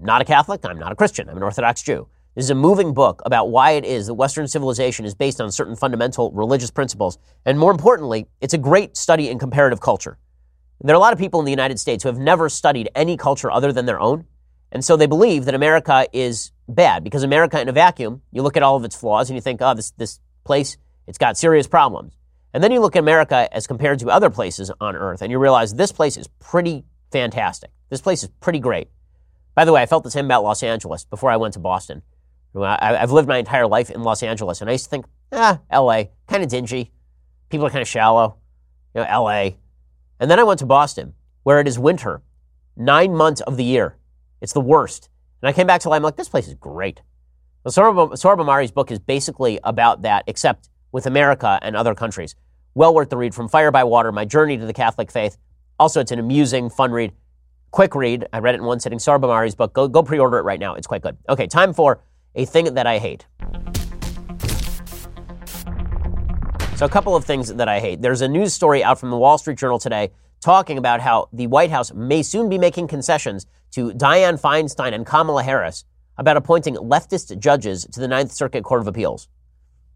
not 0.00 0.20
a 0.20 0.24
Catholic. 0.24 0.64
I'm 0.64 0.78
not 0.78 0.92
a 0.92 0.96
Christian. 0.96 1.28
I'm 1.28 1.36
an 1.36 1.42
Orthodox 1.42 1.82
Jew. 1.82 2.08
This 2.34 2.44
is 2.44 2.50
a 2.50 2.54
moving 2.56 2.94
book 2.94 3.22
about 3.24 3.50
why 3.50 3.72
it 3.72 3.84
is 3.84 4.08
that 4.08 4.14
Western 4.14 4.48
civilization 4.48 5.04
is 5.04 5.14
based 5.14 5.40
on 5.40 5.52
certain 5.52 5.76
fundamental 5.76 6.32
religious 6.32 6.70
principles. 6.70 7.18
And 7.44 7.58
more 7.58 7.70
importantly, 7.70 8.26
it's 8.40 8.54
a 8.54 8.58
great 8.58 8.96
study 8.96 9.28
in 9.28 9.38
comparative 9.38 9.80
culture. 9.80 10.18
There 10.80 10.94
are 10.94 10.96
a 10.96 11.00
lot 11.00 11.12
of 11.12 11.18
people 11.18 11.40
in 11.40 11.46
the 11.46 11.52
United 11.52 11.78
States 11.78 12.02
who 12.02 12.08
have 12.08 12.18
never 12.18 12.48
studied 12.48 12.90
any 12.94 13.16
culture 13.16 13.50
other 13.50 13.72
than 13.72 13.86
their 13.86 14.00
own. 14.00 14.26
And 14.72 14.84
so 14.84 14.96
they 14.96 15.06
believe 15.06 15.44
that 15.44 15.54
America 15.54 16.06
is 16.12 16.50
bad 16.68 17.04
because 17.04 17.22
America 17.22 17.60
in 17.60 17.68
a 17.68 17.72
vacuum, 17.72 18.22
you 18.32 18.42
look 18.42 18.56
at 18.56 18.62
all 18.64 18.76
of 18.76 18.84
its 18.84 18.96
flaws 18.96 19.30
and 19.30 19.36
you 19.36 19.40
think, 19.40 19.62
oh, 19.62 19.74
this, 19.74 19.92
this 19.92 20.18
place, 20.42 20.76
it's 21.06 21.18
got 21.18 21.38
serious 21.38 21.68
problems. 21.68 22.18
And 22.52 22.62
then 22.62 22.72
you 22.72 22.80
look 22.80 22.96
at 22.96 23.00
America 23.00 23.48
as 23.52 23.66
compared 23.66 24.00
to 24.00 24.08
other 24.08 24.28
places 24.30 24.72
on 24.80 24.96
earth 24.96 25.22
and 25.22 25.30
you 25.30 25.38
realize 25.38 25.74
this 25.74 25.92
place 25.92 26.16
is 26.16 26.28
pretty 26.40 26.84
fantastic. 27.12 27.70
This 27.90 28.00
place 28.00 28.24
is 28.24 28.30
pretty 28.40 28.58
great. 28.58 28.88
By 29.54 29.64
the 29.64 29.72
way, 29.72 29.82
I 29.82 29.86
felt 29.86 30.04
the 30.04 30.10
same 30.10 30.24
about 30.24 30.42
Los 30.42 30.62
Angeles 30.62 31.04
before 31.04 31.30
I 31.30 31.36
went 31.36 31.54
to 31.54 31.60
Boston. 31.60 32.02
I've 32.56 33.10
lived 33.10 33.28
my 33.28 33.38
entire 33.38 33.66
life 33.66 33.90
in 33.90 34.02
Los 34.02 34.22
Angeles, 34.22 34.60
and 34.60 34.70
I 34.70 34.72
used 34.72 34.84
to 34.84 34.90
think, 34.90 35.06
ah, 35.32 35.60
LA, 35.72 36.04
kind 36.28 36.42
of 36.42 36.48
dingy. 36.48 36.92
People 37.48 37.66
are 37.66 37.70
kind 37.70 37.82
of 37.82 37.88
shallow. 37.88 38.36
You 38.94 39.02
know, 39.02 39.22
LA. 39.22 39.50
And 40.20 40.30
then 40.30 40.38
I 40.38 40.44
went 40.44 40.60
to 40.60 40.66
Boston, 40.66 41.14
where 41.42 41.60
it 41.60 41.66
is 41.66 41.78
winter, 41.78 42.22
nine 42.76 43.14
months 43.14 43.40
of 43.40 43.56
the 43.56 43.64
year. 43.64 43.96
It's 44.40 44.52
the 44.52 44.60
worst. 44.60 45.08
And 45.42 45.48
I 45.48 45.52
came 45.52 45.66
back 45.66 45.80
to 45.82 45.88
LA, 45.88 45.96
I'm 45.96 46.02
like, 46.02 46.16
this 46.16 46.28
place 46.28 46.46
is 46.46 46.54
great. 46.54 47.02
Well, 47.64 47.72
Sohrab 47.72 48.38
Ahmari's 48.38 48.70
book 48.70 48.90
is 48.90 48.98
basically 48.98 49.58
about 49.64 50.02
that, 50.02 50.24
except 50.26 50.68
with 50.92 51.06
America 51.06 51.58
and 51.62 51.74
other 51.74 51.94
countries. 51.94 52.36
Well 52.74 52.94
worth 52.94 53.10
the 53.10 53.16
read. 53.16 53.34
From 53.34 53.48
Fire 53.48 53.70
by 53.70 53.84
Water, 53.84 54.12
My 54.12 54.24
Journey 54.24 54.58
to 54.58 54.66
the 54.66 54.72
Catholic 54.72 55.10
Faith. 55.10 55.36
Also, 55.78 56.00
it's 56.00 56.12
an 56.12 56.18
amusing, 56.18 56.70
fun 56.70 56.92
read. 56.92 57.12
Quick 57.74 57.96
read. 57.96 58.28
I 58.32 58.38
read 58.38 58.54
it 58.54 58.58
in 58.58 58.64
one 58.64 58.78
sitting. 58.78 59.00
Sohrab 59.00 59.24
Ahmari's 59.24 59.56
book. 59.56 59.72
Go, 59.72 59.88
go 59.88 60.04
pre 60.04 60.20
order 60.20 60.38
it 60.38 60.42
right 60.42 60.60
now. 60.60 60.74
It's 60.76 60.86
quite 60.86 61.02
good. 61.02 61.16
Okay, 61.28 61.48
time 61.48 61.72
for 61.72 62.04
a 62.36 62.44
thing 62.44 62.72
that 62.74 62.86
I 62.86 62.98
hate. 62.98 63.26
So, 66.76 66.86
a 66.86 66.88
couple 66.88 67.16
of 67.16 67.24
things 67.24 67.52
that 67.52 67.68
I 67.68 67.80
hate. 67.80 68.00
There's 68.00 68.20
a 68.20 68.28
news 68.28 68.54
story 68.54 68.84
out 68.84 69.00
from 69.00 69.10
the 69.10 69.16
Wall 69.16 69.38
Street 69.38 69.58
Journal 69.58 69.80
today 69.80 70.12
talking 70.40 70.78
about 70.78 71.00
how 71.00 71.28
the 71.32 71.48
White 71.48 71.72
House 71.72 71.92
may 71.92 72.22
soon 72.22 72.48
be 72.48 72.58
making 72.58 72.86
concessions 72.86 73.44
to 73.72 73.90
Dianne 73.90 74.40
Feinstein 74.40 74.94
and 74.94 75.04
Kamala 75.04 75.42
Harris 75.42 75.84
about 76.16 76.36
appointing 76.36 76.76
leftist 76.76 77.36
judges 77.40 77.88
to 77.90 77.98
the 77.98 78.06
Ninth 78.06 78.30
Circuit 78.30 78.62
Court 78.62 78.82
of 78.82 78.86
Appeals. 78.86 79.26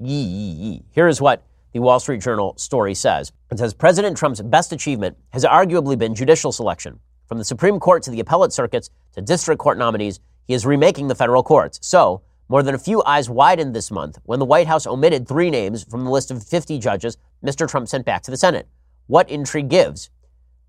Yee, 0.01 0.21
yee, 0.21 0.51
yee. 0.51 0.83
Here 0.91 1.07
is 1.07 1.21
what 1.21 1.45
the 1.73 1.79
Wall 1.79 2.01
Street 2.01 2.23
Journal 2.23 2.55
story 2.59 2.95
says. 2.95 3.31
It 3.53 3.61
says 3.61 3.73
President 3.73 4.17
Trump's 4.17 4.41
best 4.43 4.73
achievement 4.73 5.17
has 5.31 5.45
arguably 5.45 5.97
been 5.97 6.17
judicial 6.17 6.51
selection. 6.51 6.99
From 7.29 7.37
the 7.37 7.45
Supreme 7.45 7.79
Court 7.79 8.03
to 8.05 8.11
the 8.11 8.21
appellate 8.21 8.55
circuits 8.55 8.89
to 9.13 9.21
district 9.21 9.61
court 9.61 9.77
nominees, 9.77 10.19
he 10.47 10.55
is 10.55 10.65
remaking 10.65 11.09
the 11.09 11.15
federal 11.15 11.43
courts. 11.43 11.79
So, 11.83 12.23
more 12.49 12.63
than 12.63 12.75
a 12.75 12.79
few 12.79 13.05
eyes 13.05 13.29
widened 13.29 13.75
this 13.75 13.91
month 13.91 14.19
when 14.23 14.39
the 14.39 14.47
White 14.47 14.67
House 14.67 14.87
omitted 14.87 15.29
three 15.29 15.51
names 15.51 15.85
from 15.85 16.05
the 16.05 16.11
list 16.11 16.31
of 16.31 16.43
50 16.43 16.79
judges 16.79 17.19
Mr. 17.45 17.69
Trump 17.69 17.87
sent 17.87 18.07
back 18.07 18.23
to 18.23 18.31
the 18.31 18.39
Senate. 18.39 18.67
What 19.09 19.29
intrigue 19.29 19.69
gives? 19.69 20.09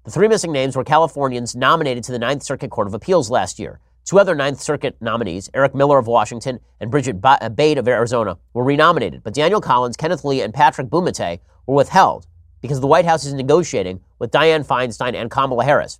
The 0.04 0.12
three 0.12 0.28
missing 0.28 0.52
names 0.52 0.76
were 0.76 0.84
Californians 0.84 1.56
nominated 1.56 2.04
to 2.04 2.12
the 2.12 2.20
Ninth 2.20 2.44
Circuit 2.44 2.72
Court 2.72 2.88
of 2.88 2.94
Appeals 2.94 3.30
last 3.30 3.58
year. 3.58 3.80
Two 4.04 4.20
other 4.20 4.36
Ninth 4.36 4.60
Circuit 4.60 4.98
nominees, 5.00 5.50
Eric 5.54 5.74
Miller 5.74 5.98
of 5.98 6.08
Washington 6.08 6.60
and 6.82 6.92
Bridget 6.92 7.22
ba- 7.22 7.38
uh, 7.42 7.48
Bade 7.48 7.78
of 7.78 7.88
Arizona, 7.88 8.38
were 8.54 8.66
renominated, 8.66 9.24
but 9.24 9.34
Daniel 9.34 9.62
Collins, 9.62 9.96
Kenneth 9.96 10.26
Lee, 10.26 10.42
and 10.42 10.54
Patrick 10.54 10.88
Bumatay 10.88 11.40
were 11.68 11.76
withheld 11.76 12.28
because 12.60 12.82
the 12.82 12.88
White 12.88 13.06
House 13.06 13.24
is 13.24 13.34
negotiating 13.34 14.02
with 14.18 14.32
Dianne 14.32 14.68
Feinstein 14.68 15.14
and 15.16 15.32
Kamala 15.32 15.64
Harris. 15.64 16.00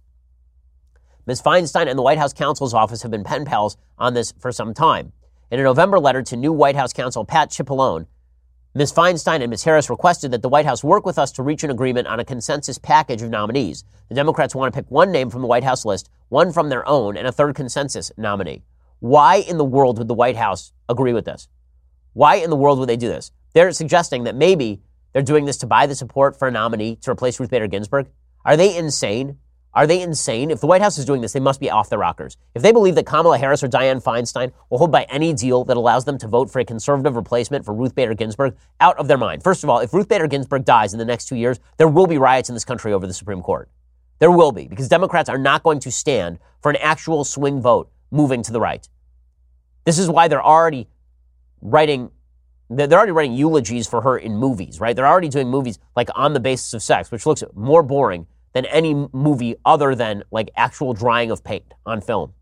Ms. 1.26 1.42
Feinstein 1.42 1.88
and 1.88 1.98
the 1.98 2.04
White 2.04 2.18
House 2.18 2.34
counsel's 2.34 2.74
office 2.74 3.02
have 3.04 3.12
been 3.12 3.24
pen 3.24 3.46
pals 3.46 3.78
on 3.98 4.14
this 4.14 4.34
for 4.40 4.52
some 4.52 4.74
time. 4.74 5.12
In 5.52 5.60
a 5.60 5.64
November 5.64 6.00
letter 6.00 6.22
to 6.24 6.38
new 6.38 6.54
White 6.54 6.76
House 6.76 6.94
counsel 6.94 7.26
Pat 7.26 7.50
Cipollone, 7.50 8.08
Ms. 8.76 8.94
Feinstein 8.94 9.42
and 9.42 9.50
Ms. 9.50 9.64
Harris 9.64 9.90
requested 9.90 10.32
that 10.32 10.44
the 10.44 10.50
White 10.50 10.66
House 10.66 10.84
work 10.84 11.06
with 11.06 11.18
us 11.18 11.32
to 11.34 11.44
reach 11.44 11.64
an 11.64 11.72
agreement 11.72 12.08
on 12.08 12.20
a 12.20 12.26
consensus 12.26 12.78
package 12.78 13.24
of 13.24 13.30
nominees. 13.30 13.84
The 14.10 14.16
Democrats 14.16 14.54
want 14.54 14.72
to 14.72 14.80
pick 14.80 14.90
one 14.92 15.12
name 15.12 15.32
from 15.32 15.42
the 15.42 15.48
White 15.48 15.64
House 15.64 15.86
list, 15.86 16.10
one 16.30 16.54
from 16.54 16.70
their 16.70 16.88
own, 16.88 17.18
and 17.18 17.28
a 17.28 17.32
third 17.32 17.56
consensus 17.56 18.12
nominee. 18.16 18.64
Why 19.00 19.38
in 19.38 19.58
the 19.58 19.66
world 19.66 19.98
would 19.98 20.08
the 20.08 20.14
White 20.14 20.36
House 20.36 20.72
agree 20.88 21.14
with 21.14 21.26
this? 21.26 21.48
Why 22.14 22.36
in 22.36 22.52
the 22.52 22.56
world 22.56 22.78
would 22.80 22.90
they 22.90 22.98
do 22.98 23.08
this? 23.08 23.32
They're 23.54 23.72
suggesting 23.72 24.26
that 24.26 24.36
maybe 24.36 24.82
they're 25.14 25.24
doing 25.24 25.46
this 25.46 25.58
to 25.58 25.68
buy 25.68 25.88
the 25.88 25.96
support 25.96 26.38
for 26.38 26.48
a 26.48 26.52
nominee 26.52 26.96
to 26.98 27.12
replace 27.12 27.40
Ruth 27.40 27.50
Bader 27.50 27.68
Ginsburg. 27.68 28.08
Are 28.46 28.56
they 28.56 28.78
insane? 28.78 29.40
Are 29.74 29.86
they 29.86 30.02
insane? 30.02 30.50
If 30.50 30.62
the 30.62 30.68
White 30.68 30.82
House 30.82 30.98
is 30.98 31.06
doing 31.06 31.22
this, 31.22 31.34
they 31.34 31.40
must 31.40 31.60
be 31.60 31.70
off 31.70 31.90
their 31.90 32.00
rockers. 32.00 32.38
If 32.56 32.64
they 32.64 32.72
believe 32.72 32.96
that 32.96 33.06
Kamala 33.06 33.38
Harris 33.38 33.64
or 33.64 33.68
Dianne 33.68 34.04
Feinstein 34.04 34.52
will 34.70 34.80
hold 34.80 34.92
by 34.92 35.04
any 35.04 35.32
deal 35.32 35.64
that 35.66 35.78
allows 35.78 36.06
them 36.06 36.18
to 36.20 36.28
vote 36.28 36.50
for 36.50 36.60
a 36.60 36.66
conservative 36.66 37.16
replacement 37.16 37.66
for 37.66 37.74
Ruth 37.74 37.94
Bader 37.94 38.16
Ginsburg, 38.16 38.56
out 38.80 38.98
of 38.98 39.08
their 39.08 39.18
mind. 39.18 39.44
First 39.44 39.64
of 39.64 39.70
all, 39.70 39.80
if 39.80 39.94
Ruth 39.94 40.08
Bader 40.08 40.28
Ginsburg 40.28 40.66
dies 40.66 40.94
in 40.94 41.00
the 41.00 41.06
next 41.06 41.28
two 41.28 41.36
years, 41.36 41.60
there 41.78 41.88
will 41.88 42.08
be 42.08 42.18
riots 42.18 42.50
in 42.50 42.56
this 42.56 42.66
country 42.66 42.94
over 42.94 43.06
the 43.06 43.14
Supreme 43.14 43.44
Court. 43.44 43.70
There 44.18 44.32
will 44.32 44.52
be, 44.52 44.68
because 44.68 44.90
Democrats 44.90 45.30
are 45.30 45.38
not 45.38 45.62
going 45.62 45.80
to 45.82 45.92
stand 45.92 46.40
for 46.62 46.72
an 46.72 46.78
actual 46.78 47.24
swing 47.24 47.62
vote 47.62 47.92
moving 48.12 48.42
to 48.44 48.52
the 48.52 48.60
right. 48.60 48.88
This 49.86 50.00
is 50.00 50.10
why 50.10 50.28
they're 50.28 50.44
already 50.44 50.88
writing 51.62 52.12
they're 52.72 52.92
already 52.92 53.12
writing 53.12 53.34
eulogies 53.34 53.88
for 53.88 54.02
her 54.02 54.16
in 54.16 54.36
movies, 54.36 54.80
right? 54.80 54.96
They're 54.96 55.08
already 55.08 55.30
doing 55.30 55.50
movies 55.50 55.80
like 55.96 56.10
on 56.14 56.34
the 56.34 56.40
basis 56.40 56.72
of 56.76 56.84
sex, 56.84 57.10
which 57.10 57.26
looks 57.26 57.44
more 57.56 57.82
boring 57.82 58.28
than 58.54 58.66
any 58.66 58.94
movie 59.14 59.56
other 59.66 59.96
than 59.96 60.24
like 60.32 60.50
actual 60.56 60.94
drying 60.94 61.32
of 61.32 61.44
paint 61.44 61.74
on 61.86 62.02
film. 62.02 62.34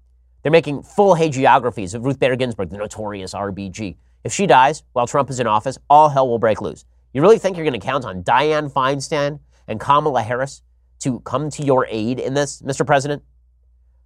They're 0.44 0.52
making 0.52 0.84
full 0.84 1.16
hagiographies 1.16 1.94
of 1.94 2.06
Ruth 2.06 2.20
Bader 2.20 2.36
Ginsburg, 2.36 2.70
the 2.70 2.78
notorious 2.78 3.34
RBG. 3.34 3.98
If 4.24 4.34
she 4.34 4.48
dies 4.48 4.84
while 4.94 5.08
Trump 5.08 5.30
is 5.30 5.40
in 5.40 5.48
office, 5.48 5.78
all 5.90 6.10
hell 6.10 6.28
will 6.28 6.40
break 6.40 6.62
loose. 6.62 6.86
You 7.14 7.22
really 7.22 7.40
think 7.40 7.58
you're 7.58 7.66
going 7.66 7.80
to 7.80 7.86
count 7.86 8.06
on 8.06 8.24
Dianne 8.24 8.72
Feinstein 8.72 9.40
and 9.68 9.80
Kamala 9.80 10.22
Harris 10.22 10.62
to 11.00 11.20
come 11.22 11.50
to 11.52 11.64
your 11.64 11.86
aid 11.90 12.20
in 12.20 12.34
this, 12.34 12.62
Mr. 12.62 12.86
President? 12.86 13.24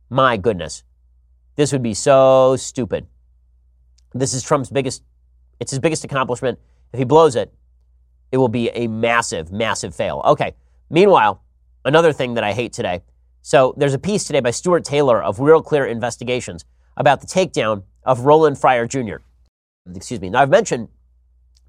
My 0.10 0.38
goodness. 0.38 0.84
This 1.56 1.72
would 1.72 1.84
be 1.84 1.94
so 1.94 2.56
stupid. 2.56 3.08
This 4.14 4.34
is 4.34 4.44
Trump's 4.44 4.70
biggest, 4.70 5.04
it's 5.60 5.72
his 5.72 5.80
biggest 5.80 6.04
accomplishment. 6.04 6.60
If 6.92 7.00
he 7.00 7.06
blows 7.06 7.36
it, 7.36 7.54
it 8.32 8.38
will 8.38 8.50
be 8.50 8.70
a 8.70 8.88
massive, 8.88 9.52
massive 9.52 9.96
fail. 9.96 10.22
Okay. 10.26 10.56
Meanwhile, 10.90 11.44
another 11.86 12.14
thing 12.14 12.36
that 12.36 12.44
I 12.44 12.54
hate 12.54 12.74
today. 12.74 13.02
So 13.42 13.74
there's 13.78 13.94
a 13.94 14.00
piece 14.00 14.26
today 14.26 14.40
by 14.40 14.52
Stuart 14.52 14.84
Taylor 14.84 15.22
of 15.22 15.40
Real 15.40 15.62
Clear 15.62 15.86
Investigations 15.86 16.66
about 16.96 17.22
the 17.22 17.28
takedown 17.28 17.84
of 18.04 18.22
Roland 18.22 18.58
Fryer 18.60 18.86
Jr. 18.86 19.18
Excuse 19.96 20.22
me. 20.22 20.30
Now, 20.30 20.42
I've 20.42 20.50
mentioned 20.50 20.90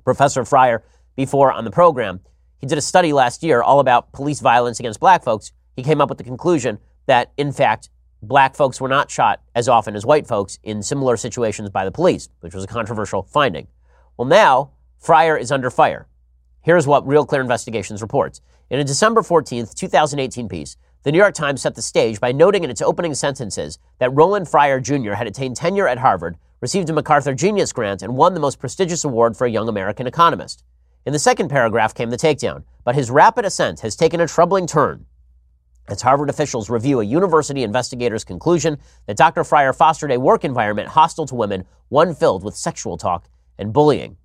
Professor 0.04 0.44
Fryer 0.44 0.84
before 1.16 1.52
on 1.52 1.64
the 1.64 1.70
program. 1.70 2.20
He 2.58 2.66
did 2.66 2.78
a 2.78 2.82
study 2.82 3.12
last 3.12 3.42
year 3.42 3.62
all 3.62 3.80
about 3.80 4.12
police 4.12 4.40
violence 4.40 4.78
against 4.80 5.00
black 5.00 5.24
folks. 5.24 5.52
He 5.76 5.82
came 5.82 6.00
up 6.00 6.08
with 6.08 6.18
the 6.18 6.24
conclusion 6.24 6.78
that, 7.06 7.32
in 7.36 7.52
fact, 7.52 7.88
black 8.22 8.54
folks 8.54 8.80
were 8.80 8.88
not 8.88 9.10
shot 9.10 9.40
as 9.54 9.68
often 9.68 9.96
as 9.96 10.06
white 10.06 10.26
folks 10.26 10.58
in 10.62 10.82
similar 10.82 11.16
situations 11.16 11.70
by 11.70 11.84
the 11.84 11.90
police, 11.90 12.28
which 12.40 12.54
was 12.54 12.64
a 12.64 12.68
controversial 12.68 13.22
finding. 13.22 13.66
Well, 14.16 14.28
now 14.28 14.72
Fryer 14.98 15.36
is 15.36 15.50
under 15.50 15.70
fire. 15.70 16.06
Here's 16.64 16.86
what 16.86 17.04
Real 17.06 17.26
Clear 17.26 17.40
Investigations 17.40 18.02
reports. 18.02 18.40
In 18.70 18.78
a 18.78 18.84
December 18.84 19.22
14th, 19.22 19.74
2018 19.74 20.48
piece, 20.48 20.76
the 21.02 21.10
New 21.10 21.18
York 21.18 21.34
Times 21.34 21.60
set 21.60 21.74
the 21.74 21.82
stage 21.82 22.20
by 22.20 22.30
noting 22.30 22.62
in 22.62 22.70
its 22.70 22.80
opening 22.80 23.14
sentences 23.14 23.80
that 23.98 24.14
Roland 24.14 24.48
Fryer 24.48 24.78
Jr. 24.78 25.14
had 25.14 25.26
attained 25.26 25.56
tenure 25.56 25.88
at 25.88 25.98
Harvard, 25.98 26.36
received 26.60 26.88
a 26.88 26.92
MacArthur 26.92 27.34
Genius 27.34 27.72
Grant, 27.72 28.00
and 28.00 28.16
won 28.16 28.34
the 28.34 28.40
most 28.40 28.60
prestigious 28.60 29.02
award 29.04 29.36
for 29.36 29.44
a 29.44 29.50
young 29.50 29.68
American 29.68 30.06
economist. 30.06 30.62
In 31.04 31.12
the 31.12 31.18
second 31.18 31.48
paragraph 31.48 31.94
came 31.94 32.10
the 32.10 32.16
takedown, 32.16 32.62
but 32.84 32.94
his 32.94 33.10
rapid 33.10 33.44
ascent 33.44 33.80
has 33.80 33.96
taken 33.96 34.20
a 34.20 34.28
troubling 34.28 34.68
turn 34.68 35.06
as 35.88 36.02
Harvard 36.02 36.30
officials 36.30 36.70
review 36.70 37.00
a 37.00 37.04
university 37.04 37.64
investigator's 37.64 38.24
conclusion 38.24 38.78
that 39.06 39.16
Dr. 39.16 39.42
Fryer 39.42 39.72
fostered 39.72 40.12
a 40.12 40.20
work 40.20 40.44
environment 40.44 40.88
hostile 40.88 41.26
to 41.26 41.34
women, 41.34 41.64
one 41.88 42.14
filled 42.14 42.44
with 42.44 42.54
sexual 42.54 42.96
talk 42.96 43.28
and 43.58 43.72
bullying. 43.72 44.16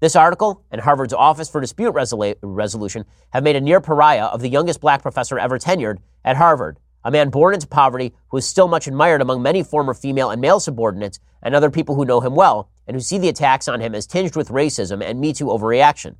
This 0.00 0.16
article 0.16 0.62
and 0.70 0.80
Harvard's 0.80 1.14
Office 1.14 1.48
for 1.48 1.60
Dispute 1.60 1.94
Resolu- 1.94 2.34
Resolution 2.42 3.04
have 3.32 3.44
made 3.44 3.56
a 3.56 3.60
near 3.60 3.80
pariah 3.80 4.26
of 4.26 4.40
the 4.40 4.48
youngest 4.48 4.80
black 4.80 5.02
professor 5.02 5.38
ever 5.38 5.58
tenured 5.58 5.98
at 6.24 6.36
Harvard, 6.36 6.78
a 7.04 7.10
man 7.10 7.30
born 7.30 7.54
into 7.54 7.68
poverty 7.68 8.12
who 8.28 8.36
is 8.36 8.46
still 8.46 8.66
much 8.66 8.88
admired 8.88 9.20
among 9.20 9.40
many 9.40 9.62
former 9.62 9.94
female 9.94 10.30
and 10.30 10.40
male 10.40 10.58
subordinates 10.58 11.20
and 11.42 11.54
other 11.54 11.70
people 11.70 11.94
who 11.94 12.04
know 12.04 12.20
him 12.20 12.34
well 12.34 12.68
and 12.86 12.96
who 12.96 13.00
see 13.00 13.18
the 13.18 13.28
attacks 13.28 13.68
on 13.68 13.80
him 13.80 13.94
as 13.94 14.06
tinged 14.06 14.34
with 14.34 14.48
racism 14.48 15.02
and 15.02 15.20
Me 15.20 15.32
Too 15.32 15.46
overreaction. 15.46 16.16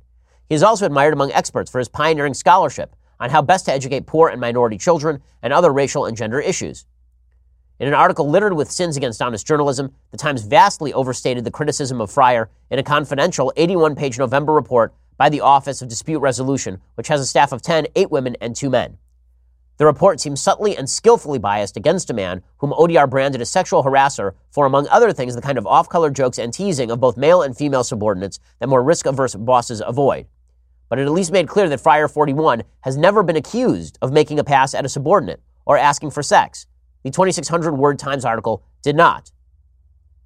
He 0.47 0.55
is 0.55 0.63
also 0.63 0.85
admired 0.85 1.13
among 1.13 1.31
experts 1.33 1.69
for 1.69 1.79
his 1.79 1.89
pioneering 1.89 2.33
scholarship 2.33 2.95
on 3.19 3.29
how 3.29 3.41
best 3.41 3.65
to 3.65 3.73
educate 3.73 4.07
poor 4.07 4.29
and 4.29 4.39
minority 4.39 4.77
children 4.77 5.21
and 5.41 5.51
other 5.51 5.71
racial 5.73 6.05
and 6.05 6.15
gender 6.15 6.39
issues. 6.39 6.85
In 7.77 7.89
an 7.89 7.93
article 7.93 8.29
littered 8.29 8.53
with 8.53 8.71
sins 8.71 8.95
against 8.95 9.21
honest 9.21 9.45
journalism, 9.45 9.91
the 10.11 10.17
Times 10.17 10.43
vastly 10.43 10.93
overstated 10.93 11.43
the 11.43 11.51
criticism 11.51 11.99
of 11.99 12.09
Fryer 12.09 12.49
in 12.69 12.79
a 12.79 12.83
confidential 12.83 13.51
81 13.57 13.95
page 13.95 14.17
November 14.17 14.53
report 14.53 14.93
by 15.17 15.27
the 15.27 15.41
Office 15.41 15.81
of 15.81 15.89
Dispute 15.89 16.19
Resolution, 16.19 16.79
which 16.95 17.09
has 17.09 17.19
a 17.19 17.25
staff 17.25 17.51
of 17.51 17.61
10, 17.61 17.87
8 17.93 18.09
women, 18.09 18.37
and 18.39 18.55
2 18.55 18.69
men. 18.69 18.97
The 19.75 19.85
report 19.85 20.21
seems 20.21 20.41
subtly 20.41 20.77
and 20.77 20.89
skillfully 20.89 21.37
biased 21.37 21.75
against 21.75 22.09
a 22.09 22.13
man 22.13 22.43
whom 22.59 22.71
ODR 22.71 23.09
branded 23.09 23.41
as 23.41 23.49
sexual 23.49 23.83
harasser 23.83 24.35
for, 24.51 24.65
among 24.65 24.87
other 24.87 25.11
things, 25.11 25.35
the 25.35 25.41
kind 25.41 25.57
of 25.57 25.67
off 25.67 25.89
color 25.89 26.09
jokes 26.09 26.39
and 26.39 26.53
teasing 26.53 26.91
of 26.91 27.01
both 27.01 27.17
male 27.17 27.41
and 27.41 27.57
female 27.57 27.83
subordinates 27.83 28.39
that 28.59 28.69
more 28.69 28.81
risk 28.81 29.05
averse 29.05 29.35
bosses 29.35 29.81
avoid. 29.85 30.27
But 30.87 30.99
it 30.99 31.07
at 31.07 31.11
least 31.11 31.33
made 31.33 31.49
clear 31.49 31.67
that 31.67 31.81
Fryer 31.81 32.07
41 32.07 32.63
has 32.81 32.95
never 32.95 33.21
been 33.21 33.35
accused 33.35 33.97
of 34.01 34.13
making 34.13 34.39
a 34.39 34.45
pass 34.45 34.73
at 34.73 34.85
a 34.85 34.89
subordinate 34.89 35.41
or 35.65 35.77
asking 35.77 36.11
for 36.11 36.23
sex. 36.23 36.67
The 37.05 37.11
2,600 37.11 37.77
word 37.77 37.99
Times 37.99 38.25
article 38.25 38.63
did 38.81 38.95
not. 38.95 39.31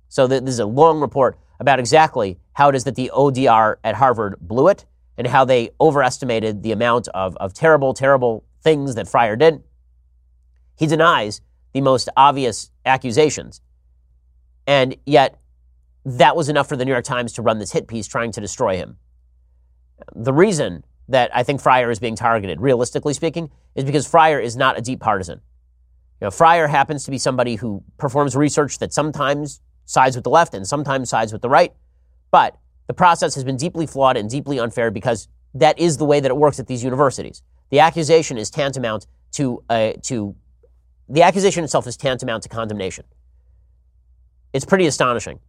So 0.07 0.27
this 0.27 0.41
is 0.43 0.59
a 0.59 0.65
long 0.65 1.01
report 1.01 1.37
about 1.59 1.77
exactly 1.77 2.39
how 2.53 2.69
it 2.69 2.75
is 2.75 2.85
that 2.85 2.95
the 2.95 3.11
ODR 3.13 3.75
at 3.83 3.95
Harvard 3.95 4.37
blew 4.39 4.69
it 4.69 4.85
and 5.17 5.27
how 5.27 5.43
they 5.43 5.71
overestimated 5.81 6.63
the 6.63 6.71
amount 6.71 7.09
of, 7.09 7.35
of 7.35 7.53
terrible, 7.53 7.93
terrible 7.93 8.45
things 8.61 8.95
that 8.95 9.09
Fryer 9.09 9.35
did. 9.35 9.61
He 10.77 10.87
denies 10.87 11.41
the 11.73 11.81
most 11.81 12.07
obvious 12.15 12.71
accusations. 12.85 13.59
And 14.65 14.95
yet, 15.05 15.37
that 16.05 16.37
was 16.37 16.47
enough 16.47 16.69
for 16.69 16.77
the 16.77 16.85
New 16.85 16.93
York 16.93 17.03
Times 17.03 17.33
to 17.33 17.41
run 17.41 17.59
this 17.59 17.73
hit 17.73 17.89
piece 17.89 18.07
trying 18.07 18.31
to 18.31 18.39
destroy 18.39 18.77
him. 18.77 18.95
The 20.15 20.31
reason 20.31 20.85
that 21.09 21.29
I 21.35 21.43
think 21.43 21.59
Fryer 21.59 21.91
is 21.91 21.99
being 21.99 22.15
targeted, 22.15 22.61
realistically 22.61 23.13
speaking, 23.13 23.51
is 23.75 23.83
because 23.83 24.07
Fryer 24.07 24.39
is 24.39 24.55
not 24.55 24.77
a 24.77 24.81
deep 24.81 25.01
partisan. 25.01 25.41
You 26.21 26.25
know, 26.25 26.31
Fryer 26.31 26.67
happens 26.67 27.05
to 27.05 27.11
be 27.11 27.17
somebody 27.17 27.55
who 27.55 27.83
performs 27.97 28.35
research 28.35 28.79
that 28.79 28.93
sometimes 28.93 29.61
sides 29.85 30.15
with 30.15 30.23
the 30.23 30.29
left 30.29 30.53
and 30.53 30.67
sometimes 30.67 31.09
sides 31.09 31.31
with 31.31 31.41
the 31.41 31.49
right, 31.49 31.73
but 32.31 32.57
the 32.87 32.93
process 32.93 33.35
has 33.35 33.43
been 33.43 33.57
deeply 33.57 33.87
flawed 33.87 34.17
and 34.17 34.29
deeply 34.29 34.59
unfair 34.59 34.91
because 34.91 35.27
that 35.53 35.79
is 35.79 35.97
the 35.97 36.05
way 36.05 36.19
that 36.19 36.29
it 36.29 36.37
works 36.37 36.59
at 36.59 36.67
these 36.67 36.83
universities. 36.83 37.41
The 37.69 37.79
accusation 37.79 38.37
is 38.37 38.49
tantamount 38.49 39.07
to 39.33 39.63
uh, 39.69 39.93
to 40.03 40.35
the 41.07 41.23
accusation 41.23 41.63
itself 41.63 41.87
is 41.87 41.97
tantamount 41.97 42.43
to 42.43 42.49
condemnation. 42.49 43.05
It's 44.53 44.65
pretty 44.65 44.85
astonishing. 44.85 45.39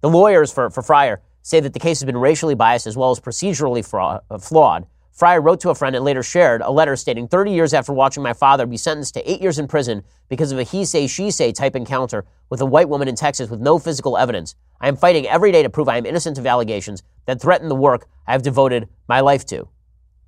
The 0.00 0.08
lawyers 0.08 0.52
for, 0.52 0.70
for 0.70 0.82
Fryer 0.82 1.22
say 1.42 1.60
that 1.60 1.72
the 1.72 1.78
case 1.78 2.00
has 2.00 2.06
been 2.06 2.16
racially 2.16 2.54
biased 2.54 2.86
as 2.86 2.96
well 2.96 3.10
as 3.10 3.20
procedurally 3.20 3.86
fraud, 3.86 4.22
uh, 4.30 4.38
flawed. 4.38 4.86
Fryer 5.16 5.40
wrote 5.40 5.60
to 5.60 5.70
a 5.70 5.74
friend 5.74 5.96
and 5.96 6.04
later 6.04 6.22
shared 6.22 6.60
a 6.60 6.70
letter 6.70 6.94
stating 6.94 7.26
30 7.26 7.50
years 7.50 7.72
after 7.72 7.90
watching 7.90 8.22
my 8.22 8.34
father 8.34 8.66
be 8.66 8.76
sentenced 8.76 9.14
to 9.14 9.30
eight 9.30 9.40
years 9.40 9.58
in 9.58 9.66
prison 9.66 10.02
because 10.28 10.52
of 10.52 10.58
a 10.58 10.62
he 10.62 10.84
say, 10.84 11.06
she 11.06 11.30
say 11.30 11.52
type 11.52 11.74
encounter 11.74 12.26
with 12.50 12.60
a 12.60 12.66
white 12.66 12.90
woman 12.90 13.08
in 13.08 13.16
Texas 13.16 13.48
with 13.48 13.58
no 13.58 13.78
physical 13.78 14.18
evidence, 14.18 14.54
I 14.78 14.88
am 14.88 14.96
fighting 14.96 15.26
every 15.26 15.52
day 15.52 15.62
to 15.62 15.70
prove 15.70 15.88
I 15.88 15.96
am 15.96 16.04
innocent 16.04 16.36
of 16.36 16.46
allegations 16.46 17.02
that 17.24 17.40
threaten 17.40 17.70
the 17.70 17.74
work 17.74 18.06
I 18.26 18.32
have 18.32 18.42
devoted 18.42 18.90
my 19.08 19.20
life 19.20 19.46
to. 19.46 19.68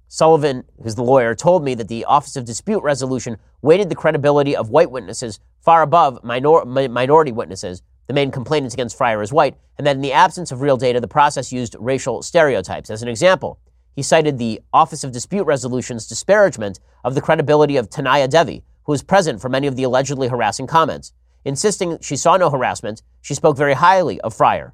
Sullivan, 0.08 0.64
who's 0.82 0.94
the 0.94 1.02
lawyer, 1.02 1.34
told 1.34 1.62
me 1.62 1.74
that 1.74 1.88
the 1.88 2.06
Office 2.06 2.36
of 2.36 2.46
Dispute 2.46 2.82
Resolution 2.82 3.36
weighted 3.60 3.90
the 3.90 3.94
credibility 3.94 4.56
of 4.56 4.70
white 4.70 4.90
witnesses 4.90 5.38
far 5.60 5.82
above 5.82 6.24
minor- 6.24 6.64
minority 6.64 7.30
witnesses, 7.30 7.82
the 8.06 8.14
main 8.14 8.30
complainants 8.30 8.72
against 8.72 8.96
Fryer 8.96 9.20
is 9.20 9.34
white, 9.34 9.58
and 9.76 9.86
that 9.86 9.96
in 9.96 10.00
the 10.00 10.14
absence 10.14 10.50
of 10.50 10.62
real 10.62 10.78
data, 10.78 10.98
the 10.98 11.06
process 11.06 11.52
used 11.52 11.76
racial 11.78 12.22
stereotypes. 12.22 12.88
As 12.88 13.02
an 13.02 13.08
example, 13.08 13.60
he 13.98 14.02
cited 14.04 14.38
the 14.38 14.60
Office 14.72 15.02
of 15.02 15.10
Dispute 15.10 15.42
Resolution's 15.42 16.06
disparagement 16.06 16.78
of 17.02 17.16
the 17.16 17.20
credibility 17.20 17.76
of 17.76 17.90
Tanaya 17.90 18.30
Devi, 18.30 18.62
who 18.84 18.92
was 18.92 19.02
present 19.02 19.40
for 19.40 19.48
many 19.48 19.66
of 19.66 19.74
the 19.74 19.82
allegedly 19.82 20.28
harassing 20.28 20.68
comments. 20.68 21.12
Insisting 21.44 21.98
she 21.98 22.14
saw 22.14 22.36
no 22.36 22.48
harassment, 22.48 23.02
she 23.22 23.34
spoke 23.34 23.56
very 23.56 23.74
highly 23.74 24.20
of 24.20 24.32
Fryer. 24.32 24.72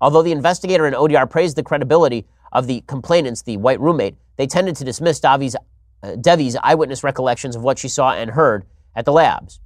Although 0.00 0.22
the 0.22 0.30
investigator 0.30 0.86
and 0.86 0.94
ODR 0.94 1.28
praised 1.28 1.56
the 1.56 1.64
credibility 1.64 2.28
of 2.52 2.68
the 2.68 2.84
complainants, 2.86 3.42
the 3.42 3.56
white 3.56 3.80
roommate, 3.80 4.14
they 4.36 4.46
tended 4.46 4.76
to 4.76 4.84
dismiss 4.84 5.18
Davi's, 5.18 5.56
uh, 6.04 6.14
Devi's 6.14 6.54
eyewitness 6.62 7.02
recollections 7.02 7.56
of 7.56 7.64
what 7.64 7.80
she 7.80 7.88
saw 7.88 8.12
and 8.12 8.30
heard 8.30 8.64
at 8.94 9.04
the 9.04 9.12
labs. 9.12 9.58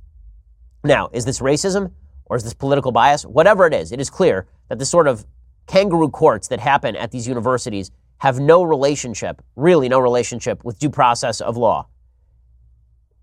Now, 0.82 1.10
is 1.12 1.26
this 1.26 1.40
racism 1.40 1.92
or 2.24 2.38
is 2.38 2.42
this 2.42 2.54
political 2.54 2.92
bias? 2.92 3.26
Whatever 3.26 3.66
it 3.66 3.74
is, 3.74 3.92
it 3.92 4.00
is 4.00 4.08
clear 4.08 4.46
that 4.70 4.78
the 4.78 4.86
sort 4.86 5.06
of 5.06 5.26
kangaroo 5.66 6.08
courts 6.08 6.48
that 6.48 6.60
happen 6.60 6.96
at 6.96 7.10
these 7.10 7.28
universities 7.28 7.90
have 8.18 8.38
no 8.40 8.62
relationship, 8.62 9.42
really 9.56 9.88
no 9.88 9.98
relationship, 9.98 10.64
with 10.64 10.78
due 10.78 10.90
process 10.90 11.40
of 11.40 11.56
law. 11.56 11.86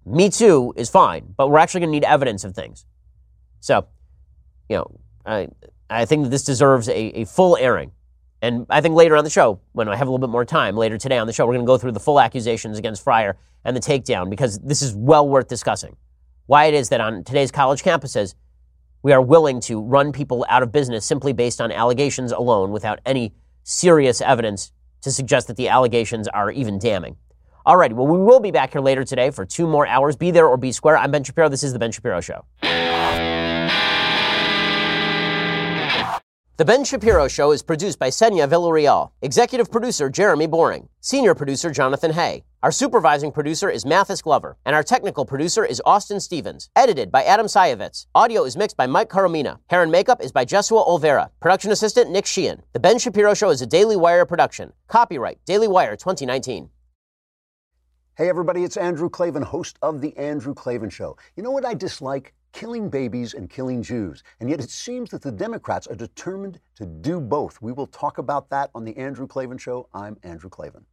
Me 0.06 0.30
too 0.30 0.74
is 0.76 0.90
fine, 0.90 1.34
but 1.36 1.50
we're 1.50 1.58
actually 1.58 1.82
going 1.82 1.90
to 1.90 1.96
need 1.96 2.04
evidence 2.04 2.44
of 2.44 2.54
things. 2.54 2.86
So, 3.60 3.88
you 4.70 4.78
know, 4.78 5.00
I, 5.26 5.50
I 5.90 6.06
think 6.06 6.30
this 6.30 6.44
deserves 6.44 6.88
a, 6.88 7.22
a 7.22 7.26
full 7.26 7.58
airing. 7.58 7.92
And 8.42 8.66
I 8.70 8.82
think 8.82 8.96
later 8.96 9.16
on 9.16 9.24
the 9.24 9.30
show, 9.30 9.60
when 9.72 9.88
I 9.88 9.96
have 9.96 10.08
a 10.08 10.12
little 10.12 10.26
bit 10.26 10.32
more 10.32 10.46
time, 10.46 10.76
later 10.78 10.98
today 10.98 11.18
on 11.18 11.26
the 11.26 11.34
show, 11.34 11.48
we're 11.48 11.54
going 11.54 11.66
to 11.66 11.68
go 11.68 11.78
through 11.78 11.94
the 11.94 12.00
full 12.00 12.20
accusations 12.20 12.78
against 12.78 13.04
Fryer 13.04 13.38
and 13.64 13.76
the 13.76 13.82
takedown 13.82 14.30
because 14.30 14.60
this 14.60 14.82
is 14.82 14.94
well 14.94 15.28
worth 15.28 15.48
discussing. 15.48 15.96
Why 16.46 16.66
it 16.66 16.76
is 16.76 16.90
that 16.90 17.02
on 17.02 17.24
today's 17.24 17.52
college 17.52 17.82
campuses, 17.82 18.36
we 19.02 19.14
are 19.14 19.22
willing 19.22 19.60
to 19.62 19.82
run 19.82 20.12
people 20.12 20.46
out 20.48 20.62
of 20.62 20.72
business 20.72 21.06
simply 21.06 21.34
based 21.34 21.60
on 21.60 21.72
allegations 21.72 22.32
alone 22.32 22.72
without 22.72 23.00
any 23.06 23.34
serious 23.64 24.22
evidence 24.22 24.72
to 25.06 25.12
suggest 25.12 25.48
that 25.48 25.56
the 25.56 25.70
allegations 25.70 26.28
are 26.28 26.50
even 26.52 26.80
damning. 26.80 27.16
All 27.64 27.78
right, 27.78 27.94
well, 27.94 28.08
we 28.08 28.18
will 28.18 28.40
be 28.40 28.50
back 28.50 28.74
here 28.74 28.82
later 28.82 29.04
today 29.04 29.30
for 29.30 29.46
two 29.46 29.68
more 29.68 29.86
hours. 29.88 30.16
Be 30.16 30.32
there 30.32 30.48
or 30.48 30.58
be 30.58 30.72
square. 30.72 30.98
I'm 30.98 31.12
Ben 31.12 31.24
Shapiro. 31.24 31.48
This 31.48 31.64
is 31.64 31.74
The 31.74 31.80
Ben 31.80 31.92
Shapiro 31.92 32.22
Show. 32.22 32.44
The 36.58 36.64
Ben 36.64 36.86
Shapiro 36.86 37.28
Show 37.28 37.52
is 37.52 37.62
produced 37.62 38.00
by 38.00 38.08
Senya 38.08 38.48
Villarreal, 38.48 39.12
executive 39.22 39.70
producer 39.70 40.10
Jeremy 40.10 40.48
Boring, 40.48 40.88
senior 41.02 41.36
producer 41.36 41.70
Jonathan 41.70 42.14
Hay. 42.14 42.46
Our 42.64 42.72
supervising 42.72 43.34
producer 43.34 43.70
is 43.70 43.86
Mathis 43.86 44.22
Glover, 44.22 44.56
and 44.66 44.74
our 44.74 44.82
technical 44.82 45.26
producer 45.26 45.66
is 45.66 45.82
Austin 45.86 46.22
Stevens. 46.22 46.70
Edited 46.74 47.12
by 47.12 47.26
Adam 47.26 47.48
Sajevic. 47.48 48.06
Audio 48.16 48.46
is 48.46 48.56
mixed 48.56 48.78
by 48.78 48.88
Mike 48.88 49.10
Coromina. 49.10 49.60
Hair 49.68 49.84
and 49.84 49.92
makeup 49.92 50.24
is 50.24 50.32
by 50.32 50.46
Jesua 50.46 50.88
Olvera. 50.88 51.30
Production 51.42 51.72
assistant 51.72 52.10
Nick 52.10 52.26
Sheehan. 52.26 52.62
The 52.72 52.80
Ben 52.80 53.00
Shapiro 53.00 53.34
Show 53.34 53.50
is 53.50 53.62
a 53.62 53.68
Daily 53.68 53.98
Wire 53.98 54.26
production. 54.26 54.72
Copyright 54.88 55.40
Daily 55.44 55.68
Wire 55.68 55.98
2019. 55.98 56.70
Hey 58.18 58.30
everybody, 58.30 58.64
it's 58.64 58.78
Andrew 58.78 59.10
Klavan, 59.10 59.42
host 59.42 59.78
of 59.82 60.00
The 60.00 60.16
Andrew 60.16 60.54
Klavan 60.54 60.90
Show. 60.90 61.18
You 61.36 61.44
know 61.44 61.52
what 61.52 61.66
I 61.66 61.74
dislike? 61.74 62.34
Killing 62.56 62.90
babies 62.90 63.34
and 63.34 63.50
killing 63.50 63.84
Jews. 63.84 64.24
And 64.40 64.50
yet 64.50 64.62
it 64.62 64.70
seems 64.70 65.10
that 65.10 65.22
the 65.22 65.32
Democrats 65.32 65.88
are 65.88 65.96
determined 65.96 66.62
to 66.78 66.86
do 66.86 67.20
both. 67.20 67.62
We 67.62 67.74
will 67.74 67.86
talk 67.86 68.18
about 68.18 68.50
that 68.50 68.70
on 68.74 68.86
The 68.86 68.96
Andrew 68.96 69.28
Klavan 69.28 69.58
Show. 69.58 69.90
I'm 69.94 70.16
Andrew 70.24 70.50
Klavan. 70.50 70.86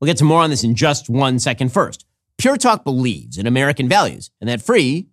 We'll 0.00 0.06
get 0.06 0.16
to 0.16 0.24
more 0.24 0.40
on 0.40 0.48
this 0.48 0.64
in 0.64 0.74
just 0.74 1.10
one 1.10 1.38
second 1.38 1.70
first. 1.70 2.06
Pure 2.38 2.56
Talk 2.56 2.82
believes 2.82 3.36
in 3.36 3.46
American 3.46 3.90
values, 3.90 4.30
and 4.40 4.48
that 4.48 4.62
free 4.62 5.09